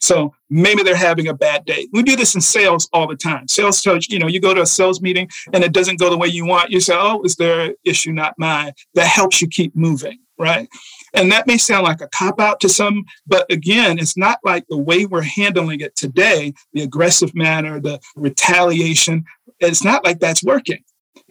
so 0.01 0.35
maybe 0.51 0.83
they're 0.83 0.97
having 0.97 1.29
a 1.29 1.35
bad 1.35 1.65
day. 1.65 1.89
We 1.93 2.03
do 2.03 2.17
this 2.17 2.35
in 2.35 2.41
sales 2.41 2.89
all 2.93 3.07
the 3.07 3.17
time. 3.17 3.49
Sales 3.49 3.81
coach, 3.81 4.09
you 4.09 4.19
know, 4.19 4.27
you 4.27 4.41
go 4.41 4.55
to 4.55 4.63
a 4.63 4.67
sales 4.67 5.01
meeting 5.01 5.29
and 5.53 5.65
it 5.65 5.73
doesn't 5.73 5.99
go 5.99 6.11
the 6.11 6.19
way 6.19 6.29
you 6.29 6.45
want. 6.45 6.71
You 6.71 6.81
say, 6.81 6.95
oh, 6.97 7.23
is 7.23 7.37
their 7.37 7.75
issue, 7.85 8.13
not 8.13 8.39
mine? 8.39 8.73
That 8.95 9.07
helps 9.07 9.41
you 9.41 9.49
keep 9.49 9.75
moving, 9.75 10.19
right? 10.39 10.69
And 11.15 11.31
that 11.33 11.47
may 11.47 11.59
sound 11.59 11.85
like 11.85 12.01
a 12.01 12.09
cop 12.09 12.41
out 12.41 12.61
to 12.61 12.69
some, 12.69 13.05
but 13.27 13.51
again, 13.51 13.99
it's 13.99 14.17
not 14.17 14.39
like 14.45 14.65
the 14.69 14.79
way 14.79 15.05
we're 15.05 15.23
handling 15.23 15.81
it 15.81 15.95
today, 15.97 16.55
the 16.73 16.83
aggressive 16.83 17.35
manner, 17.35 17.81
the 17.81 18.01
retaliation. 18.17 19.25
It's 19.61 19.85
not 19.85 20.05
like 20.05 20.19
that's 20.19 20.43
working 20.43 20.83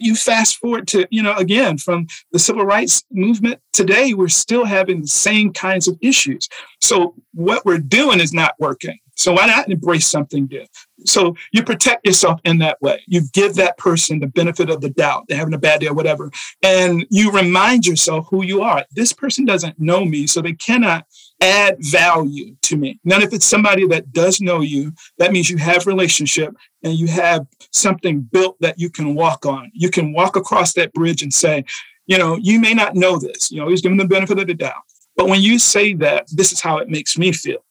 you 0.02 0.16
fast 0.16 0.58
forward 0.58 0.88
to, 0.90 1.08
you 1.12 1.24
know, 1.24 1.36
again, 1.36 1.78
from 1.78 2.08
the 2.32 2.40
civil 2.40 2.66
rights 2.66 3.04
movement 3.12 3.60
today, 3.74 4.14
we're 4.14 4.28
still 4.28 4.66
having 4.66 5.02
the 5.02 5.08
same 5.08 5.54
kinds 5.54 5.88
of 5.88 5.98
issues. 6.02 6.48
So 6.80 7.16
what 7.34 7.66
we're 7.66 7.78
doing 7.78 8.20
is 8.20 8.34
not 8.34 8.56
working. 8.60 9.00
So 9.16 9.34
why 9.34 9.46
not 9.46 9.70
embrace 9.70 10.08
something 10.08 10.48
new? 10.50 10.66
So 11.06 11.36
you 11.52 11.64
protect 11.64 12.06
yourself 12.06 12.40
in 12.44 12.58
that 12.60 12.82
way. 12.82 13.04
You 13.06 13.22
give 13.34 13.56
that 13.56 13.78
person 13.78 14.20
the 14.20 14.28
benefit 14.28 14.70
of 14.70 14.82
the 14.82 14.90
doubt. 14.90 15.26
They're 15.28 15.38
having 15.38 15.54
a 15.54 15.60
bad 15.60 15.82
day 15.82 15.88
or 15.88 15.94
whatever. 15.94 16.32
And 16.64 17.06
you 17.12 17.32
remind 17.32 17.86
yourself 17.86 18.28
who 18.30 18.44
you 18.44 18.64
are. 18.64 18.84
This 18.92 19.14
person 19.14 19.46
doesn't 19.46 19.80
know 19.80 20.06
me, 20.06 20.26
so 20.26 20.42
they 20.42 20.54
cannot 20.54 21.06
add 21.42 21.78
value 21.80 22.56
to 22.62 22.78
me. 22.78 23.00
Now, 23.04 23.20
if 23.20 23.34
it's 23.34 23.46
somebody 23.46 23.88
that 23.88 24.14
does 24.14 24.40
know 24.40 24.62
you, 24.62 24.94
that 25.18 25.32
means 25.32 25.50
you 25.50 25.58
have 25.58 25.88
relationship 25.88 26.56
and 26.84 26.94
you 26.94 27.08
have 27.08 27.46
something 27.72 28.22
built 28.22 28.58
that 28.62 28.80
you 28.80 28.90
can 28.90 29.16
walk 29.16 29.46
on. 29.46 29.72
You 29.74 29.90
can 29.90 30.14
walk 30.14 30.36
across 30.36 30.74
that 30.74 30.94
bridge 30.94 31.24
and 31.24 31.34
say, 31.34 31.66
you 32.06 32.18
know, 32.18 32.38
you 32.38 32.60
may 32.60 32.74
not 32.74 32.96
know 32.96 33.18
this. 33.18 33.52
You 33.52 33.60
know, 33.60 33.70
he's 33.70 33.82
giving 33.82 33.98
the 33.98 34.08
benefit 34.08 34.40
of 34.40 34.48
the 34.48 34.54
doubt. 34.54 34.84
But 35.18 35.28
when 35.28 35.42
you 35.42 35.60
say 35.60 35.94
that, 35.96 36.28
this 36.32 36.52
is 36.52 36.62
how 36.62 36.78
it 36.78 36.90
makes 36.90 37.18
me 37.18 37.32
feel. 37.32 37.64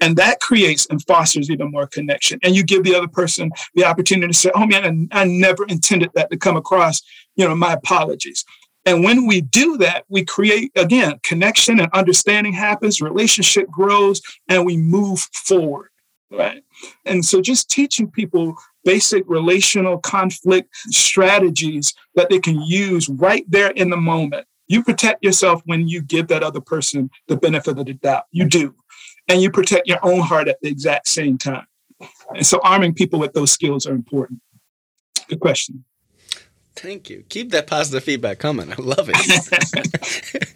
And 0.00 0.16
that 0.16 0.40
creates 0.40 0.86
and 0.86 1.00
fosters 1.06 1.50
even 1.50 1.70
more 1.70 1.86
connection. 1.86 2.40
And 2.42 2.56
you 2.56 2.64
give 2.64 2.82
the 2.82 2.94
other 2.94 3.08
person 3.08 3.50
the 3.74 3.84
opportunity 3.84 4.26
to 4.32 4.38
say, 4.38 4.50
oh 4.54 4.66
man, 4.66 5.08
I, 5.12 5.22
I 5.22 5.24
never 5.24 5.64
intended 5.66 6.10
that 6.14 6.30
to 6.30 6.36
come 6.36 6.56
across. 6.56 7.00
You 7.36 7.48
know, 7.48 7.54
my 7.54 7.72
apologies. 7.72 8.44
And 8.84 9.04
when 9.04 9.26
we 9.26 9.40
do 9.40 9.76
that, 9.78 10.04
we 10.08 10.24
create, 10.24 10.72
again, 10.76 11.20
connection 11.22 11.78
and 11.80 11.90
understanding 11.92 12.52
happens, 12.52 13.00
relationship 13.00 13.70
grows, 13.70 14.20
and 14.48 14.66
we 14.66 14.76
move 14.76 15.20
forward. 15.32 15.90
Right. 16.30 16.64
And 17.04 17.24
so 17.24 17.40
just 17.40 17.70
teaching 17.70 18.10
people 18.10 18.56
basic 18.84 19.24
relational 19.28 19.98
conflict 19.98 20.74
strategies 20.86 21.94
that 22.14 22.30
they 22.30 22.40
can 22.40 22.60
use 22.62 23.08
right 23.08 23.44
there 23.48 23.70
in 23.70 23.90
the 23.90 23.96
moment 23.96 24.46
You 24.72 24.82
protect 24.82 25.22
yourself 25.22 25.60
when 25.66 25.86
you 25.86 26.00
give 26.00 26.28
that 26.28 26.42
other 26.42 26.62
person 26.62 27.10
the 27.28 27.36
benefit 27.36 27.78
of 27.78 27.84
the 27.84 27.92
doubt. 27.92 28.24
You 28.30 28.46
do. 28.46 28.74
And 29.28 29.42
you 29.42 29.50
protect 29.50 29.86
your 29.86 29.98
own 30.02 30.20
heart 30.20 30.48
at 30.48 30.56
the 30.62 30.68
exact 30.68 31.08
same 31.08 31.36
time. 31.36 31.66
And 32.34 32.46
so 32.46 32.58
arming 32.64 32.94
people 32.94 33.20
with 33.20 33.34
those 33.34 33.52
skills 33.52 33.86
are 33.86 33.92
important. 33.92 34.40
Good 35.28 35.40
question. 35.40 35.84
Thank 36.76 37.10
you. 37.10 37.24
Keep 37.28 37.50
that 37.50 37.66
positive 37.66 38.02
feedback 38.02 38.38
coming. 38.38 38.72
I 38.72 38.76
love 38.76 39.10
it. 39.12 40.54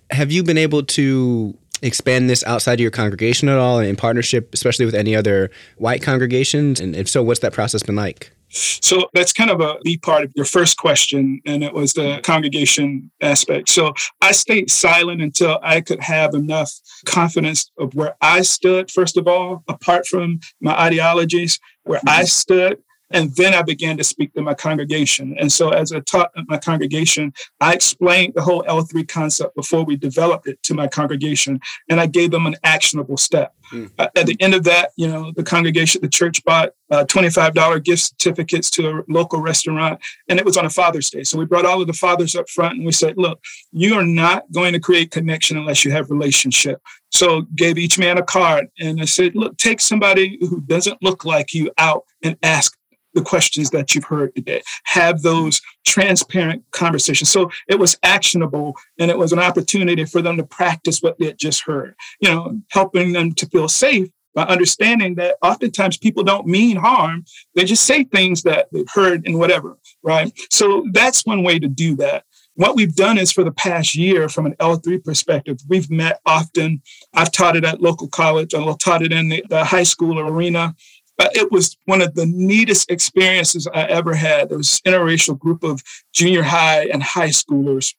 Have 0.10 0.32
you 0.32 0.42
been 0.42 0.58
able 0.58 0.82
to 0.84 1.56
expand 1.82 2.30
this 2.30 2.44
outside 2.44 2.74
of 2.74 2.80
your 2.80 2.90
congregation 2.90 3.48
at 3.48 3.58
all 3.58 3.78
in 3.80 3.96
partnership, 3.96 4.52
especially 4.54 4.86
with 4.86 4.94
any 4.94 5.14
other 5.14 5.50
white 5.76 6.02
congregations? 6.02 6.80
And 6.80 6.96
if 6.96 7.08
so, 7.08 7.22
what's 7.22 7.40
that 7.40 7.52
process 7.52 7.82
been 7.82 7.96
like? 7.96 8.32
So 8.48 9.08
that's 9.12 9.32
kind 9.32 9.50
of 9.50 9.60
a 9.60 9.76
big 9.82 10.02
part 10.02 10.24
of 10.24 10.32
your 10.36 10.44
first 10.44 10.78
question, 10.78 11.40
and 11.44 11.64
it 11.64 11.74
was 11.74 11.92
the 11.94 12.20
congregation 12.22 13.10
aspect. 13.20 13.68
So 13.68 13.92
I 14.22 14.32
stayed 14.32 14.70
silent 14.70 15.20
until 15.20 15.58
I 15.62 15.80
could 15.80 16.00
have 16.00 16.32
enough 16.34 16.72
confidence 17.04 17.70
of 17.78 17.94
where 17.94 18.16
I 18.20 18.42
stood, 18.42 18.90
first 18.90 19.16
of 19.16 19.26
all, 19.26 19.64
apart 19.68 20.06
from 20.06 20.40
my 20.60 20.78
ideologies, 20.78 21.58
where 21.82 22.00
I 22.06 22.20
mm-hmm. 22.20 22.26
stood, 22.26 22.78
and 23.10 23.34
then 23.36 23.54
I 23.54 23.62
began 23.62 23.96
to 23.98 24.04
speak 24.04 24.32
to 24.34 24.42
my 24.42 24.54
congregation. 24.54 25.36
And 25.38 25.50
so, 25.50 25.70
as 25.70 25.92
I 25.92 26.00
taught 26.00 26.30
my 26.48 26.58
congregation, 26.58 27.32
I 27.60 27.74
explained 27.74 28.34
the 28.34 28.42
whole 28.42 28.64
L3 28.64 29.06
concept 29.06 29.54
before 29.54 29.84
we 29.84 29.96
developed 29.96 30.48
it 30.48 30.62
to 30.64 30.74
my 30.74 30.88
congregation, 30.88 31.60
and 31.88 32.00
I 32.00 32.06
gave 32.06 32.30
them 32.30 32.46
an 32.46 32.56
actionable 32.64 33.16
step. 33.16 33.54
Mm. 33.72 33.90
Uh, 33.98 34.08
at 34.16 34.26
the 34.26 34.36
end 34.40 34.54
of 34.54 34.64
that, 34.64 34.90
you 34.96 35.08
know, 35.08 35.32
the 35.34 35.42
congregation, 35.42 36.00
the 36.00 36.08
church 36.08 36.42
bought 36.44 36.70
uh, 36.90 37.04
$25 37.04 37.84
gift 37.84 38.02
certificates 38.02 38.70
to 38.70 38.88
a 38.88 39.02
local 39.08 39.40
restaurant, 39.40 40.00
and 40.28 40.38
it 40.38 40.44
was 40.44 40.56
on 40.56 40.66
a 40.66 40.70
Father's 40.70 41.10
Day. 41.10 41.24
So 41.24 41.38
we 41.38 41.44
brought 41.44 41.66
all 41.66 41.80
of 41.80 41.86
the 41.86 41.92
fathers 41.92 42.34
up 42.34 42.48
front, 42.48 42.76
and 42.76 42.86
we 42.86 42.92
said, 42.92 43.14
"Look, 43.16 43.40
you 43.72 43.94
are 43.94 44.04
not 44.04 44.50
going 44.52 44.72
to 44.72 44.80
create 44.80 45.10
connection 45.10 45.56
unless 45.56 45.84
you 45.84 45.92
have 45.92 46.10
relationship." 46.10 46.80
So 47.10 47.42
gave 47.54 47.78
each 47.78 47.98
man 47.98 48.18
a 48.18 48.22
card, 48.22 48.68
and 48.80 49.00
I 49.00 49.04
said, 49.04 49.34
"Look, 49.34 49.56
take 49.58 49.80
somebody 49.80 50.38
who 50.40 50.60
doesn't 50.60 51.02
look 51.02 51.24
like 51.24 51.54
you 51.54 51.70
out 51.78 52.04
and 52.22 52.36
ask 52.42 52.76
the 53.16 53.22
questions 53.22 53.70
that 53.70 53.94
you've 53.94 54.04
heard 54.04 54.32
today. 54.36 54.62
Have 54.84 55.22
those 55.22 55.60
transparent 55.84 56.62
conversations. 56.70 57.30
So 57.30 57.50
it 57.66 57.78
was 57.78 57.98
actionable 58.02 58.76
and 59.00 59.10
it 59.10 59.18
was 59.18 59.32
an 59.32 59.38
opportunity 59.40 60.04
for 60.04 60.22
them 60.22 60.36
to 60.36 60.44
practice 60.44 61.00
what 61.00 61.18
they 61.18 61.26
had 61.26 61.38
just 61.38 61.62
heard, 61.62 61.96
you 62.20 62.28
know, 62.28 62.60
helping 62.70 63.12
them 63.12 63.32
to 63.32 63.46
feel 63.46 63.68
safe 63.68 64.08
by 64.34 64.42
understanding 64.44 65.14
that 65.14 65.36
oftentimes 65.42 65.96
people 65.96 66.22
don't 66.22 66.46
mean 66.46 66.76
harm. 66.76 67.24
They 67.54 67.64
just 67.64 67.86
say 67.86 68.04
things 68.04 68.42
that 68.42 68.68
they've 68.70 68.88
heard 68.92 69.26
and 69.26 69.38
whatever, 69.38 69.78
right? 70.02 70.30
So 70.50 70.84
that's 70.92 71.24
one 71.24 71.42
way 71.42 71.58
to 71.58 71.68
do 71.68 71.96
that. 71.96 72.24
What 72.56 72.74
we've 72.74 72.94
done 72.94 73.18
is 73.18 73.32
for 73.32 73.44
the 73.44 73.52
past 73.52 73.94
year, 73.94 74.30
from 74.30 74.46
an 74.46 74.54
L3 74.54 75.04
perspective, 75.04 75.58
we've 75.68 75.90
met 75.90 76.20
often. 76.24 76.82
I've 77.12 77.30
taught 77.30 77.56
it 77.56 77.64
at 77.64 77.82
local 77.82 78.08
college, 78.08 78.54
I've 78.54 78.78
taught 78.78 79.02
it 79.02 79.12
in 79.12 79.28
the, 79.28 79.44
the 79.48 79.64
high 79.64 79.82
school 79.82 80.18
arena 80.18 80.74
it 81.18 81.50
was 81.50 81.76
one 81.84 82.02
of 82.02 82.14
the 82.14 82.26
neatest 82.26 82.90
experiences 82.90 83.66
I 83.72 83.84
ever 83.84 84.14
had. 84.14 84.48
There 84.48 84.58
was 84.58 84.80
an 84.84 84.92
interracial 84.92 85.38
group 85.38 85.62
of 85.62 85.82
junior 86.12 86.42
high 86.42 86.86
and 86.86 87.02
high 87.02 87.28
schoolers. 87.28 87.94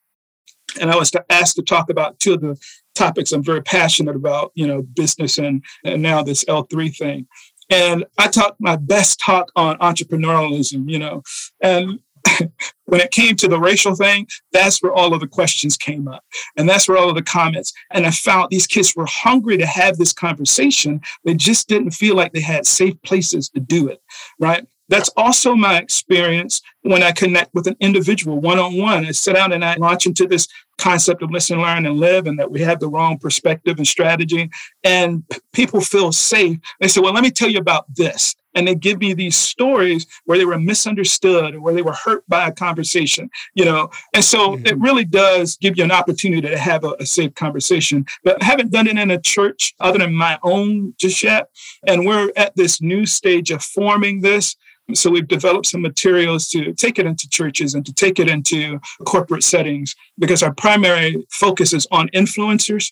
And 0.80 0.92
I 0.92 0.96
was 0.96 1.12
asked 1.30 1.56
to 1.56 1.64
talk 1.64 1.90
about 1.90 2.20
two 2.20 2.34
of 2.34 2.42
the 2.42 2.58
topics 2.96 3.32
I'm 3.32 3.44
very 3.44 3.62
passionate 3.62 4.16
about, 4.16 4.52
you 4.56 4.68
know, 4.68 4.82
business 4.82 5.38
and, 5.38 5.64
and 5.84 6.02
now 6.02 6.22
this 6.24 6.44
L3 6.46 6.96
thing. 6.96 7.28
And 7.70 8.06
I 8.18 8.28
talked 8.28 8.62
my 8.62 8.76
best 8.76 9.20
talk 9.20 9.52
on 9.56 9.78
entrepreneurialism, 9.80 10.90
you 10.90 11.00
know, 11.00 11.22
and 11.62 12.00
when 12.86 13.02
it 13.02 13.12
came 13.12 13.36
to 13.36 13.48
the 13.48 13.60
racial 13.60 13.96
thing, 13.96 14.28
that's 14.52 14.82
where 14.82 14.94
all 14.94 15.14
of 15.14 15.20
the 15.20 15.28
questions 15.28 15.78
came 15.78 16.08
up. 16.08 16.24
And 16.56 16.68
that's 16.68 16.88
where 16.88 16.98
all 16.98 17.10
of 17.10 17.16
the 17.16 17.22
comments. 17.22 17.74
And 17.92 18.06
I 18.06 18.12
found 18.12 18.50
these 18.50 18.68
kids 18.68 18.96
were 18.96 19.08
hungry 19.08 19.58
to 19.58 19.66
have 19.66 19.98
this 19.98 20.14
conversation. 20.14 21.02
They 21.24 21.36
just 21.36 21.68
didn't 21.68 21.92
feel 21.92 22.16
like 22.16 22.34
they 22.34 22.42
had 22.42 22.66
safe 22.66 23.02
places 23.04 23.50
to 23.50 23.60
do 23.60 23.88
it. 23.88 24.02
Right. 24.40 24.68
That's 24.90 25.10
also 25.18 25.54
my 25.54 25.78
experience 25.78 26.62
when 26.82 27.04
I 27.04 27.12
connect 27.12 27.54
with 27.54 27.68
an 27.68 27.76
individual 27.82 28.40
one 28.40 28.58
on 28.58 28.78
one. 28.78 29.06
I 29.06 29.12
sit 29.12 29.34
down 29.36 29.52
and 29.52 29.66
I 29.66 29.76
launch 29.76 30.06
into 30.06 30.26
this 30.26 30.48
concept 30.78 31.22
of 31.22 31.32
listen, 31.32 31.62
learn, 31.62 31.86
and 31.86 32.00
live, 32.00 32.26
and 32.26 32.40
that 32.40 32.52
we 32.52 32.62
have 32.62 32.80
the 32.80 32.88
wrong 32.88 33.18
perspective 33.18 33.78
and 33.78 33.88
strategy. 33.88 34.50
And 34.86 35.24
people 35.52 35.82
feel 35.82 36.14
safe. 36.14 36.60
They 36.80 36.88
say, 36.88 37.02
Well, 37.02 37.14
let 37.14 37.24
me 37.24 37.32
tell 37.32 37.50
you 37.50 37.60
about 37.60 37.94
this 37.96 38.34
and 38.58 38.68
they 38.68 38.74
give 38.74 39.00
me 39.00 39.14
these 39.14 39.38
stories 39.38 40.08
where 40.26 40.40
they 40.40 40.46
were 40.46 40.58
misunderstood 40.58 41.54
or 41.54 41.62
where 41.62 41.76
they 41.76 41.84
were 41.84 41.94
hurt 41.94 42.28
by 42.28 42.48
a 42.48 42.52
conversation, 42.52 43.30
you 43.54 43.64
know. 43.64 43.92
And 44.16 44.26
so 44.26 44.56
mm-hmm. 44.56 44.66
it 44.66 44.80
really 44.80 45.06
does 45.06 45.58
give 45.58 45.78
you 45.78 45.84
an 45.84 45.92
opportunity 45.92 46.42
to 46.42 46.58
have 46.58 46.84
a, 46.84 46.96
a, 47.00 47.06
safe 47.06 47.36
conversation. 47.36 48.08
But 48.24 48.42
I 48.42 48.46
haven't 48.46 48.72
done 48.72 48.88
it 48.88 48.98
in 48.98 49.12
a 49.12 49.22
church 49.22 49.76
other 49.80 50.00
than 50.00 50.16
my 50.16 50.40
own 50.42 50.96
just 50.98 51.22
yet. 51.22 51.52
And 51.86 52.04
we're 52.04 52.32
at 52.36 52.56
this 52.56 52.82
new 52.82 53.06
stage 53.06 53.52
of 53.52 53.62
forming 53.62 54.22
this. 54.22 54.56
So 54.94 55.12
we've 55.12 55.28
developed 55.28 55.68
some 55.68 55.82
materials 55.84 56.48
to 56.50 56.74
take 56.74 56.98
it 56.98 57.06
into 57.06 57.30
churches 57.30 57.76
and 57.76 57.86
to 57.86 57.94
take 57.94 58.18
it 58.18 58.28
into 58.28 58.80
corporate 59.06 59.44
settings 59.44 59.96
because 60.18 60.42
our 60.42 60.54
primary 60.54 61.28
focus 61.30 61.74
is 61.74 61.86
on 61.92 62.10
influencers 62.10 62.92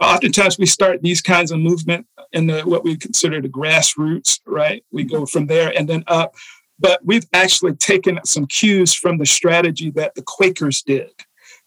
oftentimes 0.00 0.58
we 0.58 0.66
start 0.66 1.02
these 1.02 1.20
kinds 1.20 1.50
of 1.50 1.58
movement 1.58 2.06
in 2.32 2.46
the, 2.46 2.62
what 2.62 2.84
we 2.84 2.96
consider 2.96 3.40
the 3.40 3.48
grassroots, 3.48 4.40
right? 4.46 4.84
We 4.92 5.04
go 5.04 5.26
from 5.26 5.46
there 5.46 5.76
and 5.76 5.88
then 5.88 6.04
up. 6.06 6.34
But 6.80 7.00
we've 7.04 7.26
actually 7.32 7.74
taken 7.74 8.20
some 8.24 8.46
cues 8.46 8.94
from 8.94 9.18
the 9.18 9.26
strategy 9.26 9.90
that 9.92 10.14
the 10.14 10.22
Quakers 10.22 10.82
did 10.82 11.10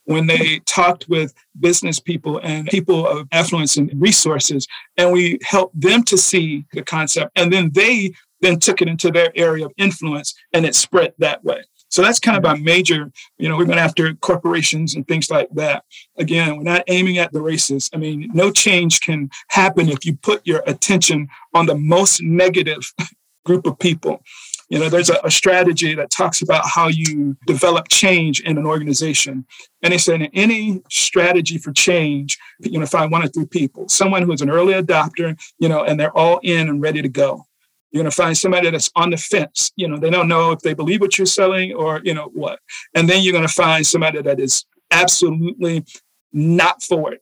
when 0.06 0.28
they 0.28 0.60
talked 0.60 1.08
with 1.10 1.34
business 1.60 2.00
people 2.00 2.40
and 2.44 2.68
people 2.68 3.06
of 3.06 3.28
affluence 3.32 3.78
and 3.78 3.92
resources, 4.02 4.68
and 4.98 5.12
we 5.12 5.38
helped 5.44 5.80
them 5.80 6.04
to 6.04 6.18
see 6.18 6.66
the 6.74 6.82
concept. 6.82 7.32
And 7.36 7.52
then 7.52 7.72
they 7.74 8.12
then 8.42 8.60
took 8.60 8.82
it 8.82 8.88
into 8.88 9.12
their 9.12 9.32
area 9.36 9.66
of 9.66 9.74
influence 9.78 10.34
and 10.54 10.66
it 10.66 10.76
spread 10.76 11.14
that 11.20 11.44
way. 11.44 11.64
So 11.92 12.02
that's 12.02 12.20
kind 12.20 12.38
of 12.38 12.46
our 12.46 12.56
major, 12.56 13.12
you 13.38 13.50
know, 13.50 13.58
we've 13.58 13.68
been 13.68 13.78
after 13.78 14.14
corporations 14.16 14.96
and 14.96 15.06
things 15.08 15.30
like 15.30 15.50
that. 15.52 15.84
Again, 16.18 16.58
we're 16.58 16.64
not 16.64 16.86
aiming 16.88 17.18
at 17.18 17.34
the 17.34 17.42
races. 17.42 17.90
I 17.94 17.98
mean, 17.98 18.32
no 18.34 18.50
change 18.50 19.02
can 19.02 19.30
happen 19.50 19.90
if 19.90 20.06
you 20.06 20.16
put 20.16 20.48
your 20.48 20.64
attention 20.66 21.28
on 21.54 21.66
the 21.66 21.76
most 21.76 22.22
negative 22.22 22.94
group 23.46 23.68
of 23.68 23.78
people. 23.78 24.24
You 24.70 24.80
know, 24.80 24.88
there's 24.88 25.10
a, 25.10 25.20
a, 25.26 25.30
strategy 25.30 25.94
that 25.96 26.12
talks 26.12 26.42
about 26.42 26.66
how 26.66 26.88
you 26.88 27.36
develop 27.46 27.90
change 27.90 28.40
in 28.40 28.58
an 28.58 28.66
organization. 28.66 29.46
And 29.84 29.92
they 29.92 29.98
said 29.98 30.22
in 30.22 30.30
any 30.34 30.82
strategy 30.90 31.58
for 31.58 31.74
change, 31.74 32.38
going 32.64 32.80
to 32.80 32.88
find 32.88 33.12
one 33.12 33.22
or 33.22 33.28
three 33.28 33.48
people, 33.48 33.90
someone 33.90 34.24
who's 34.24 34.42
an 34.42 34.50
early 34.50 34.74
adopter, 34.74 35.38
you 35.60 35.68
know, 35.68 35.84
and 35.84 36.00
they're 36.00 36.16
all 36.16 36.40
in 36.42 36.70
and 36.70 36.82
ready 36.82 37.02
to 37.02 37.10
go. 37.10 37.46
You're 37.92 38.04
going 38.04 38.12
to 38.12 38.16
find 38.16 38.38
somebody 38.38 38.70
that's 38.70 38.90
on 38.96 39.10
the 39.10 39.18
fence. 39.18 39.72
You 39.76 39.88
know, 39.88 39.98
they 39.98 40.10
don't 40.10 40.28
know 40.28 40.52
if 40.52 40.60
they 40.60 40.74
believe 40.74 41.02
what 41.02 41.18
you're 41.18 41.28
selling 41.28 41.74
or, 41.74 42.02
you 42.04 42.14
know, 42.14 42.30
what. 42.34 42.60
And 42.96 43.10
then 43.10 43.22
you're 43.22 43.34
going 43.34 43.48
to 43.48 43.54
find 43.54 43.86
somebody 43.86 44.22
that 44.22 44.40
is 44.40 44.66
absolutely 44.92 45.84
not 46.32 46.82
for 46.82 47.14
it. 47.14 47.22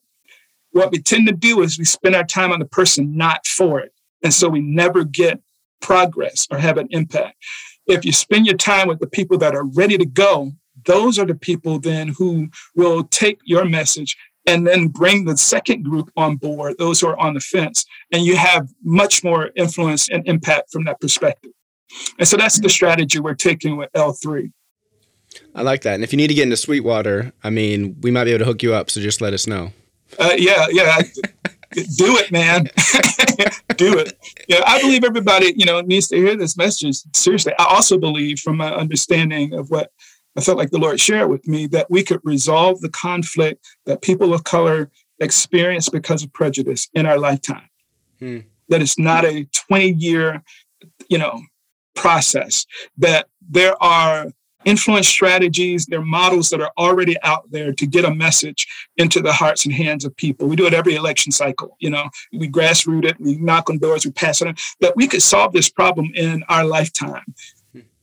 What 0.72 0.92
we 0.92 1.02
tend 1.02 1.28
to 1.28 1.34
do 1.34 1.62
is 1.62 1.80
we 1.80 1.86
spend 1.86 2.16
our 2.16 2.24
time 2.24 2.52
on 2.52 2.60
the 2.60 2.66
person 2.66 3.18
not 3.18 3.48
for 3.48 3.80
it. 3.80 3.94
And 4.24 4.34
so 4.34 4.48
we 4.48 4.60
never 4.60 5.04
get 5.04 5.42
progress 5.82 6.48
or 6.52 6.58
have 6.58 6.78
an 6.78 6.88
impact. 6.92 7.36
If 7.88 8.06
you 8.06 8.12
spend 8.12 8.46
your 8.46 8.58
time 8.58 8.88
with 8.88 9.00
the 9.00 9.08
people 9.08 9.38
that 9.40 9.56
are 9.56 9.66
ready 9.66 9.98
to 9.98 10.06
go, 10.06 10.52
those 10.86 11.18
are 11.18 11.26
the 11.26 11.36
people 11.36 11.80
then 11.80 12.10
who 12.10 12.50
will 12.76 13.04
take 13.06 13.40
your 13.44 13.66
message 13.66 14.16
and 14.46 14.66
then 14.66 14.88
bring 14.88 15.26
the 15.26 15.38
second 15.38 15.84
group 15.84 16.12
on 16.16 16.36
board, 16.38 16.76
those 16.78 17.02
who 17.02 17.08
are 17.08 17.20
on 17.20 17.34
the 17.34 17.40
fence, 17.40 17.86
and 18.12 18.24
you 18.24 18.36
have 18.36 18.70
much 18.84 19.24
more 19.24 19.52
influence 19.56 20.10
and 20.10 20.28
impact 20.28 20.72
from 20.72 20.86
that 20.86 21.00
perspective. 21.00 21.52
And 22.18 22.28
so 22.28 22.38
that's 22.38 22.60
the 22.60 22.70
strategy 22.70 23.20
we're 23.20 23.36
taking 23.36 23.78
with 23.78 23.92
L3. 23.94 24.52
I 25.56 25.62
like 25.62 25.82
that. 25.82 25.96
And 25.96 26.04
if 26.04 26.12
you 26.12 26.18
need 26.18 26.28
to 26.28 26.34
get 26.34 26.44
into 26.44 26.58
Sweetwater, 26.58 27.32
I 27.44 27.50
mean, 27.50 27.98
we 28.02 28.12
might 28.12 28.26
be 28.26 28.32
able 28.32 28.40
to 28.40 28.46
hook 28.46 28.64
you 28.64 28.74
up. 28.74 28.90
So 28.90 29.02
just 29.02 29.22
let 29.22 29.34
us 29.34 29.48
know. 29.48 29.72
Uh, 30.18 30.34
yeah, 30.38 30.66
yeah. 30.72 31.02
do 31.72 32.18
it, 32.18 32.32
man. 32.32 32.64
do 33.76 33.98
it. 34.00 34.18
Yeah, 34.48 34.64
I 34.66 34.82
believe 34.82 35.04
everybody, 35.04 35.54
you 35.56 35.66
know, 35.66 35.82
needs 35.82 36.08
to 36.08 36.18
hear 36.18 36.36
this 36.36 36.58
message. 36.58 36.98
Seriously, 37.14 37.54
I 37.60 37.66
also 37.66 37.98
believe, 37.98 38.40
from 38.40 38.58
my 38.58 38.74
understanding 38.74 39.54
of 39.54 39.70
what 39.70 39.92
I 40.40 40.42
felt 40.42 40.58
like 40.58 40.72
the 40.72 40.80
Lord 40.80 41.02
shared 41.02 41.30
with 41.30 41.46
me 41.50 41.68
that 41.68 41.92
we 41.92 42.02
could 42.02 42.22
resolve 42.24 42.80
the 42.80 42.90
conflict 42.90 43.68
that 43.86 44.02
people 44.02 44.34
of 44.34 44.46
color 44.46 44.90
experience 45.20 45.90
because 45.90 46.24
of 46.24 46.32
prejudice 46.32 46.88
in 46.94 47.06
our 47.06 47.20
lifetime. 47.20 47.70
Hmm. 48.20 48.40
That 48.70 48.82
it's 48.82 48.98
not 48.98 49.26
a 49.26 49.44
20 49.68 49.90
year, 49.92 50.42
you 51.10 51.18
know, 51.18 51.42
process, 51.94 52.66
that 53.00 53.28
there 53.50 53.76
are 53.84 54.28
influence 54.64 55.10
strategies, 55.10 55.88
there 55.88 56.00
are 56.00 56.06
models 56.06 56.52
that 56.52 56.62
are 56.62 56.72
already 56.78 57.18
out 57.24 57.52
there 57.52 57.74
to 57.74 57.86
get 57.86 58.06
a 58.06 58.16
message 58.16 58.66
into 58.96 59.20
the 59.20 59.34
hearts 59.34 59.66
and 59.66 59.74
hands 59.74 60.06
of 60.06 60.16
people. 60.16 60.48
We 60.48 60.56
do 60.56 60.68
it 60.68 60.74
every 60.74 60.96
election 60.96 61.34
cycle. 61.34 61.76
You 61.80 61.90
know, 61.90 62.10
we 62.32 62.48
grassroot 62.48 63.04
it, 63.04 63.20
we 63.20 63.36
knock 63.36 63.70
on 63.70 63.80
doors, 63.80 64.06
we 64.06 64.12
pass 64.12 64.42
it 64.42 64.48
on. 64.48 64.56
That 64.80 64.96
we 64.96 65.06
could 65.06 65.22
solve 65.22 65.52
this 65.52 65.70
problem 65.70 66.12
in 66.16 66.46
our 66.48 66.64
lifetime 66.64 67.26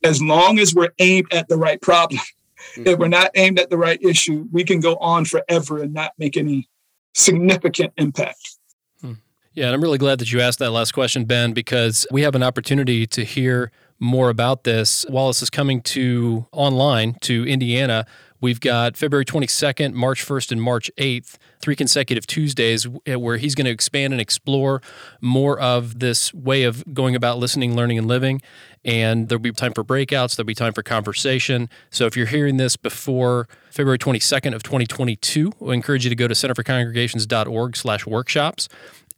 as 0.05 0.23
long 0.23 0.59
as 0.59 0.75
we're 0.75 0.93
aimed 0.99 1.33
at 1.33 1.49
the 1.49 1.57
right 1.57 1.81
problem. 1.81 2.21
Mm-hmm. 2.21 2.87
If 2.89 2.99
we're 2.99 3.09
not 3.09 3.31
aimed 3.35 3.59
at 3.59 3.71
the 3.71 3.79
right 3.79 4.01
issue, 4.03 4.49
we 4.53 4.65
can 4.65 4.81
go 4.81 4.97
on 4.97 5.25
forever 5.25 5.83
and 5.83 5.95
not 5.95 6.13
make 6.19 6.37
any 6.37 6.69
significant 7.15 7.93
impact. 7.97 8.59
Hmm. 9.01 9.15
Yeah, 9.55 9.67
and 9.67 9.75
I'm 9.75 9.83
really 9.83 9.99
glad 9.99 10.19
that 10.19 10.33
you 10.33 10.41
asked 10.41 10.59
that 10.59 10.71
last 10.71 10.93
question, 10.93 11.25
Ben, 11.25 11.53
because 11.53 12.07
we 12.11 12.23
have 12.23 12.35
an 12.35 12.43
opportunity 12.43 13.07
to 13.07 13.25
hear 13.25 13.71
more 13.99 14.29
about 14.29 14.65
this. 14.65 15.07
Wallace 15.09 15.43
is 15.43 15.51
coming 15.51 15.81
to 15.83 16.47
online 16.53 17.17
to 17.23 17.47
Indiana. 17.47 18.07
We've 18.41 18.61
got 18.61 18.97
February 18.97 19.25
22nd, 19.25 19.93
March 19.95 20.25
1st, 20.25 20.53
and 20.53 20.63
March 20.63 20.91
8th, 20.99 21.37
three 21.61 21.77
consecutive 21.77 22.27
Tuesdays 22.27 22.87
eh, 23.07 23.15
where 23.15 23.37
he's 23.37 23.55
going 23.55 23.65
to 23.65 23.71
expand 23.71 24.13
and 24.13 24.21
explore 24.21 24.83
more 25.21 25.59
of 25.59 25.99
this 25.99 26.33
way 26.35 26.65
of 26.65 26.85
going 26.95 27.17
about 27.17 27.39
listening, 27.39 27.75
learning, 27.75 27.99
and 27.99 28.07
living. 28.07 28.43
And 28.85 29.29
there'll 29.29 29.43
be 29.43 29.53
time 29.53 29.73
for 29.73 29.83
breakouts, 29.83 30.37
there'll 30.37 30.47
be 30.47 30.55
time 30.55 30.73
for 30.73 30.83
conversation. 30.83 31.69
So 31.91 32.07
if 32.07 32.17
you're 32.17 32.27
hearing 32.27 32.57
this 32.57 32.77
before 32.77 33.49
February 33.71 33.99
22nd 33.99 34.55
of 34.55 34.63
2022, 34.63 35.53
we 35.59 35.75
encourage 35.75 36.05
you 36.05 36.11
to 36.11 36.17
go 36.17 36.29
to 36.29 36.35
centerforcongregations.org 36.35 37.77
slash 37.77 38.07
workshops 38.07 38.69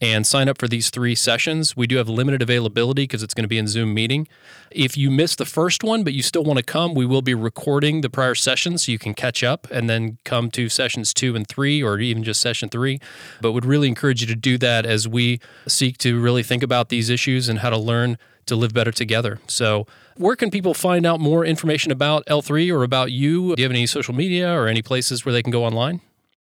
and 0.01 0.25
sign 0.25 0.47
up 0.47 0.57
for 0.57 0.67
these 0.67 0.89
three 0.89 1.15
sessions. 1.15 1.75
We 1.75 1.85
do 1.85 1.97
have 1.97 2.07
limited 2.07 2.41
availability 2.41 3.03
because 3.03 3.21
it's 3.21 3.33
going 3.33 3.43
to 3.43 3.49
be 3.49 3.57
in 3.57 3.67
Zoom 3.67 3.93
meeting. 3.93 4.27
If 4.71 4.97
you 4.97 5.11
missed 5.11 5.37
the 5.37 5.45
first 5.45 5.83
one, 5.83 6.03
but 6.03 6.13
you 6.13 6.23
still 6.23 6.43
want 6.43 6.57
to 6.57 6.63
come, 6.63 6.93
we 6.93 7.05
will 7.05 7.21
be 7.21 7.33
recording 7.33 8.01
the 8.01 8.09
prior 8.09 8.35
sessions 8.35 8.85
so 8.85 8.91
you 8.91 8.99
can 8.99 9.13
catch 9.13 9.43
up 9.43 9.67
and 9.71 9.89
then 9.89 10.17
come 10.23 10.51
to 10.51 10.69
sessions 10.69 11.13
two 11.13 11.35
and 11.35 11.47
three, 11.47 11.83
or 11.83 11.99
even 11.99 12.23
just 12.23 12.39
session 12.39 12.69
three. 12.69 12.99
But 13.41 13.51
would 13.51 13.65
really 13.65 13.87
encourage 13.87 14.21
you 14.21 14.27
to 14.27 14.35
do 14.35 14.57
that 14.59 14.85
as 14.85 15.07
we 15.07 15.39
seek 15.67 15.97
to 15.99 16.19
really 16.19 16.43
think 16.43 16.63
about 16.63 16.89
these 16.89 17.09
issues 17.09 17.49
and 17.49 17.59
how 17.59 17.69
to 17.69 17.77
learn 17.77 18.17
to 18.45 18.55
live 18.55 18.73
better 18.73 18.91
together. 18.91 19.39
So, 19.47 19.85
where 20.15 20.35
can 20.35 20.49
people 20.51 20.73
find 20.73 21.05
out 21.05 21.19
more 21.19 21.45
information 21.45 21.91
about 21.91 22.25
L3 22.25 22.73
or 22.73 22.83
about 22.83 23.11
you? 23.11 23.55
Do 23.55 23.61
you 23.61 23.65
have 23.65 23.71
any 23.71 23.85
social 23.85 24.13
media 24.13 24.51
or 24.53 24.67
any 24.67 24.81
places 24.81 25.23
where 25.23 25.31
they 25.31 25.43
can 25.43 25.51
go 25.51 25.63
online? 25.63 26.01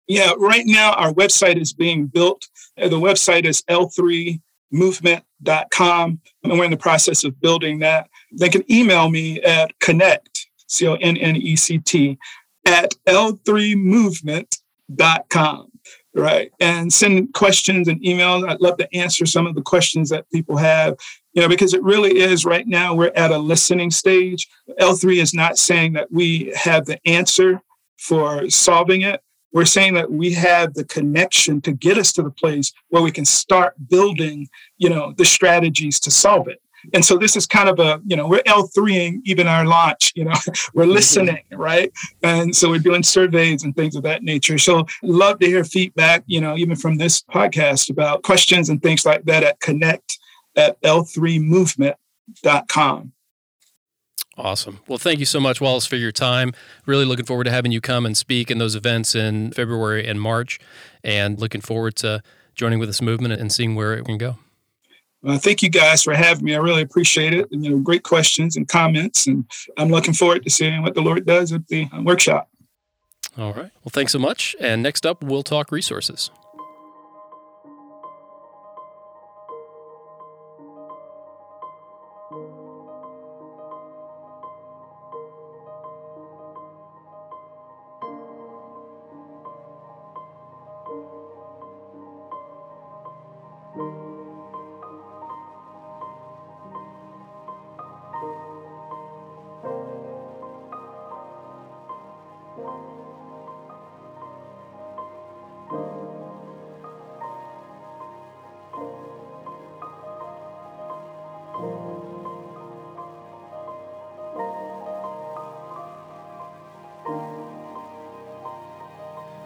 Yeah, 0.07 0.33
right 0.37 0.63
now 0.65 0.93
our 0.93 1.13
website 1.13 1.59
is 1.59 1.73
being 1.73 2.07
built. 2.07 2.47
Uh, 2.79 2.87
the 2.89 2.99
website 2.99 3.45
is 3.45 3.63
l3movement.com, 3.63 6.21
and 6.43 6.59
we're 6.59 6.65
in 6.65 6.71
the 6.71 6.77
process 6.77 7.23
of 7.23 7.41
building 7.41 7.79
that. 7.79 8.07
They 8.31 8.49
can 8.49 8.71
email 8.71 9.09
me 9.09 9.41
at 9.41 9.71
connect, 9.79 10.45
C 10.67 10.87
O 10.87 10.93
N 10.95 11.17
N 11.17 11.35
E 11.35 11.55
C 11.55 11.79
T, 11.79 12.19
at 12.67 12.93
l3movement.com, 13.07 15.71
right? 16.13 16.51
And 16.59 16.93
send 16.93 17.33
questions 17.33 17.87
and 17.87 17.99
emails. 18.01 18.47
I'd 18.47 18.61
love 18.61 18.77
to 18.77 18.95
answer 18.95 19.25
some 19.25 19.47
of 19.47 19.55
the 19.55 19.63
questions 19.63 20.09
that 20.09 20.29
people 20.29 20.57
have, 20.57 20.97
you 21.33 21.41
know, 21.41 21.49
because 21.49 21.73
it 21.73 21.81
really 21.81 22.19
is 22.19 22.45
right 22.45 22.67
now 22.67 22.93
we're 22.93 23.11
at 23.15 23.31
a 23.31 23.39
listening 23.39 23.89
stage. 23.89 24.47
L3 24.79 25.19
is 25.19 25.33
not 25.33 25.57
saying 25.57 25.93
that 25.93 26.11
we 26.11 26.53
have 26.55 26.85
the 26.85 26.99
answer 27.07 27.59
for 27.97 28.47
solving 28.51 29.01
it 29.01 29.19
we're 29.51 29.65
saying 29.65 29.93
that 29.93 30.11
we 30.11 30.33
have 30.33 30.73
the 30.73 30.83
connection 30.83 31.61
to 31.61 31.71
get 31.71 31.97
us 31.97 32.11
to 32.13 32.21
the 32.21 32.31
place 32.31 32.73
where 32.89 33.01
we 33.01 33.11
can 33.11 33.25
start 33.25 33.73
building, 33.89 34.47
you 34.77 34.89
know, 34.89 35.13
the 35.17 35.25
strategies 35.25 35.99
to 36.01 36.11
solve 36.11 36.47
it. 36.47 36.61
And 36.93 37.03
so 37.03 37.17
this 37.17 37.35
is 37.35 37.47
kind 37.47 37.67
of 37.67 37.79
a, 37.79 37.99
you 38.05 38.15
know, 38.15 38.27
we're 38.27 38.43
L3ing 38.43 39.21
even 39.25 39.47
our 39.47 39.65
launch, 39.65 40.13
you 40.15 40.25
know, 40.25 40.35
we're 40.73 40.83
mm-hmm. 40.83 40.91
listening, 40.91 41.41
right? 41.51 41.91
And 42.21 42.55
so 42.55 42.69
we're 42.69 42.79
doing 42.79 43.03
surveys 43.03 43.63
and 43.63 43.75
things 43.75 43.95
of 43.95 44.03
that 44.03 44.23
nature. 44.23 44.57
So 44.57 44.85
love 45.01 45.39
to 45.39 45.47
hear 45.47 45.63
feedback, 45.63 46.23
you 46.27 46.41
know, 46.41 46.57
even 46.57 46.75
from 46.75 46.97
this 46.97 47.23
podcast 47.23 47.89
about 47.89 48.23
questions 48.23 48.69
and 48.69 48.81
things 48.81 49.05
like 49.05 49.23
that 49.25 49.43
at 49.43 49.59
connect 49.59 50.19
at 50.55 50.81
L3movement.com. 50.81 53.11
Awesome. 54.37 54.81
Well, 54.87 54.97
thank 54.97 55.19
you 55.19 55.25
so 55.25 55.39
much, 55.39 55.61
Wallace, 55.61 55.85
for 55.85 55.95
your 55.95 56.11
time. 56.11 56.53
Really 56.85 57.05
looking 57.05 57.25
forward 57.25 57.45
to 57.45 57.51
having 57.51 57.71
you 57.71 57.79
come 57.79 58.05
and 58.05 58.17
speak 58.17 58.51
in 58.51 58.57
those 58.57 58.75
events 58.75 59.15
in 59.15 59.51
February 59.51 60.05
and 60.05 60.19
March, 60.19 60.59
and 61.03 61.39
looking 61.39 61.61
forward 61.61 61.95
to 61.97 62.21
joining 62.53 62.79
with 62.79 62.89
this 62.89 63.01
movement 63.01 63.33
and 63.39 63.51
seeing 63.51 63.75
where 63.75 63.93
it 63.93 64.03
can 64.05 64.17
go. 64.17 64.37
Well, 65.21 65.39
thank 65.39 65.63
you 65.63 65.69
guys 65.69 66.03
for 66.03 66.13
having 66.13 66.43
me. 66.43 66.53
I 66.53 66.59
really 66.59 66.81
appreciate 66.81 67.33
it. 67.33 67.49
And, 67.51 67.63
you 67.63 67.71
know, 67.71 67.77
great 67.79 68.03
questions 68.03 68.57
and 68.57 68.67
comments, 68.67 69.25
and 69.25 69.45
I'm 69.77 69.89
looking 69.89 70.13
forward 70.13 70.43
to 70.43 70.49
seeing 70.49 70.83
what 70.83 70.95
the 70.95 71.01
Lord 71.01 71.25
does 71.25 71.51
at 71.51 71.67
the 71.67 71.87
uh, 71.91 72.01
workshop. 72.01 72.49
All 73.37 73.53
right. 73.53 73.71
Well, 73.83 73.91
thanks 73.91 74.11
so 74.11 74.19
much. 74.19 74.55
And 74.59 74.83
next 74.83 75.05
up, 75.05 75.23
we'll 75.23 75.43
talk 75.43 75.71
resources. 75.71 76.29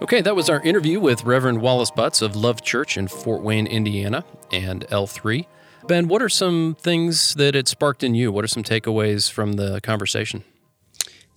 Okay, 0.10 0.22
that 0.22 0.36
was 0.36 0.50
our 0.50 0.60
interview 0.62 1.00
with 1.00 1.24
Reverend 1.24 1.62
Wallace 1.62 1.92
Butts 1.92 2.24
of 2.24 2.36
Love 2.36 2.64
Church 2.64 2.98
in 2.98 3.08
Fort 3.08 3.44
Wayne, 3.44 3.68
Indiana, 3.68 4.26
and 4.52 4.82
L3. 4.88 5.46
Ben, 5.86 6.08
what 6.08 6.20
are 6.24 6.30
some 6.30 6.76
things 6.82 7.36
that 7.36 7.56
it 7.56 7.68
sparked 7.68 8.04
in 8.04 8.16
you? 8.16 8.32
What 8.32 8.44
are 8.44 8.48
some 8.48 8.64
takeaways 8.64 9.30
from 9.30 9.54
the 9.54 9.80
conversation? 9.82 10.44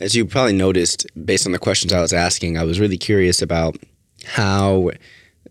As 0.00 0.14
you 0.14 0.24
probably 0.24 0.54
noticed, 0.54 1.06
based 1.22 1.44
on 1.44 1.52
the 1.52 1.58
questions 1.58 1.92
I 1.92 2.00
was 2.00 2.14
asking, 2.14 2.56
I 2.56 2.64
was 2.64 2.80
really 2.80 2.96
curious 2.96 3.42
about 3.42 3.76
how 4.24 4.92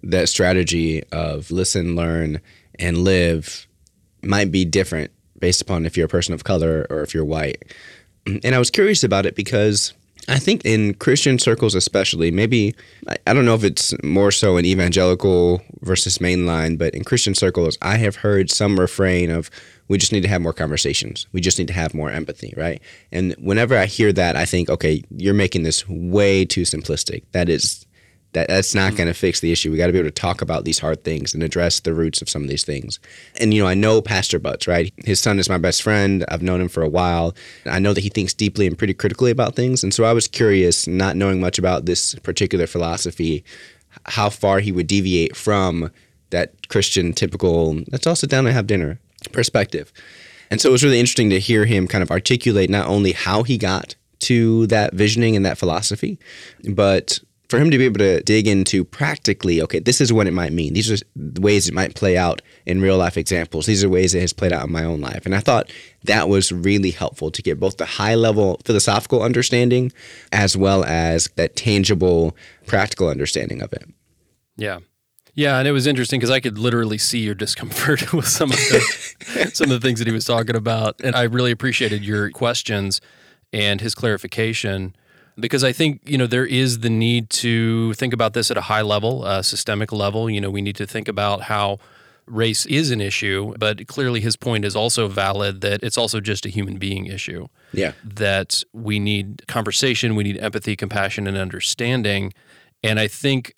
that 0.01 0.27
strategy 0.27 1.03
of 1.11 1.51
listen, 1.51 1.95
learn, 1.95 2.41
and 2.79 3.03
live 3.03 3.67
might 4.23 4.51
be 4.51 4.65
different 4.65 5.11
based 5.37 5.61
upon 5.61 5.85
if 5.85 5.95
you're 5.95 6.07
a 6.07 6.09
person 6.09 6.33
of 6.33 6.43
color 6.43 6.87
or 6.89 7.01
if 7.01 7.13
you're 7.13 7.23
white. 7.23 7.71
And 8.25 8.55
I 8.55 8.57
was 8.57 8.71
curious 8.71 9.03
about 9.03 9.27
it 9.27 9.35
because 9.35 9.93
I 10.27 10.39
think 10.39 10.63
in 10.65 10.93
Christian 10.95 11.39
circles, 11.39 11.75
especially, 11.75 12.31
maybe 12.31 12.75
I 13.25 13.33
don't 13.33 13.45
know 13.45 13.55
if 13.55 13.63
it's 13.63 13.93
more 14.03 14.31
so 14.31 14.57
in 14.57 14.65
evangelical 14.65 15.61
versus 15.81 16.19
mainline, 16.19 16.77
but 16.77 16.93
in 16.93 17.03
Christian 17.03 17.33
circles, 17.33 17.77
I 17.81 17.97
have 17.97 18.17
heard 18.17 18.51
some 18.51 18.79
refrain 18.79 19.29
of 19.29 19.49
we 19.87 19.97
just 19.97 20.13
need 20.13 20.21
to 20.21 20.29
have 20.29 20.41
more 20.41 20.53
conversations. 20.53 21.27
We 21.33 21.41
just 21.41 21.59
need 21.59 21.67
to 21.67 21.73
have 21.73 21.93
more 21.93 22.09
empathy, 22.09 22.53
right? 22.55 22.81
And 23.11 23.33
whenever 23.39 23.77
I 23.77 23.87
hear 23.87 24.13
that, 24.13 24.37
I 24.37 24.45
think, 24.45 24.69
okay, 24.69 25.03
you're 25.09 25.33
making 25.33 25.63
this 25.63 25.87
way 25.89 26.45
too 26.45 26.61
simplistic. 26.61 27.23
That 27.33 27.49
is 27.49 27.85
that 28.33 28.47
that's 28.47 28.73
not 28.73 28.93
mm. 28.93 28.97
going 28.97 29.07
to 29.07 29.13
fix 29.13 29.39
the 29.39 29.51
issue. 29.51 29.71
We 29.71 29.77
got 29.77 29.87
to 29.87 29.93
be 29.93 29.99
able 29.99 30.09
to 30.09 30.13
talk 30.13 30.41
about 30.41 30.63
these 30.63 30.79
hard 30.79 31.03
things 31.03 31.33
and 31.33 31.43
address 31.43 31.79
the 31.81 31.93
roots 31.93 32.21
of 32.21 32.29
some 32.29 32.43
of 32.43 32.49
these 32.49 32.63
things. 32.63 32.99
And 33.39 33.53
you 33.53 33.61
know, 33.61 33.67
I 33.67 33.73
know 33.73 34.01
Pastor 34.01 34.39
Butts, 34.39 34.67
right? 34.67 34.93
His 34.97 35.19
son 35.19 35.39
is 35.39 35.49
my 35.49 35.57
best 35.57 35.81
friend. 35.81 36.23
I've 36.29 36.41
known 36.41 36.61
him 36.61 36.69
for 36.69 36.83
a 36.83 36.89
while. 36.89 37.35
I 37.65 37.79
know 37.79 37.93
that 37.93 38.01
he 38.01 38.09
thinks 38.09 38.33
deeply 38.33 38.67
and 38.67 38.77
pretty 38.77 38.93
critically 38.93 39.31
about 39.31 39.55
things. 39.55 39.83
And 39.83 39.93
so 39.93 40.03
I 40.03 40.13
was 40.13 40.27
curious, 40.27 40.87
not 40.87 41.15
knowing 41.15 41.39
much 41.39 41.59
about 41.59 41.85
this 41.85 42.15
particular 42.15 42.67
philosophy, 42.67 43.43
how 44.05 44.29
far 44.29 44.59
he 44.59 44.71
would 44.71 44.87
deviate 44.87 45.35
from 45.35 45.91
that 46.29 46.69
Christian 46.69 47.13
typical 47.13 47.75
let's 47.91 48.07
all 48.07 48.15
sit 48.15 48.29
down 48.29 48.45
and 48.45 48.55
have 48.55 48.67
dinner 48.67 48.99
perspective. 49.33 49.91
And 50.49 50.59
so 50.59 50.69
it 50.69 50.71
was 50.71 50.83
really 50.83 50.99
interesting 50.99 51.29
to 51.29 51.39
hear 51.39 51.65
him 51.65 51.87
kind 51.87 52.01
of 52.01 52.11
articulate 52.11 52.69
not 52.69 52.87
only 52.87 53.11
how 53.11 53.43
he 53.43 53.57
got 53.57 53.95
to 54.19 54.67
that 54.67 54.93
visioning 54.93 55.35
and 55.35 55.45
that 55.45 55.57
philosophy, 55.57 56.19
but 56.69 57.19
for 57.51 57.59
him 57.59 57.69
to 57.69 57.77
be 57.77 57.83
able 57.83 57.99
to 57.99 58.23
dig 58.23 58.47
into 58.47 58.85
practically, 58.85 59.61
okay, 59.61 59.79
this 59.79 59.99
is 59.99 60.13
what 60.13 60.25
it 60.25 60.31
might 60.31 60.53
mean. 60.53 60.73
These 60.73 60.89
are 60.89 61.05
the 61.17 61.41
ways 61.41 61.67
it 61.67 61.73
might 61.73 61.95
play 61.95 62.17
out 62.17 62.41
in 62.65 62.81
real 62.81 62.97
life 62.97 63.17
examples. 63.17 63.65
These 63.65 63.83
are 63.83 63.89
ways 63.89 64.15
it 64.15 64.21
has 64.21 64.31
played 64.31 64.53
out 64.53 64.67
in 64.67 64.71
my 64.71 64.85
own 64.85 65.01
life. 65.01 65.25
And 65.25 65.35
I 65.35 65.41
thought 65.41 65.69
that 66.05 66.29
was 66.29 66.53
really 66.53 66.91
helpful 66.91 67.29
to 67.29 67.41
get 67.41 67.59
both 67.59 67.75
the 67.75 67.85
high 67.85 68.15
level 68.15 68.61
philosophical 68.63 69.21
understanding 69.21 69.91
as 70.31 70.55
well 70.55 70.85
as 70.85 71.29
that 71.35 71.57
tangible 71.57 72.37
practical 72.67 73.09
understanding 73.09 73.61
of 73.61 73.73
it. 73.73 73.83
Yeah. 74.55 74.79
Yeah, 75.33 75.59
and 75.59 75.67
it 75.67 75.71
was 75.71 75.87
interesting 75.87 76.19
because 76.19 76.31
I 76.31 76.39
could 76.39 76.57
literally 76.57 76.97
see 76.97 77.19
your 77.19 77.35
discomfort 77.35 78.13
with 78.13 78.27
some 78.27 78.51
of 78.51 78.57
the 78.57 79.51
some 79.53 79.71
of 79.71 79.81
the 79.81 79.85
things 79.85 79.99
that 79.99 80.07
he 80.07 80.13
was 80.13 80.25
talking 80.25 80.57
about, 80.57 80.99
and 81.01 81.15
I 81.15 81.23
really 81.23 81.51
appreciated 81.51 82.03
your 82.03 82.29
questions 82.31 82.99
and 83.53 83.79
his 83.79 83.95
clarification 83.95 84.93
because 85.39 85.63
I 85.63 85.71
think 85.71 86.01
you 86.05 86.17
know 86.17 86.27
there 86.27 86.45
is 86.45 86.79
the 86.79 86.89
need 86.89 87.29
to 87.31 87.93
think 87.93 88.13
about 88.13 88.33
this 88.33 88.51
at 88.51 88.57
a 88.57 88.61
high 88.61 88.81
level, 88.81 89.25
a 89.25 89.43
systemic 89.43 89.91
level. 89.91 90.29
You 90.29 90.41
know, 90.41 90.49
we 90.49 90.61
need 90.61 90.75
to 90.77 90.87
think 90.87 91.07
about 91.07 91.43
how 91.43 91.79
race 92.27 92.65
is 92.67 92.91
an 92.91 93.01
issue, 93.01 93.53
but 93.59 93.87
clearly 93.87 94.21
his 94.21 94.35
point 94.35 94.63
is 94.63 94.75
also 94.75 95.07
valid 95.07 95.61
that 95.61 95.83
it's 95.83 95.97
also 95.97 96.19
just 96.19 96.45
a 96.45 96.49
human 96.49 96.77
being 96.77 97.07
issue. 97.07 97.47
Yeah. 97.73 97.93
That 98.03 98.63
we 98.73 98.99
need 98.99 99.45
conversation, 99.47 100.15
we 100.15 100.23
need 100.23 100.37
empathy, 100.37 100.75
compassion, 100.75 101.27
and 101.27 101.37
understanding. 101.37 102.33
And 102.83 102.99
I 102.99 103.07
think 103.07 103.55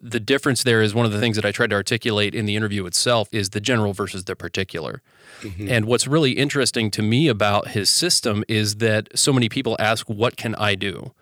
the 0.00 0.20
difference 0.20 0.62
there 0.62 0.82
is 0.82 0.94
one 0.94 1.06
of 1.06 1.12
the 1.12 1.20
things 1.20 1.36
that 1.36 1.44
I 1.44 1.52
tried 1.52 1.70
to 1.70 1.76
articulate 1.76 2.34
in 2.34 2.46
the 2.46 2.56
interview 2.56 2.86
itself 2.86 3.28
is 3.32 3.50
the 3.50 3.60
general 3.60 3.92
versus 3.92 4.24
the 4.24 4.36
particular. 4.36 5.02
Mm-hmm. 5.40 5.68
And 5.68 5.84
what's 5.86 6.06
really 6.06 6.32
interesting 6.32 6.90
to 6.92 7.02
me 7.02 7.28
about 7.28 7.68
his 7.68 7.90
system 7.90 8.44
is 8.48 8.76
that 8.76 9.08
so 9.18 9.32
many 9.32 9.48
people 9.48 9.76
ask, 9.78 10.08
What 10.08 10.36
can 10.36 10.54
I 10.56 10.74
do? 10.74 11.12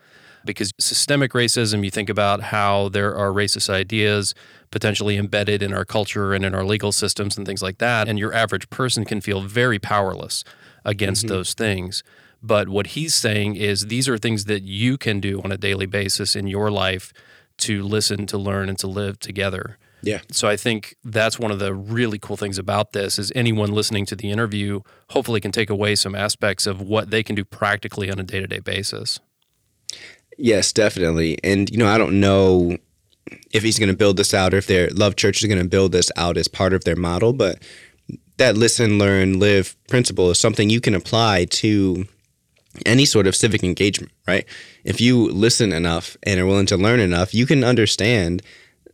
Because 0.45 0.73
systemic 0.79 1.33
racism, 1.33 1.85
you 1.85 1.91
think 1.91 2.09
about 2.09 2.45
how 2.45 2.89
there 2.89 3.15
are 3.15 3.31
racist 3.31 3.69
ideas 3.69 4.35
potentially 4.71 5.17
embedded 5.17 5.63
in 5.63 5.75
our 5.75 5.85
culture 5.85 6.33
and 6.33 6.45
in 6.45 6.55
our 6.55 6.65
legal 6.65 6.93
systems 6.93 7.37
and 7.37 7.47
things 7.47 7.63
like 7.63 7.79
that. 7.79 8.09
And 8.09 8.19
your 8.19 8.33
average 8.33 8.71
person 8.71 9.05
can 9.05 9.21
feel 9.21 9.43
very 9.43 9.79
powerless 9.79 10.45
against 10.85 11.27
mm-hmm. 11.27 11.35
those 11.35 11.53
things. 11.53 12.03
But 12.43 12.71
what 12.71 12.89
he's 12.89 13.15
saying 13.15 13.57
is 13.57 13.87
these 13.87 14.09
are 14.09 14.17
things 14.17 14.47
that 14.47 14.63
you 14.63 14.97
can 14.97 15.21
do 15.21 15.43
on 15.43 15.53
a 15.53 15.59
daily 15.59 15.87
basis 15.87 16.35
in 16.35 16.47
your 16.47 16.71
life 16.71 17.13
to 17.61 17.83
listen, 17.83 18.27
to 18.27 18.39
learn, 18.39 18.69
and 18.69 18.79
to 18.81 18.87
live 18.87 19.19
together. 19.19 19.79
Yeah. 20.03 20.21
So 20.31 20.49
I 20.49 20.57
think 20.57 20.97
that's 21.05 21.39
one 21.39 21.51
of 21.51 21.59
the 21.59 21.75
really 21.75 22.19
cool 22.19 22.37
things 22.37 22.59
about 22.59 22.93
this 22.93 23.19
is 23.19 23.31
anyone 23.35 23.73
listening 23.73 24.07
to 24.07 24.17
the 24.17 24.31
interview 24.31 24.81
hopefully 25.11 25.41
can 25.41 25.53
take 25.53 25.71
away 25.71 25.95
some 25.95 26.15
aspects 26.15 26.67
of 26.67 26.81
what 26.81 27.11
they 27.11 27.23
can 27.23 27.37
do 27.37 27.45
practically 27.45 28.11
on 28.11 28.19
a 28.19 28.23
day-to-day 28.23 28.61
basis. 28.61 29.21
Yes, 30.39 30.73
definitely. 30.73 31.39
And 31.45 31.69
you 31.71 31.77
know, 31.77 31.89
I 31.89 31.99
don't 31.99 32.19
know 32.19 32.79
if 33.53 33.63
he's 33.63 33.79
going 33.79 33.91
to 33.91 33.97
build 33.97 34.17
this 34.17 34.33
out 34.33 34.55
or 34.55 34.57
if 34.57 34.67
their 34.67 34.89
Love 34.91 35.17
Church 35.17 35.43
is 35.43 35.49
going 35.49 35.63
to 35.63 35.69
build 35.69 35.93
this 35.93 36.11
out 36.17 36.37
as 36.37 36.49
part 36.49 36.73
of 36.73 36.85
their 36.85 36.97
model, 36.97 37.33
but 37.33 37.63
that 38.39 38.57
listen, 38.57 38.99
learn, 38.99 39.39
live 39.39 39.77
principle 39.89 40.31
is 40.31 40.39
something 40.39 40.71
you 40.71 40.81
can 40.81 40.95
apply 40.95 41.45
to 41.45 42.07
any 42.87 43.05
sort 43.05 43.27
of 43.27 43.37
civic 43.37 43.65
engagement, 43.65 44.13
right? 44.27 44.47
If 44.85 45.01
you 45.01 45.29
listen 45.31 45.73
enough 45.73 46.17
and 46.23 46.39
are 46.41 46.47
willing 46.47 46.67
to 46.67 46.77
learn 46.77 47.01
enough, 47.01 47.35
you 47.35 47.47
can 47.47 47.65
understand 47.65 48.43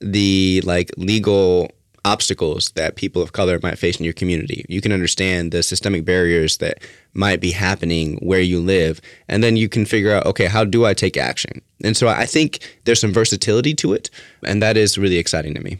the 0.00 0.62
like 0.64 0.90
legal 0.96 1.70
obstacles 2.04 2.70
that 2.76 2.94
people 2.94 3.20
of 3.20 3.32
color 3.32 3.58
might 3.62 3.78
face 3.78 3.98
in 3.98 4.04
your 4.04 4.12
community. 4.14 4.64
You 4.68 4.80
can 4.80 4.92
understand 4.92 5.50
the 5.50 5.62
systemic 5.62 6.04
barriers 6.04 6.58
that 6.58 6.78
might 7.14 7.40
be 7.40 7.50
happening 7.50 8.16
where 8.18 8.40
you 8.40 8.60
live, 8.60 9.00
and 9.28 9.42
then 9.42 9.56
you 9.56 9.68
can 9.68 9.84
figure 9.84 10.12
out, 10.12 10.24
okay, 10.24 10.46
how 10.46 10.64
do 10.64 10.86
I 10.86 10.94
take 10.94 11.16
action? 11.16 11.60
And 11.82 11.96
so 11.96 12.06
I 12.06 12.24
think 12.24 12.60
there's 12.84 13.00
some 13.00 13.12
versatility 13.12 13.74
to 13.74 13.92
it, 13.92 14.08
and 14.44 14.62
that 14.62 14.76
is 14.76 14.96
really 14.96 15.18
exciting 15.18 15.54
to 15.54 15.60
me. 15.60 15.78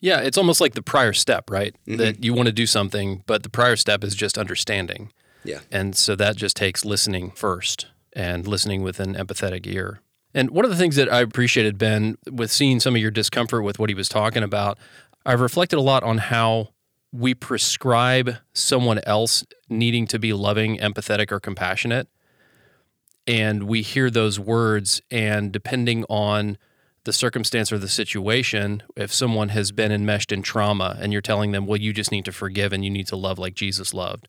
Yeah, 0.00 0.20
it's 0.20 0.36
almost 0.36 0.60
like 0.60 0.74
the 0.74 0.82
prior 0.82 1.14
step, 1.14 1.50
right? 1.50 1.74
Mm-hmm. 1.86 1.96
That 1.96 2.22
you 2.22 2.34
want 2.34 2.46
to 2.46 2.52
do 2.52 2.66
something, 2.66 3.22
but 3.26 3.42
the 3.42 3.48
prior 3.48 3.76
step 3.76 4.04
is 4.04 4.14
just 4.14 4.36
understanding. 4.36 5.10
Yeah. 5.46 5.60
And 5.70 5.96
so 5.96 6.16
that 6.16 6.36
just 6.36 6.56
takes 6.56 6.84
listening 6.84 7.30
first 7.30 7.86
and 8.12 8.46
listening 8.46 8.82
with 8.82 9.00
an 9.00 9.14
empathetic 9.14 9.66
ear. 9.66 10.00
And 10.34 10.50
one 10.50 10.64
of 10.64 10.70
the 10.70 10.76
things 10.76 10.96
that 10.96 11.12
I 11.12 11.20
appreciated, 11.20 11.78
Ben, 11.78 12.18
with 12.30 12.50
seeing 12.50 12.80
some 12.80 12.94
of 12.94 13.00
your 13.00 13.10
discomfort 13.10 13.64
with 13.64 13.78
what 13.78 13.88
he 13.88 13.94
was 13.94 14.08
talking 14.08 14.42
about, 14.42 14.76
I've 15.24 15.40
reflected 15.40 15.78
a 15.78 15.82
lot 15.82 16.02
on 16.02 16.18
how 16.18 16.68
we 17.12 17.34
prescribe 17.34 18.36
someone 18.52 19.00
else 19.04 19.44
needing 19.68 20.06
to 20.08 20.18
be 20.18 20.32
loving, 20.32 20.78
empathetic, 20.78 21.32
or 21.32 21.40
compassionate. 21.40 22.08
And 23.26 23.64
we 23.64 23.82
hear 23.82 24.10
those 24.10 24.38
words, 24.38 25.00
and 25.10 25.50
depending 25.52 26.04
on 26.04 26.58
the 27.04 27.12
circumstance 27.12 27.72
or 27.72 27.78
the 27.78 27.88
situation, 27.88 28.82
if 28.96 29.12
someone 29.12 29.50
has 29.50 29.72
been 29.72 29.90
enmeshed 29.90 30.32
in 30.32 30.42
trauma 30.42 30.98
and 31.00 31.12
you're 31.12 31.22
telling 31.22 31.52
them, 31.52 31.66
well, 31.66 31.80
you 31.80 31.92
just 31.92 32.12
need 32.12 32.24
to 32.24 32.32
forgive 32.32 32.72
and 32.72 32.84
you 32.84 32.90
need 32.90 33.06
to 33.06 33.16
love 33.16 33.38
like 33.38 33.54
Jesus 33.54 33.94
loved, 33.94 34.28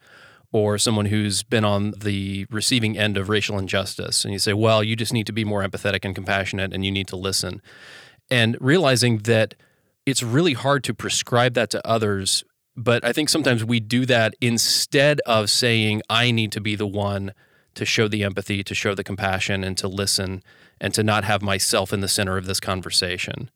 or 0.52 0.78
someone 0.78 1.08
who's 1.08 1.44
been 1.44 1.66
on 1.66 1.92
the 1.98 2.46
receiving 2.50 2.98
end 2.98 3.18
of 3.18 3.30
racial 3.30 3.60
injustice. 3.60 4.24
And 4.24 4.34
you 4.34 4.40
say, 4.40 4.54
well, 4.54 4.84
you 4.84 4.96
just 4.96 5.14
need 5.14 5.28
to 5.28 5.34
be 5.34 5.44
more 5.44 5.62
empathetic 5.62 6.06
and 6.06 6.16
compassionate 6.16 6.74
and 6.74 6.86
you 6.86 6.92
need 6.92 7.08
to 7.10 7.16
listen. 7.16 7.62
And 8.30 8.58
realizing 8.60 9.20
that 9.20 9.56
it's 10.06 10.24
really 10.24 10.54
hard 10.54 10.84
to 10.86 10.94
prescribe 10.94 11.54
that 11.56 11.70
to 11.72 11.86
others. 11.86 12.44
But 12.76 13.04
I 13.04 13.12
think 13.12 13.28
sometimes 13.28 13.66
we 13.66 13.80
do 13.80 14.06
that 14.06 14.36
instead 14.40 15.20
of 15.26 15.50
saying, 15.50 16.02
I 16.10 16.32
need 16.32 16.52
to 16.54 16.62
be 16.62 16.76
the 16.76 16.88
one 16.88 17.34
to 17.76 17.86
show 17.86 18.08
the 18.08 18.24
empathy, 18.24 18.64
to 18.64 18.74
show 18.74 18.96
the 18.96 19.04
compassion, 19.04 19.64
and 19.64 19.78
to 19.78 19.88
listen, 19.88 20.44
and 20.80 20.94
to 20.94 21.04
not 21.04 21.26
have 21.26 21.42
myself 21.42 21.92
in 21.92 22.00
the 22.00 22.08
center 22.08 22.38
of 22.38 22.46
this 22.46 22.60
conversation. 22.60 23.52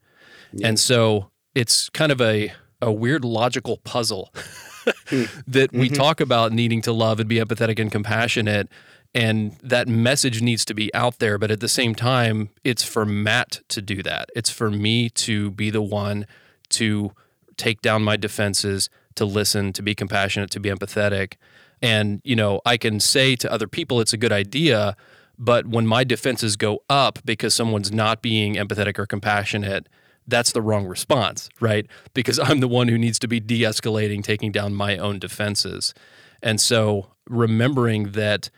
Yeah. 0.51 0.67
And 0.67 0.79
so 0.79 1.31
it's 1.55 1.89
kind 1.89 2.11
of 2.11 2.19
a, 2.19 2.51
a 2.81 2.91
weird 2.91 3.23
logical 3.23 3.77
puzzle 3.77 4.33
that 5.47 5.69
we 5.71 5.87
mm-hmm. 5.87 5.93
talk 5.93 6.21
about 6.21 6.51
needing 6.51 6.81
to 6.83 6.91
love 6.91 7.19
and 7.19 7.27
be 7.27 7.37
empathetic 7.37 7.79
and 7.79 7.91
compassionate. 7.91 8.69
And 9.13 9.57
that 9.61 9.87
message 9.87 10.41
needs 10.41 10.63
to 10.65 10.73
be 10.73 10.93
out 10.93 11.19
there. 11.19 11.37
But 11.37 11.51
at 11.51 11.59
the 11.59 11.67
same 11.67 11.93
time, 11.95 12.49
it's 12.63 12.83
for 12.83 13.05
Matt 13.05 13.61
to 13.69 13.81
do 13.81 14.01
that. 14.03 14.29
It's 14.35 14.49
for 14.49 14.71
me 14.71 15.09
to 15.09 15.51
be 15.51 15.69
the 15.69 15.81
one 15.81 16.25
to 16.69 17.11
take 17.57 17.81
down 17.81 18.03
my 18.03 18.15
defenses, 18.15 18.89
to 19.15 19.25
listen, 19.25 19.73
to 19.73 19.81
be 19.81 19.93
compassionate, 19.93 20.49
to 20.51 20.59
be 20.59 20.69
empathetic. 20.69 21.33
And, 21.81 22.21
you 22.23 22.35
know, 22.35 22.61
I 22.65 22.77
can 22.77 22.99
say 22.99 23.35
to 23.37 23.51
other 23.51 23.67
people 23.67 23.99
it's 23.99 24.13
a 24.13 24.17
good 24.17 24.31
idea, 24.31 24.95
but 25.37 25.67
when 25.67 25.87
my 25.87 26.03
defenses 26.03 26.55
go 26.55 26.83
up 26.89 27.19
because 27.25 27.53
someone's 27.53 27.91
not 27.91 28.21
being 28.21 28.55
empathetic 28.55 28.97
or 28.97 29.05
compassionate, 29.05 29.87
that's 30.31 30.51
the 30.51 30.61
wrong 30.61 30.87
response, 30.87 31.49
right? 31.59 31.85
Because 32.13 32.39
I'm 32.39 32.59
the 32.59 32.67
one 32.67 32.87
who 32.87 32.97
needs 32.97 33.19
to 33.19 33.27
be 33.27 33.39
de 33.39 33.61
escalating, 33.61 34.23
taking 34.23 34.51
down 34.51 34.73
my 34.73 34.97
own 34.97 35.19
defenses. 35.19 35.93
And 36.41 36.59
so 36.59 37.11
remembering 37.29 38.13
that 38.13 38.49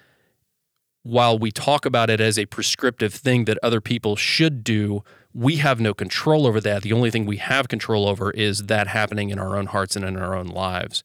while 1.03 1.37
we 1.37 1.51
talk 1.51 1.85
about 1.85 2.09
it 2.09 2.21
as 2.21 2.39
a 2.39 2.45
prescriptive 2.45 3.13
thing 3.13 3.45
that 3.45 3.57
other 3.61 3.81
people 3.81 4.15
should 4.15 4.63
do, 4.63 5.03
we 5.33 5.57
have 5.57 5.79
no 5.79 5.93
control 5.93 6.47
over 6.47 6.61
that. 6.61 6.83
The 6.83 6.93
only 6.93 7.11
thing 7.11 7.25
we 7.25 7.37
have 7.37 7.67
control 7.67 8.07
over 8.07 8.31
is 8.31 8.63
that 8.63 8.87
happening 8.87 9.29
in 9.29 9.39
our 9.39 9.57
own 9.57 9.65
hearts 9.65 9.95
and 9.95 10.05
in 10.05 10.15
our 10.15 10.35
own 10.35 10.47
lives. 10.47 11.03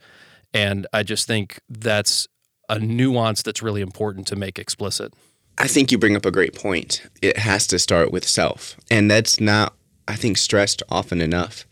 And 0.54 0.86
I 0.92 1.02
just 1.02 1.26
think 1.26 1.60
that's 1.68 2.28
a 2.68 2.78
nuance 2.78 3.42
that's 3.42 3.62
really 3.62 3.80
important 3.80 4.26
to 4.28 4.36
make 4.36 4.58
explicit. 4.58 5.12
I 5.56 5.66
think 5.66 5.90
you 5.90 5.98
bring 5.98 6.14
up 6.14 6.24
a 6.24 6.30
great 6.30 6.54
point. 6.54 7.02
It 7.20 7.38
has 7.38 7.66
to 7.68 7.78
start 7.78 8.12
with 8.12 8.26
self. 8.26 8.76
And 8.90 9.10
that's 9.10 9.40
not 9.40 9.74
I 10.09 10.16
think, 10.16 10.38
stressed 10.38 10.82
often 10.90 11.20
enough. 11.20 11.66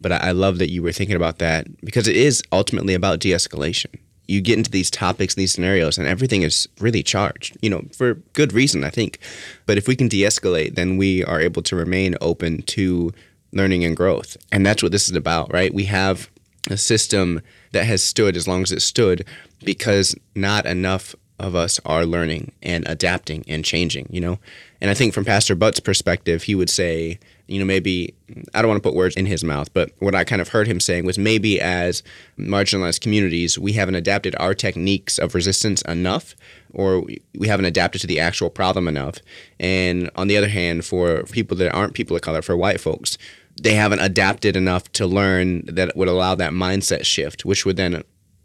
But 0.00 0.12
I, 0.12 0.16
I 0.16 0.30
love 0.32 0.58
that 0.58 0.70
you 0.70 0.82
were 0.82 0.92
thinking 0.92 1.16
about 1.16 1.38
that 1.38 1.66
because 1.84 2.08
it 2.08 2.16
is 2.16 2.42
ultimately 2.50 2.94
about 2.94 3.20
de 3.20 3.30
escalation. 3.30 3.94
You 4.26 4.40
get 4.40 4.56
into 4.58 4.70
these 4.70 4.90
topics, 4.90 5.34
these 5.34 5.52
scenarios, 5.52 5.98
and 5.98 6.08
everything 6.08 6.42
is 6.42 6.68
really 6.80 7.02
charged, 7.02 7.56
you 7.60 7.68
know, 7.68 7.84
for 7.94 8.14
good 8.32 8.52
reason, 8.52 8.82
I 8.82 8.90
think. 8.90 9.18
But 9.66 9.78
if 9.78 9.86
we 9.86 9.94
can 9.94 10.08
de 10.08 10.22
escalate, 10.22 10.74
then 10.74 10.96
we 10.96 11.24
are 11.24 11.40
able 11.40 11.62
to 11.62 11.76
remain 11.76 12.16
open 12.20 12.62
to 12.62 13.12
learning 13.52 13.84
and 13.84 13.96
growth. 13.96 14.36
And 14.50 14.64
that's 14.64 14.82
what 14.82 14.92
this 14.92 15.08
is 15.08 15.16
about, 15.16 15.52
right? 15.52 15.74
We 15.74 15.84
have 15.84 16.30
a 16.70 16.76
system 16.76 17.42
that 17.72 17.84
has 17.84 18.02
stood 18.02 18.36
as 18.36 18.48
long 18.48 18.62
as 18.62 18.72
it 18.72 18.80
stood 18.80 19.26
because 19.64 20.14
not 20.34 20.64
enough 20.66 21.14
of 21.38 21.54
us 21.54 21.80
are 21.84 22.06
learning 22.06 22.52
and 22.62 22.86
adapting 22.88 23.44
and 23.48 23.64
changing, 23.64 24.06
you 24.10 24.20
know? 24.20 24.38
And 24.82 24.90
I 24.90 24.94
think 24.94 25.14
from 25.14 25.24
Pastor 25.24 25.54
Butt's 25.54 25.78
perspective, 25.78 26.42
he 26.42 26.56
would 26.56 26.68
say, 26.68 27.20
you 27.46 27.60
know, 27.60 27.64
maybe, 27.64 28.16
I 28.52 28.60
don't 28.60 28.68
want 28.68 28.82
to 28.82 28.88
put 28.88 28.96
words 28.96 29.14
in 29.14 29.26
his 29.26 29.44
mouth, 29.44 29.72
but 29.72 29.92
what 30.00 30.16
I 30.16 30.24
kind 30.24 30.42
of 30.42 30.48
heard 30.48 30.66
him 30.66 30.80
saying 30.80 31.06
was 31.06 31.16
maybe 31.16 31.60
as 31.60 32.02
marginalized 32.36 33.00
communities, 33.00 33.56
we 33.56 33.74
haven't 33.74 33.94
adapted 33.94 34.34
our 34.40 34.54
techniques 34.54 35.18
of 35.18 35.36
resistance 35.36 35.82
enough, 35.82 36.34
or 36.74 37.02
we 37.38 37.46
haven't 37.46 37.66
adapted 37.66 38.00
to 38.00 38.08
the 38.08 38.18
actual 38.18 38.50
problem 38.50 38.88
enough. 38.88 39.18
And 39.60 40.10
on 40.16 40.26
the 40.26 40.36
other 40.36 40.48
hand, 40.48 40.84
for 40.84 41.22
people 41.24 41.56
that 41.58 41.72
aren't 41.72 41.94
people 41.94 42.16
of 42.16 42.22
color, 42.22 42.42
for 42.42 42.56
white 42.56 42.80
folks, 42.80 43.16
they 43.62 43.74
haven't 43.74 44.00
adapted 44.00 44.56
enough 44.56 44.90
to 44.94 45.06
learn 45.06 45.62
that 45.66 45.96
would 45.96 46.08
allow 46.08 46.34
that 46.34 46.50
mindset 46.50 47.04
shift, 47.04 47.44
which 47.44 47.64
would 47.64 47.76
then 47.76 48.02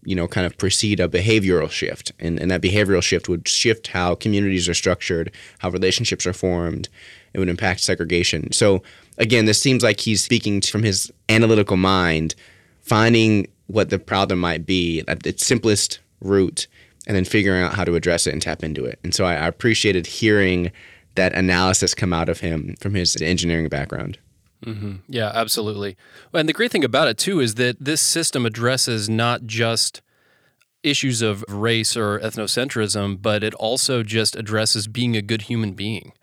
you 0.08 0.16
know, 0.16 0.26
kind 0.26 0.48
of 0.48 0.58
precede 0.58 1.02
a 1.02 1.10
behavioral 1.10 1.70
shift. 1.70 2.14
And, 2.18 2.40
and 2.40 2.50
that 2.50 2.62
behavioral 2.62 3.04
shift 3.04 3.28
would 3.28 3.46
shift 3.46 3.88
how 3.88 4.16
communities 4.16 4.70
are 4.70 4.74
structured, 4.74 5.34
how 5.60 5.70
relationships 5.70 6.26
are 6.26 6.32
formed. 6.32 6.88
It 7.34 7.40
would 7.40 7.50
impact 7.50 7.82
segregation. 7.82 8.54
So, 8.54 8.82
again, 9.18 9.44
this 9.44 9.62
seems 9.62 9.84
like 9.84 10.00
he's 10.00 10.24
speaking 10.24 10.62
from 10.62 10.84
his 10.84 11.12
analytical 11.28 11.76
mind, 11.76 12.36
finding 12.82 13.50
what 13.68 13.90
the 13.90 14.00
problem 14.00 14.40
might 14.40 14.66
be 14.66 15.04
at 15.10 15.28
its 15.28 15.46
simplest 15.46 16.00
root, 16.22 16.68
and 17.06 17.14
then 17.14 17.26
figuring 17.26 17.62
out 17.62 17.74
how 17.74 17.84
to 17.84 17.96
address 17.96 18.26
it 18.28 18.32
and 18.32 18.42
tap 18.42 18.64
into 18.64 18.86
it. 18.86 19.00
And 19.04 19.14
so 19.14 19.26
I, 19.26 19.34
I 19.34 19.48
appreciated 19.48 20.08
hearing 20.08 20.72
that 21.16 21.34
analysis 21.34 21.94
come 21.94 22.14
out 22.14 22.30
of 22.30 22.40
him 22.40 22.78
from 22.80 22.94
his 22.94 23.18
engineering 23.22 23.68
background. 23.68 24.18
Mm-hmm. 24.66 24.96
Yeah, 25.08 25.32
absolutely. 25.34 25.98
And 26.34 26.50
the 26.50 26.54
great 26.54 26.72
thing 26.72 26.84
about 26.84 27.08
it, 27.08 27.18
too, 27.18 27.40
is 27.40 27.56
that 27.56 27.78
this 27.80 28.02
system 28.02 28.46
addresses 28.46 29.10
not 29.10 29.46
just 29.46 30.02
issues 30.84 31.22
of 31.22 31.44
race 31.48 31.96
or 31.96 32.20
ethnocentrism, 32.20 33.22
but 33.22 33.44
it 33.44 33.54
also 33.56 34.04
just 34.04 34.36
addresses 34.36 34.88
being 34.88 35.16
a 35.16 35.22
good 35.22 35.44
human 35.44 35.74
being. 35.74 36.14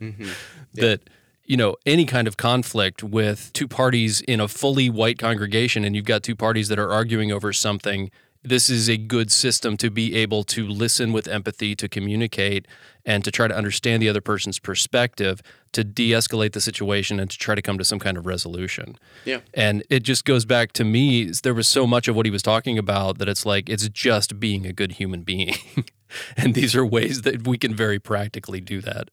mm-hmm. 0.00 0.24
yeah. 0.72 0.82
That 0.82 1.00
you 1.46 1.56
know, 1.56 1.76
any 1.86 2.04
kind 2.04 2.26
of 2.26 2.36
conflict 2.36 3.02
with 3.02 3.52
two 3.52 3.68
parties 3.68 4.20
in 4.22 4.40
a 4.40 4.48
fully 4.48 4.90
white 4.90 5.18
congregation 5.18 5.84
and 5.84 5.94
you've 5.94 6.04
got 6.04 6.22
two 6.22 6.34
parties 6.34 6.68
that 6.68 6.78
are 6.78 6.90
arguing 6.90 7.30
over 7.30 7.52
something, 7.52 8.10
this 8.42 8.70
is 8.70 8.88
a 8.88 8.96
good 8.96 9.32
system 9.32 9.76
to 9.78 9.90
be 9.90 10.14
able 10.14 10.44
to 10.44 10.66
listen 10.66 11.12
with 11.12 11.26
empathy, 11.26 11.74
to 11.76 11.88
communicate, 11.88 12.66
and 13.04 13.24
to 13.24 13.30
try 13.30 13.48
to 13.48 13.56
understand 13.56 14.02
the 14.02 14.08
other 14.08 14.20
person's 14.20 14.58
perspective, 14.58 15.42
to 15.72 15.84
de 15.84 16.10
escalate 16.10 16.52
the 16.52 16.60
situation, 16.60 17.18
and 17.18 17.30
to 17.30 17.38
try 17.38 17.54
to 17.54 17.62
come 17.62 17.78
to 17.78 17.84
some 17.84 17.98
kind 17.98 18.16
of 18.16 18.26
resolution. 18.26 18.96
Yeah. 19.24 19.40
And 19.54 19.82
it 19.90 20.02
just 20.02 20.24
goes 20.24 20.44
back 20.44 20.72
to 20.72 20.84
me, 20.84 21.30
there 21.42 21.54
was 21.54 21.68
so 21.68 21.86
much 21.86 22.08
of 22.08 22.16
what 22.16 22.26
he 22.26 22.30
was 22.30 22.42
talking 22.42 22.78
about 22.78 23.18
that 23.18 23.28
it's 23.28 23.46
like, 23.46 23.68
it's 23.68 23.88
just 23.88 24.38
being 24.38 24.66
a 24.66 24.72
good 24.72 24.92
human 24.92 25.22
being. 25.22 25.54
and 26.36 26.54
these 26.54 26.74
are 26.74 26.84
ways 26.84 27.22
that 27.22 27.46
we 27.46 27.58
can 27.58 27.74
very 27.74 27.98
practically 27.98 28.60
do 28.60 28.80
that. 28.80 29.10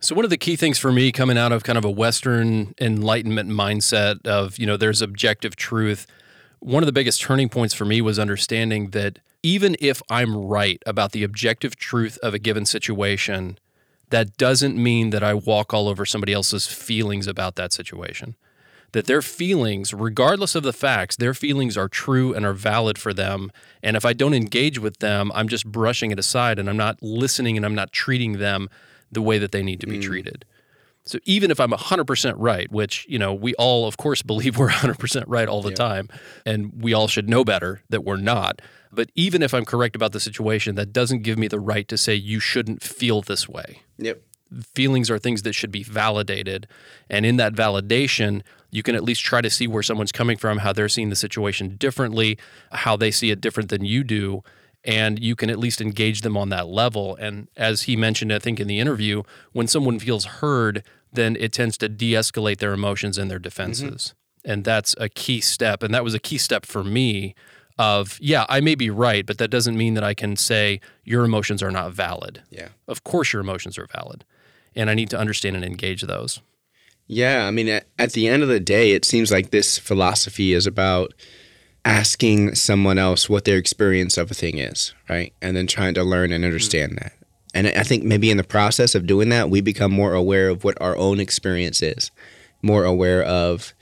So 0.00 0.14
one 0.14 0.24
of 0.24 0.30
the 0.30 0.38
key 0.38 0.56
things 0.56 0.78
for 0.78 0.90
me 0.90 1.12
coming 1.12 1.38
out 1.38 1.52
of 1.52 1.62
kind 1.62 1.78
of 1.78 1.84
a 1.84 1.90
Western 1.90 2.74
Enlightenment 2.80 3.50
mindset 3.50 4.26
of, 4.26 4.58
you 4.58 4.66
know, 4.66 4.76
there's 4.76 5.00
objective 5.00 5.54
truth 5.54 6.06
one 6.62 6.82
of 6.82 6.86
the 6.86 6.92
biggest 6.92 7.20
turning 7.20 7.48
points 7.48 7.74
for 7.74 7.84
me 7.84 8.00
was 8.00 8.18
understanding 8.20 8.90
that 8.90 9.18
even 9.42 9.76
if 9.80 10.00
I'm 10.08 10.36
right 10.36 10.80
about 10.86 11.10
the 11.10 11.24
objective 11.24 11.74
truth 11.74 12.18
of 12.22 12.34
a 12.34 12.38
given 12.38 12.64
situation, 12.64 13.58
that 14.10 14.36
doesn't 14.36 14.76
mean 14.76 15.10
that 15.10 15.24
I 15.24 15.34
walk 15.34 15.74
all 15.74 15.88
over 15.88 16.06
somebody 16.06 16.32
else's 16.32 16.68
feelings 16.68 17.26
about 17.26 17.56
that 17.56 17.72
situation. 17.72 18.36
That 18.92 19.06
their 19.06 19.22
feelings, 19.22 19.92
regardless 19.92 20.54
of 20.54 20.62
the 20.62 20.72
facts, 20.72 21.16
their 21.16 21.34
feelings 21.34 21.76
are 21.76 21.88
true 21.88 22.32
and 22.32 22.46
are 22.46 22.52
valid 22.52 22.96
for 22.96 23.12
them. 23.12 23.50
And 23.82 23.96
if 23.96 24.04
I 24.04 24.12
don't 24.12 24.34
engage 24.34 24.78
with 24.78 24.98
them, 24.98 25.32
I'm 25.34 25.48
just 25.48 25.66
brushing 25.66 26.12
it 26.12 26.18
aside 26.18 26.60
and 26.60 26.70
I'm 26.70 26.76
not 26.76 27.02
listening 27.02 27.56
and 27.56 27.66
I'm 27.66 27.74
not 27.74 27.90
treating 27.90 28.34
them 28.34 28.68
the 29.10 29.22
way 29.22 29.38
that 29.38 29.50
they 29.50 29.62
need 29.62 29.80
to 29.80 29.86
be 29.86 29.98
mm. 29.98 30.02
treated. 30.02 30.44
So 31.04 31.18
even 31.24 31.50
if 31.50 31.58
I'm 31.58 31.72
100% 31.72 32.34
right, 32.36 32.70
which, 32.70 33.06
you 33.08 33.18
know, 33.18 33.34
we 33.34 33.54
all 33.54 33.86
of 33.86 33.96
course 33.96 34.22
believe 34.32 34.58
we're 34.58 34.70
100% 34.70 35.24
right 35.26 35.48
all 35.48 35.62
the 35.62 35.70
yeah. 35.70 35.74
time 35.74 36.08
and 36.46 36.82
we 36.82 36.92
all 36.92 37.08
should 37.08 37.28
know 37.28 37.44
better 37.44 37.82
that 37.88 38.04
we're 38.04 38.16
not, 38.16 38.62
but 38.92 39.10
even 39.14 39.42
if 39.42 39.54
I'm 39.54 39.64
correct 39.64 39.96
about 39.96 40.12
the 40.12 40.20
situation, 40.20 40.74
that 40.74 40.92
doesn't 40.92 41.22
give 41.22 41.38
me 41.38 41.48
the 41.48 41.60
right 41.60 41.88
to 41.88 41.96
say 41.96 42.14
you 42.14 42.40
shouldn't 42.40 42.82
feel 42.82 43.22
this 43.22 43.48
way. 43.48 43.80
Yep. 43.98 44.22
Feelings 44.74 45.10
are 45.10 45.18
things 45.18 45.42
that 45.42 45.54
should 45.54 45.72
be 45.72 45.82
validated, 45.82 46.68
and 47.08 47.24
in 47.24 47.36
that 47.36 47.54
validation, 47.54 48.42
you 48.70 48.82
can 48.82 48.94
at 48.94 49.02
least 49.02 49.22
try 49.22 49.40
to 49.40 49.48
see 49.48 49.66
where 49.66 49.82
someone's 49.82 50.12
coming 50.12 50.36
from, 50.36 50.58
how 50.58 50.74
they're 50.74 50.90
seeing 50.90 51.08
the 51.08 51.16
situation 51.16 51.76
differently, 51.76 52.36
how 52.70 52.94
they 52.94 53.10
see 53.10 53.30
it 53.30 53.40
different 53.40 53.70
than 53.70 53.82
you 53.82 54.04
do 54.04 54.42
and 54.84 55.22
you 55.22 55.36
can 55.36 55.50
at 55.50 55.58
least 55.58 55.80
engage 55.80 56.22
them 56.22 56.36
on 56.36 56.48
that 56.48 56.66
level. 56.66 57.16
And 57.16 57.48
as 57.56 57.82
he 57.82 57.96
mentioned, 57.96 58.32
I 58.32 58.38
think 58.38 58.58
in 58.58 58.66
the 58.66 58.80
interview, 58.80 59.22
when 59.52 59.68
someone 59.68 59.98
feels 59.98 60.24
heard, 60.24 60.82
then 61.12 61.36
it 61.38 61.52
tends 61.52 61.78
to 61.78 61.88
de 61.88 62.12
escalate 62.12 62.58
their 62.58 62.72
emotions 62.72 63.18
and 63.18 63.30
their 63.30 63.38
defenses. 63.38 64.14
Mm-hmm. 64.44 64.50
And 64.50 64.64
that's 64.64 64.94
a 64.98 65.08
key 65.08 65.40
step. 65.40 65.82
And 65.82 65.94
that 65.94 66.02
was 66.02 66.14
a 66.14 66.18
key 66.18 66.38
step 66.38 66.66
for 66.66 66.82
me 66.82 67.34
of, 67.78 68.18
yeah, 68.20 68.44
I 68.48 68.60
may 68.60 68.74
be 68.74 68.90
right, 68.90 69.24
but 69.24 69.38
that 69.38 69.48
doesn't 69.48 69.76
mean 69.76 69.94
that 69.94 70.04
I 70.04 70.14
can 70.14 70.36
say 70.36 70.80
your 71.04 71.24
emotions 71.24 71.62
are 71.62 71.70
not 71.70 71.92
valid. 71.92 72.42
Yeah. 72.50 72.68
Of 72.88 73.04
course, 73.04 73.32
your 73.32 73.40
emotions 73.40 73.78
are 73.78 73.86
valid. 73.86 74.24
And 74.74 74.90
I 74.90 74.94
need 74.94 75.10
to 75.10 75.18
understand 75.18 75.54
and 75.56 75.64
engage 75.64 76.02
those. 76.02 76.40
Yeah. 77.06 77.46
I 77.46 77.50
mean, 77.50 77.68
at, 77.68 77.86
at 77.98 78.12
the 78.12 78.26
end 78.26 78.42
of 78.42 78.48
the 78.48 78.60
day, 78.60 78.92
it 78.92 79.04
seems 79.04 79.30
like 79.30 79.50
this 79.50 79.78
philosophy 79.78 80.52
is 80.52 80.66
about 80.66 81.14
asking 81.84 82.54
someone 82.54 82.98
else 82.98 83.28
what 83.28 83.44
their 83.44 83.58
experience 83.58 84.16
of 84.16 84.30
a 84.30 84.34
thing 84.34 84.58
is, 84.58 84.94
right? 85.08 85.32
And 85.42 85.56
then 85.56 85.66
trying 85.66 85.94
to 85.94 86.04
learn 86.04 86.32
and 86.32 86.44
understand 86.44 86.92
mm-hmm. 86.92 87.04
that. 87.04 87.12
And 87.54 87.66
I 87.66 87.82
think 87.82 88.04
maybe 88.04 88.30
in 88.30 88.38
the 88.38 88.44
process 88.44 88.94
of 88.94 89.06
doing 89.06 89.28
that, 89.28 89.50
we 89.50 89.60
become 89.60 89.92
more 89.92 90.14
aware 90.14 90.48
of 90.48 90.64
what 90.64 90.80
our 90.80 90.96
own 90.96 91.20
experience 91.20 91.82
is, 91.82 92.10
more 92.62 92.84
aware 92.84 93.22
of 93.22 93.74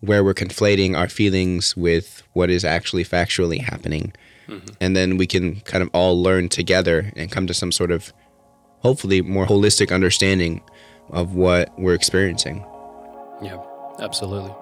where 0.00 0.24
we're 0.24 0.32
conflating 0.32 0.96
our 0.96 1.08
feelings 1.08 1.76
with 1.76 2.22
what 2.32 2.48
is 2.48 2.64
actually 2.64 3.04
factually 3.04 3.60
happening. 3.60 4.14
Mm-hmm. 4.48 4.68
And 4.80 4.96
then 4.96 5.16
we 5.18 5.26
can 5.26 5.60
kind 5.60 5.82
of 5.82 5.90
all 5.92 6.20
learn 6.20 6.48
together 6.48 7.12
and 7.14 7.30
come 7.30 7.46
to 7.46 7.54
some 7.54 7.72
sort 7.72 7.90
of 7.90 8.12
hopefully 8.78 9.20
more 9.20 9.46
holistic 9.46 9.94
understanding 9.94 10.62
of 11.10 11.34
what 11.34 11.78
we're 11.78 11.94
experiencing. 11.94 12.64
Yeah, 13.42 13.62
absolutely. 13.98 14.54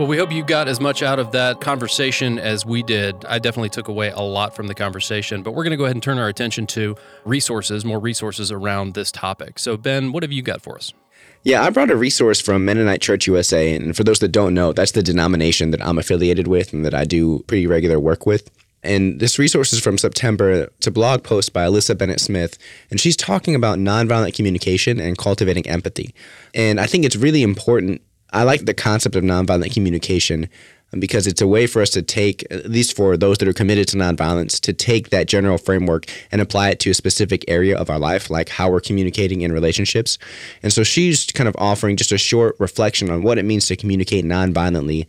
Well, 0.00 0.08
we 0.08 0.16
hope 0.16 0.32
you 0.32 0.42
got 0.42 0.66
as 0.66 0.80
much 0.80 1.02
out 1.02 1.18
of 1.18 1.32
that 1.32 1.60
conversation 1.60 2.38
as 2.38 2.64
we 2.64 2.82
did. 2.82 3.22
I 3.26 3.38
definitely 3.38 3.68
took 3.68 3.86
away 3.86 4.08
a 4.08 4.20
lot 4.20 4.56
from 4.56 4.66
the 4.66 4.74
conversation, 4.74 5.42
but 5.42 5.50
we're 5.50 5.62
going 5.62 5.72
to 5.72 5.76
go 5.76 5.84
ahead 5.84 5.94
and 5.94 6.02
turn 6.02 6.16
our 6.16 6.28
attention 6.28 6.66
to 6.68 6.96
resources, 7.26 7.84
more 7.84 7.98
resources 7.98 8.50
around 8.50 8.94
this 8.94 9.12
topic. 9.12 9.58
So, 9.58 9.76
Ben, 9.76 10.12
what 10.12 10.22
have 10.22 10.32
you 10.32 10.40
got 10.40 10.62
for 10.62 10.76
us? 10.76 10.94
Yeah, 11.42 11.62
I 11.62 11.68
brought 11.68 11.90
a 11.90 11.96
resource 11.96 12.40
from 12.40 12.64
Mennonite 12.64 13.02
Church 13.02 13.26
USA. 13.26 13.74
And 13.74 13.94
for 13.94 14.02
those 14.02 14.20
that 14.20 14.28
don't 14.28 14.54
know, 14.54 14.72
that's 14.72 14.92
the 14.92 15.02
denomination 15.02 15.70
that 15.72 15.86
I'm 15.86 15.98
affiliated 15.98 16.48
with 16.48 16.72
and 16.72 16.82
that 16.86 16.94
I 16.94 17.04
do 17.04 17.40
pretty 17.40 17.66
regular 17.66 18.00
work 18.00 18.24
with. 18.24 18.50
And 18.82 19.20
this 19.20 19.38
resource 19.38 19.74
is 19.74 19.80
from 19.80 19.98
September. 19.98 20.70
It's 20.78 20.86
a 20.86 20.90
blog 20.90 21.24
post 21.24 21.52
by 21.52 21.66
Alyssa 21.66 21.98
Bennett 21.98 22.20
Smith, 22.20 22.56
and 22.90 22.98
she's 22.98 23.16
talking 23.16 23.54
about 23.54 23.78
nonviolent 23.78 24.34
communication 24.34 24.98
and 24.98 25.18
cultivating 25.18 25.68
empathy. 25.68 26.14
And 26.54 26.80
I 26.80 26.86
think 26.86 27.04
it's 27.04 27.16
really 27.16 27.42
important 27.42 28.00
I 28.32 28.44
like 28.44 28.64
the 28.64 28.74
concept 28.74 29.16
of 29.16 29.24
nonviolent 29.24 29.72
communication 29.72 30.48
um, 30.92 31.00
because 31.00 31.26
it's 31.26 31.40
a 31.40 31.46
way 31.46 31.66
for 31.66 31.82
us 31.82 31.90
to 31.90 32.02
take, 32.02 32.44
at 32.50 32.70
least 32.70 32.96
for 32.96 33.16
those 33.16 33.38
that 33.38 33.48
are 33.48 33.52
committed 33.52 33.88
to 33.88 33.96
nonviolence, 33.96 34.60
to 34.60 34.72
take 34.72 35.10
that 35.10 35.28
general 35.28 35.58
framework 35.58 36.06
and 36.32 36.40
apply 36.40 36.70
it 36.70 36.80
to 36.80 36.90
a 36.90 36.94
specific 36.94 37.44
area 37.48 37.76
of 37.76 37.90
our 37.90 37.98
life, 37.98 38.30
like 38.30 38.48
how 38.48 38.70
we're 38.70 38.80
communicating 38.80 39.42
in 39.42 39.52
relationships. 39.52 40.18
And 40.62 40.72
so 40.72 40.82
she's 40.82 41.26
kind 41.26 41.48
of 41.48 41.56
offering 41.58 41.96
just 41.96 42.12
a 42.12 42.18
short 42.18 42.56
reflection 42.58 43.10
on 43.10 43.22
what 43.22 43.38
it 43.38 43.44
means 43.44 43.66
to 43.66 43.76
communicate 43.76 44.24
nonviolently 44.24 45.06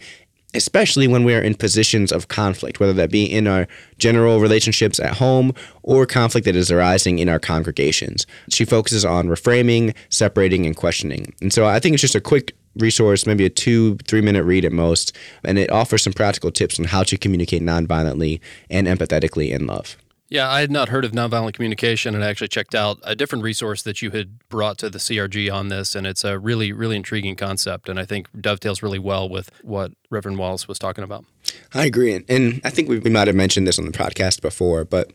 especially 0.54 1.08
when 1.08 1.24
we 1.24 1.34
are 1.34 1.42
in 1.42 1.56
positions 1.56 2.12
of 2.12 2.28
conflict, 2.28 2.80
whether 2.80 2.94
that 2.94 3.10
be 3.10 3.24
in 3.26 3.48
our 3.48 3.68
general 3.98 4.40
relationships 4.40 5.00
at 5.00 5.14
home 5.14 5.54
or 5.84 6.06
conflict 6.06 6.46
that 6.46 6.56
is 6.56 6.72
arising 6.72 7.20
in 7.20 7.30
our 7.30 7.40
congregations. 7.40 8.26
She 8.50 8.66
focuses 8.66 9.06
on 9.06 9.28
reframing, 9.28 9.96
separating, 10.10 10.66
and 10.66 10.76
questioning. 10.76 11.34
And 11.42 11.54
so 11.54 11.66
I 11.66 11.80
think 11.80 11.94
it's 11.94 12.02
just 12.02 12.16
a 12.16 12.22
quick 12.22 12.54
resource, 12.76 13.26
maybe 13.26 13.46
a 13.46 13.50
two, 13.50 13.98
three 14.08 14.22
minute 14.22 14.44
read 14.44 14.66
at 14.66 14.72
most, 14.72 15.16
and 15.44 15.58
it 15.58 15.72
offers 15.72 16.04
some 16.04 16.14
practical 16.14 16.52
tips 16.52 16.80
on 16.80 16.86
how 16.86 17.04
to 17.04 17.18
communicate 17.18 17.62
nonviolently 17.62 18.40
and 18.70 18.88
empathetically 18.88 19.52
in 19.52 19.68
love. 19.68 19.98
Yeah, 20.32 20.50
I 20.50 20.62
had 20.62 20.72
not 20.72 20.88
heard 20.88 21.04
of 21.04 21.12
nonviolent 21.12 21.52
communication 21.56 22.16
and 22.16 22.24
I 22.24 22.30
actually 22.30 22.48
checked 22.48 22.74
out 22.74 23.00
a 23.04 23.18
different 23.18 23.44
resource 23.44 23.82
that 23.82 24.02
you 24.02 24.12
had 24.12 24.48
brought 24.48 24.78
to 24.78 24.90
the 24.90 24.98
CRG 24.98 25.54
on 25.54 25.68
this. 25.68 25.94
And 25.94 26.08
it's 26.08 26.24
a 26.24 26.40
really, 26.40 26.72
really 26.72 26.96
intriguing 26.96 27.36
concept. 27.36 27.90
And 27.90 28.00
I 28.00 28.06
think 28.06 28.30
dovetails 28.40 28.82
really 28.82 28.98
well 28.98 29.28
with 29.28 29.52
what 29.62 29.92
Reverend 30.10 30.38
Wallace 30.38 30.70
was 30.70 30.80
talking 30.80 31.04
about. 31.04 31.26
I 31.74 31.86
agree. 31.86 32.24
And 32.30 32.62
I 32.64 32.70
think 32.70 32.88
we, 32.88 33.00
we 33.00 33.10
might 33.10 33.28
have 33.28 33.36
mentioned 33.36 33.68
this 33.68 33.78
on 33.78 33.86
the 33.86 33.92
podcast 33.92 34.42
before, 34.42 34.86
but 34.86 35.12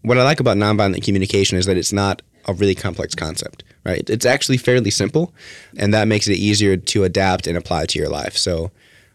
what 0.00 0.16
I 0.16 0.24
like 0.24 0.40
about 0.40 0.56
nonviolent 0.56 1.04
communication 1.04 1.58
is 1.58 1.66
that 1.66 1.76
it's 1.76 1.92
not 1.92 2.22
a 2.46 2.54
really 2.54 2.74
complex 2.74 3.14
concept, 3.14 3.64
right? 3.84 4.08
It's 4.08 4.26
actually 4.26 4.56
fairly 4.56 4.90
simple, 4.90 5.34
and 5.76 5.92
that 5.92 6.08
makes 6.08 6.28
it 6.28 6.34
easier 6.36 6.76
to 6.76 7.04
adapt 7.04 7.46
and 7.46 7.56
apply 7.56 7.86
to 7.86 7.98
your 7.98 8.08
life. 8.08 8.36
So 8.36 8.70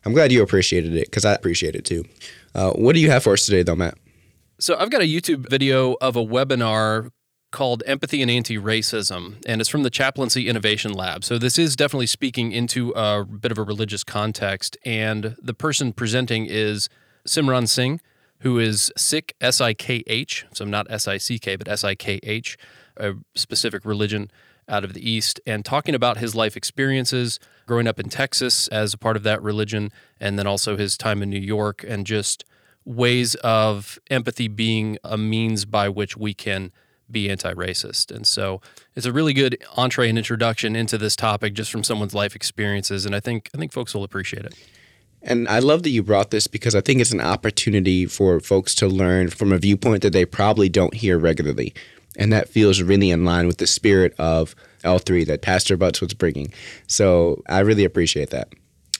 I'm 0.05 0.13
glad 0.13 0.31
you 0.31 0.41
appreciated 0.41 0.95
it 0.95 1.05
because 1.05 1.25
I 1.25 1.33
appreciate 1.33 1.75
it 1.75 1.85
too. 1.85 2.05
Uh, 2.53 2.71
what 2.71 2.93
do 2.93 2.99
you 2.99 3.09
have 3.09 3.23
for 3.23 3.33
us 3.33 3.45
today, 3.45 3.63
though, 3.63 3.75
Matt? 3.75 3.97
So 4.59 4.75
I've 4.77 4.89
got 4.89 5.01
a 5.01 5.05
YouTube 5.05 5.49
video 5.49 5.95
of 6.01 6.15
a 6.15 6.23
webinar 6.23 7.09
called 7.51 7.83
Empathy 7.85 8.21
and 8.21 8.31
Anti 8.31 8.57
Racism, 8.57 9.35
and 9.45 9.59
it's 9.59 9.69
from 9.69 9.83
the 9.83 9.89
Chaplaincy 9.89 10.47
Innovation 10.47 10.93
Lab. 10.93 11.23
So 11.23 11.37
this 11.37 11.59
is 11.59 11.75
definitely 11.75 12.07
speaking 12.07 12.51
into 12.51 12.91
a 12.91 13.25
bit 13.25 13.51
of 13.51 13.57
a 13.57 13.63
religious 13.63 14.03
context. 14.03 14.77
And 14.85 15.35
the 15.41 15.53
person 15.53 15.93
presenting 15.93 16.45
is 16.45 16.89
Simran 17.27 17.67
Singh, 17.67 17.99
who 18.39 18.57
is 18.57 18.91
Sikh, 18.97 19.35
S 19.41 19.61
I 19.61 19.73
K 19.73 20.03
H, 20.07 20.45
so 20.53 20.65
not 20.65 20.87
S 20.89 21.07
I 21.07 21.17
C 21.17 21.37
K, 21.37 21.55
but 21.55 21.67
S 21.67 21.83
I 21.83 21.93
K 21.95 22.19
H, 22.23 22.57
a 22.97 23.13
specific 23.35 23.85
religion 23.85 24.31
out 24.67 24.83
of 24.83 24.93
the 24.93 25.09
East, 25.09 25.39
and 25.45 25.65
talking 25.65 25.95
about 25.95 26.17
his 26.17 26.35
life 26.35 26.55
experiences 26.55 27.39
growing 27.65 27.87
up 27.87 27.99
in 27.99 28.09
Texas 28.09 28.67
as 28.69 28.93
a 28.93 28.97
part 28.97 29.17
of 29.17 29.23
that 29.23 29.41
religion, 29.41 29.91
and 30.19 30.37
then 30.37 30.47
also 30.47 30.77
his 30.77 30.97
time 30.97 31.21
in 31.21 31.29
New 31.29 31.39
York, 31.39 31.83
and 31.87 32.05
just 32.05 32.45
ways 32.85 33.35
of 33.35 33.99
empathy 34.09 34.47
being 34.47 34.97
a 35.03 35.17
means 35.17 35.65
by 35.65 35.89
which 35.89 36.17
we 36.17 36.33
can 36.33 36.71
be 37.09 37.29
anti-racist. 37.29 38.15
And 38.15 38.25
so 38.25 38.61
it's 38.95 39.05
a 39.05 39.11
really 39.11 39.33
good 39.33 39.61
entree 39.75 40.09
and 40.09 40.17
introduction 40.17 40.75
into 40.75 40.97
this 40.97 41.15
topic 41.15 41.53
just 41.53 41.71
from 41.71 41.83
someone's 41.83 42.13
life 42.13 42.35
experiences 42.35 43.05
and 43.05 43.13
I 43.13 43.19
think 43.19 43.49
I 43.53 43.57
think 43.57 43.73
folks 43.73 43.93
will 43.93 44.03
appreciate 44.03 44.45
it. 44.45 44.55
And 45.21 45.47
I 45.47 45.59
love 45.59 45.83
that 45.83 45.91
you 45.91 46.01
brought 46.01 46.31
this 46.31 46.47
because 46.47 46.73
I 46.73 46.81
think 46.81 46.99
it's 46.99 47.11
an 47.11 47.21
opportunity 47.21 48.07
for 48.07 48.39
folks 48.39 48.73
to 48.75 48.87
learn 48.87 49.29
from 49.29 49.51
a 49.51 49.57
viewpoint 49.57 50.01
that 50.01 50.13
they 50.13 50.25
probably 50.25 50.67
don't 50.67 50.95
hear 50.95 51.19
regularly. 51.19 51.73
And 52.17 52.31
that 52.33 52.49
feels 52.49 52.81
really 52.81 53.09
in 53.09 53.25
line 53.25 53.47
with 53.47 53.57
the 53.57 53.67
spirit 53.67 54.13
of 54.19 54.55
L3 54.83 55.25
that 55.27 55.41
Pastor 55.41 55.77
Butts 55.77 56.01
was 56.01 56.13
bringing. 56.13 56.51
So 56.87 57.41
I 57.47 57.59
really 57.59 57.85
appreciate 57.85 58.31
that. 58.31 58.49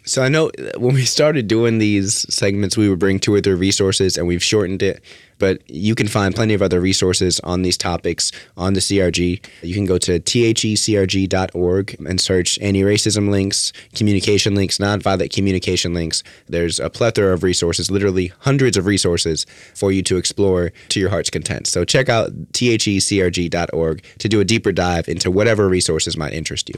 So 0.03 0.23
I 0.23 0.29
know 0.29 0.47
uh, 0.49 0.79
when 0.79 0.95
we 0.95 1.05
started 1.05 1.47
doing 1.47 1.77
these 1.77 2.25
segments, 2.33 2.75
we 2.75 2.89
would 2.89 2.99
bring 2.99 3.19
two 3.19 3.33
or 3.33 3.41
three 3.41 3.53
resources 3.53 4.17
and 4.17 4.27
we've 4.27 4.43
shortened 4.43 4.81
it. 4.81 5.03
But 5.37 5.67
you 5.69 5.95
can 5.95 6.07
find 6.07 6.35
plenty 6.35 6.53
of 6.53 6.61
other 6.61 6.79
resources 6.79 7.39
on 7.39 7.63
these 7.63 7.77
topics 7.77 8.31
on 8.57 8.73
the 8.73 8.79
CRG. 8.79 9.43
You 9.63 9.73
can 9.73 9.85
go 9.85 9.97
to 9.97 10.19
thecrg.org 10.19 11.95
and 12.07 12.21
search 12.21 12.59
anti 12.59 12.81
racism 12.81 13.29
links, 13.29 13.73
communication 13.95 14.53
links, 14.53 14.77
nonviolent 14.77 15.33
communication 15.33 15.93
links. 15.93 16.21
There's 16.47 16.79
a 16.79 16.89
plethora 16.89 17.33
of 17.33 17.41
resources, 17.43 17.89
literally 17.89 18.33
hundreds 18.39 18.77
of 18.77 18.85
resources 18.85 19.45
for 19.75 19.91
you 19.91 20.03
to 20.03 20.17
explore 20.17 20.71
to 20.89 20.99
your 20.99 21.09
heart's 21.09 21.31
content. 21.31 21.67
So 21.67 21.85
check 21.85 22.07
out 22.07 22.31
thecrg.org 22.53 24.03
to 24.19 24.29
do 24.29 24.39
a 24.39 24.45
deeper 24.45 24.71
dive 24.71 25.07
into 25.07 25.31
whatever 25.31 25.67
resources 25.67 26.15
might 26.15 26.33
interest 26.33 26.69
you. 26.69 26.75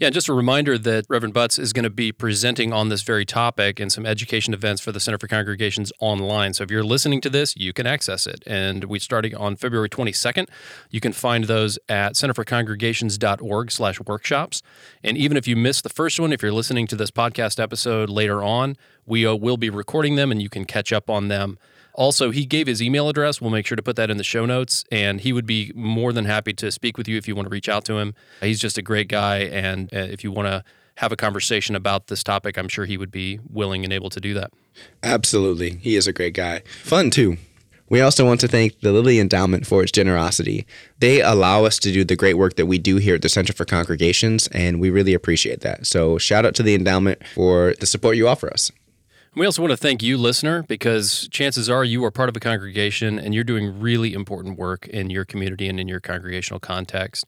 Yeah, 0.00 0.08
just 0.08 0.30
a 0.30 0.32
reminder 0.32 0.78
that 0.78 1.04
Reverend 1.10 1.34
Butts 1.34 1.58
is 1.58 1.74
going 1.74 1.82
to 1.82 1.90
be 1.90 2.10
presenting 2.10 2.72
on 2.72 2.88
this 2.88 3.02
very 3.02 3.26
topic 3.26 3.78
and 3.78 3.92
some 3.92 4.06
education 4.06 4.54
events 4.54 4.80
for 4.80 4.92
the 4.92 4.98
Center 4.98 5.18
for 5.18 5.28
Congregations 5.28 5.92
online. 6.00 6.54
So 6.54 6.64
if 6.64 6.70
you're 6.70 6.82
listening 6.82 7.20
to 7.20 7.28
this, 7.28 7.54
you 7.54 7.74
can 7.74 7.86
access 7.86 8.26
it. 8.26 8.42
And 8.46 8.84
we're 8.84 8.98
starting 8.98 9.36
on 9.36 9.56
February 9.56 9.90
22nd. 9.90 10.48
You 10.88 11.00
can 11.00 11.12
find 11.12 11.44
those 11.44 11.78
at 11.86 12.14
centerforcongregations.org 12.14 13.70
slash 13.70 14.00
workshops. 14.00 14.62
And 15.04 15.18
even 15.18 15.36
if 15.36 15.46
you 15.46 15.54
missed 15.54 15.82
the 15.82 15.90
first 15.90 16.18
one, 16.18 16.32
if 16.32 16.40
you're 16.40 16.50
listening 16.50 16.86
to 16.86 16.96
this 16.96 17.10
podcast 17.10 17.62
episode 17.62 18.08
later 18.08 18.42
on, 18.42 18.78
we 19.04 19.26
uh, 19.26 19.34
will 19.34 19.58
be 19.58 19.68
recording 19.68 20.16
them 20.16 20.32
and 20.32 20.40
you 20.40 20.48
can 20.48 20.64
catch 20.64 20.94
up 20.94 21.10
on 21.10 21.28
them 21.28 21.58
also, 22.00 22.30
he 22.30 22.46
gave 22.46 22.66
his 22.66 22.82
email 22.82 23.10
address. 23.10 23.42
We'll 23.42 23.50
make 23.50 23.66
sure 23.66 23.76
to 23.76 23.82
put 23.82 23.94
that 23.96 24.08
in 24.08 24.16
the 24.16 24.24
show 24.24 24.46
notes. 24.46 24.84
And 24.90 25.20
he 25.20 25.34
would 25.34 25.44
be 25.44 25.70
more 25.74 26.14
than 26.14 26.24
happy 26.24 26.54
to 26.54 26.72
speak 26.72 26.96
with 26.96 27.06
you 27.06 27.18
if 27.18 27.28
you 27.28 27.36
want 27.36 27.44
to 27.44 27.50
reach 27.50 27.68
out 27.68 27.84
to 27.84 27.98
him. 27.98 28.14
He's 28.40 28.58
just 28.58 28.78
a 28.78 28.82
great 28.82 29.06
guy. 29.06 29.40
And 29.40 29.92
uh, 29.92 29.98
if 29.98 30.24
you 30.24 30.32
want 30.32 30.48
to 30.48 30.64
have 30.96 31.12
a 31.12 31.16
conversation 31.16 31.76
about 31.76 32.06
this 32.06 32.24
topic, 32.24 32.56
I'm 32.56 32.68
sure 32.68 32.86
he 32.86 32.96
would 32.96 33.10
be 33.10 33.38
willing 33.50 33.84
and 33.84 33.92
able 33.92 34.08
to 34.08 34.18
do 34.18 34.32
that. 34.32 34.50
Absolutely. 35.02 35.76
He 35.76 35.94
is 35.94 36.06
a 36.06 36.12
great 36.14 36.32
guy. 36.32 36.62
Fun, 36.82 37.10
too. 37.10 37.36
We 37.90 38.00
also 38.00 38.24
want 38.24 38.40
to 38.40 38.48
thank 38.48 38.80
the 38.80 38.92
Lilly 38.92 39.18
Endowment 39.18 39.66
for 39.66 39.82
its 39.82 39.92
generosity. 39.92 40.64
They 41.00 41.20
allow 41.20 41.66
us 41.66 41.78
to 41.80 41.92
do 41.92 42.02
the 42.02 42.16
great 42.16 42.38
work 42.38 42.56
that 42.56 42.64
we 42.64 42.78
do 42.78 42.96
here 42.96 43.16
at 43.16 43.22
the 43.22 43.28
Center 43.28 43.52
for 43.52 43.66
Congregations, 43.66 44.46
and 44.52 44.80
we 44.80 44.88
really 44.88 45.12
appreciate 45.12 45.60
that. 45.62 45.86
So, 45.86 46.16
shout 46.16 46.46
out 46.46 46.54
to 46.54 46.62
the 46.62 46.74
endowment 46.74 47.20
for 47.34 47.74
the 47.78 47.86
support 47.86 48.16
you 48.16 48.26
offer 48.26 48.48
us. 48.50 48.70
We 49.32 49.46
also 49.46 49.62
want 49.62 49.70
to 49.70 49.76
thank 49.76 50.02
you, 50.02 50.18
listener, 50.18 50.64
because 50.64 51.28
chances 51.28 51.70
are 51.70 51.84
you 51.84 52.04
are 52.04 52.10
part 52.10 52.28
of 52.28 52.36
a 52.36 52.40
congregation 52.40 53.16
and 53.16 53.32
you're 53.32 53.44
doing 53.44 53.78
really 53.78 54.12
important 54.12 54.58
work 54.58 54.88
in 54.88 55.08
your 55.08 55.24
community 55.24 55.68
and 55.68 55.78
in 55.78 55.86
your 55.86 56.00
congregational 56.00 56.58
context. 56.58 57.24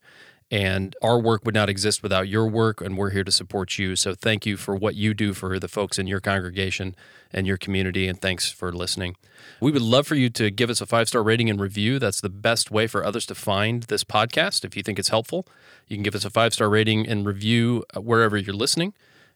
And 0.50 0.96
our 1.00 1.18
work 1.18 1.44
would 1.44 1.55
not 1.55 1.70
exist 1.70 2.03
without 2.03 2.26
your 2.28 2.46
work, 2.46 2.80
and 2.80 2.98
we're 2.98 3.11
here 3.11 3.22
to 3.22 3.30
support 3.30 3.78
you. 3.78 3.94
So 3.94 4.14
thank 4.14 4.44
you 4.44 4.57
for 4.57 4.74
what 4.74 4.96
you 4.96 5.14
do 5.14 5.32
for 5.32 5.61
the 5.61 5.68
folks 5.68 5.96
in 5.96 6.09
your 6.09 6.20
congregation 6.20 6.96
and 7.32 7.46
your 7.46 7.57
community, 7.57 8.09
and 8.09 8.20
thanks 8.20 8.50
for 8.50 8.72
listening. 8.72 9.16
We 9.61 9.70
would 9.70 9.80
love 9.80 10.07
for 10.07 10.16
you 10.16 10.28
to 10.30 10.50
give 10.50 10.70
us 10.70 10.80
a 10.80 10.86
five 10.86 11.09
star 11.09 11.22
rating 11.22 11.48
and 11.48 11.61
review. 11.61 12.00
That's 12.00 12.20
the 12.20 12.28
best 12.28 12.70
way 12.72 12.88
for 12.88 13.05
others 13.05 13.26
to 13.26 13.34
find 13.36 13.84
this 13.84 14.03
podcast. 14.03 14.64
If 14.64 14.76
you 14.76 14.82
think 14.82 14.98
it's 14.98 15.09
helpful, 15.09 15.46
you 15.86 15.96
can 15.96 16.03
give 16.03 16.16
us 16.16 16.24
a 16.24 16.30
five 16.30 16.53
star 16.53 16.68
rating 16.68 17.07
and 17.07 17.24
review 17.24 17.84
uh, 17.96 18.00
wherever 18.00 18.36
you're 18.36 18.55
listening. 18.55 18.92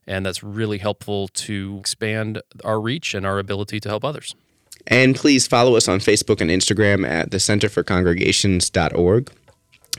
And 0.06 0.24
that's 0.24 0.42
really 0.42 0.78
helpful 0.78 1.28
to 1.28 1.78
expand 1.80 2.40
our 2.64 2.80
reach 2.80 3.14
and 3.14 3.26
our 3.26 3.38
ability 3.38 3.80
to 3.80 3.88
help 3.88 4.04
others. 4.04 4.34
And 4.86 5.16
please 5.16 5.46
follow 5.46 5.76
us 5.76 5.88
on 5.88 5.98
Facebook 5.98 6.40
and 6.40 6.50
Instagram 6.50 7.08
at 7.08 7.30
the 7.32 7.40
Center 7.40 7.68
for 7.68 7.82
Congregations.org. 7.82 9.32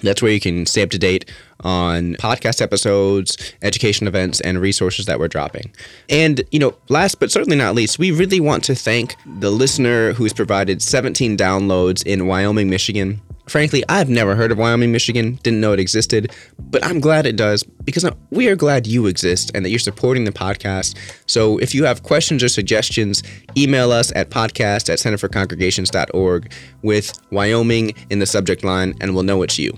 That's 0.03 0.22
where 0.22 0.32
you 0.32 0.39
can 0.39 0.66
stay 0.66 0.84
up 0.84 0.91
to 0.91 0.99
date 0.99 1.30
on 1.62 2.14
podcast 2.16 2.62
episodes, 2.62 3.53
education 3.64 4.08
events, 4.08 4.39
and 4.41 4.62
resources 4.62 5.08
that 5.08 5.20
we're 5.20 5.28
dropping. 5.28 5.74
And, 6.08 6.43
you 6.51 6.60
know, 6.60 6.76
last 6.88 7.20
but 7.20 7.32
certainly 7.32 7.58
not 7.58 7.74
least, 7.74 7.97
we 7.97 8.12
really 8.12 8.39
want 8.39 8.64
to 8.66 8.76
thank 8.76 9.16
the 9.39 9.49
listener 9.49 10.14
who's 10.14 10.34
provided 10.34 10.82
17 10.82 11.36
downloads 11.36 12.05
in 12.05 12.28
Wyoming, 12.28 12.70
Michigan. 12.70 13.22
Frankly, 13.47 13.83
I've 13.87 14.09
never 14.09 14.35
heard 14.35 14.51
of 14.51 14.57
Wyoming, 14.57 14.91
Michigan, 14.91 15.39
didn't 15.43 15.61
know 15.61 15.73
it 15.73 15.79
existed, 15.79 16.33
but 16.59 16.85
I'm 16.85 16.99
glad 16.99 17.25
it 17.25 17.37
does 17.37 17.63
because 17.63 18.05
we 18.29 18.47
are 18.49 18.55
glad 18.55 18.85
you 18.85 19.07
exist 19.07 19.51
and 19.55 19.63
that 19.63 19.69
you're 19.69 19.79
supporting 19.79 20.25
the 20.25 20.31
podcast. 20.31 20.95
So 21.27 21.57
if 21.59 21.73
you 21.73 21.85
have 21.85 22.03
questions 22.03 22.43
or 22.43 22.49
suggestions, 22.49 23.23
email 23.55 23.91
us 23.91 24.11
at 24.15 24.29
podcast 24.29 24.89
at 24.89 24.99
centerforcongregations.org 24.99 26.51
with 26.81 27.19
Wyoming 27.31 27.93
in 28.09 28.19
the 28.19 28.25
subject 28.25 28.63
line 28.63 28.95
and 28.99 29.13
we'll 29.13 29.23
know 29.23 29.41
it's 29.43 29.57
you. 29.57 29.71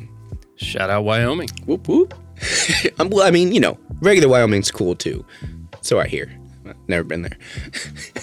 Shout 0.55 0.89
out 0.89 1.03
Wyoming. 1.03 1.49
Whoop 1.65 1.87
whoop. 1.87 2.13
I 2.99 3.31
mean, 3.31 3.53
you 3.53 3.59
know, 3.59 3.77
regular 4.01 4.29
Wyoming's 4.29 4.71
cool 4.71 4.95
too. 4.95 5.25
So 5.81 5.99
I 5.99 6.07
hear. 6.07 6.31
Never 6.87 7.03
been 7.03 7.23
there. 7.23 7.37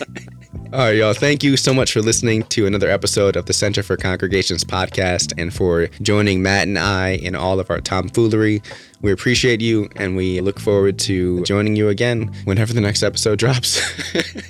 All 0.73 0.81
right, 0.81 0.97
y'all. 0.97 1.15
Thank 1.15 1.45
you 1.45 1.57
so 1.57 1.73
much 1.73 1.93
for 1.93 2.03
listening 2.03 2.43
to 2.45 2.67
another 2.67 2.91
episode 2.91 3.37
of 3.37 3.47
the 3.47 3.53
Center 3.53 3.83
for 3.83 3.97
Congregations 3.97 4.65
podcast 4.65 5.33
and 5.39 5.55
for 5.55 5.87
joining 6.03 6.43
Matt 6.43 6.67
and 6.67 6.79
I 6.79 7.11
in 7.11 7.35
all 7.37 7.61
of 7.61 7.71
our 7.71 7.81
tomfoolery. 7.81 8.63
We 9.01 9.13
appreciate 9.13 9.61
you 9.61 9.89
and 9.97 10.17
we 10.17 10.41
look 10.41 10.59
forward 10.59 10.99
to 11.01 11.43
joining 11.45 11.77
you 11.77 11.89
again 11.89 12.35
whenever 12.45 12.73
the 12.73 12.81
next 12.81 13.03
episode 13.05 13.39
drops. 13.39 13.81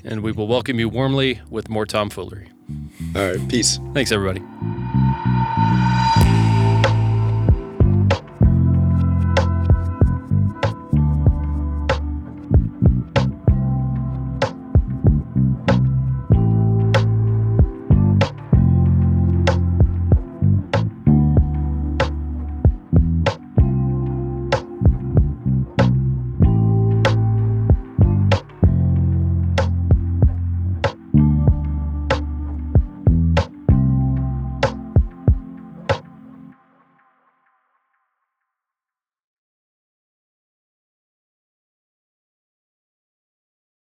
and 0.05 0.23
we 0.23 0.33
will 0.33 0.49
welcome 0.49 0.81
you 0.81 0.89
warmly 0.89 1.41
with 1.51 1.69
more 1.69 1.85
tomfoolery. 1.85 2.49
All 3.15 3.31
right, 3.31 3.49
peace. 3.49 3.79
Thanks, 3.93 4.11
everybody. 4.11 4.41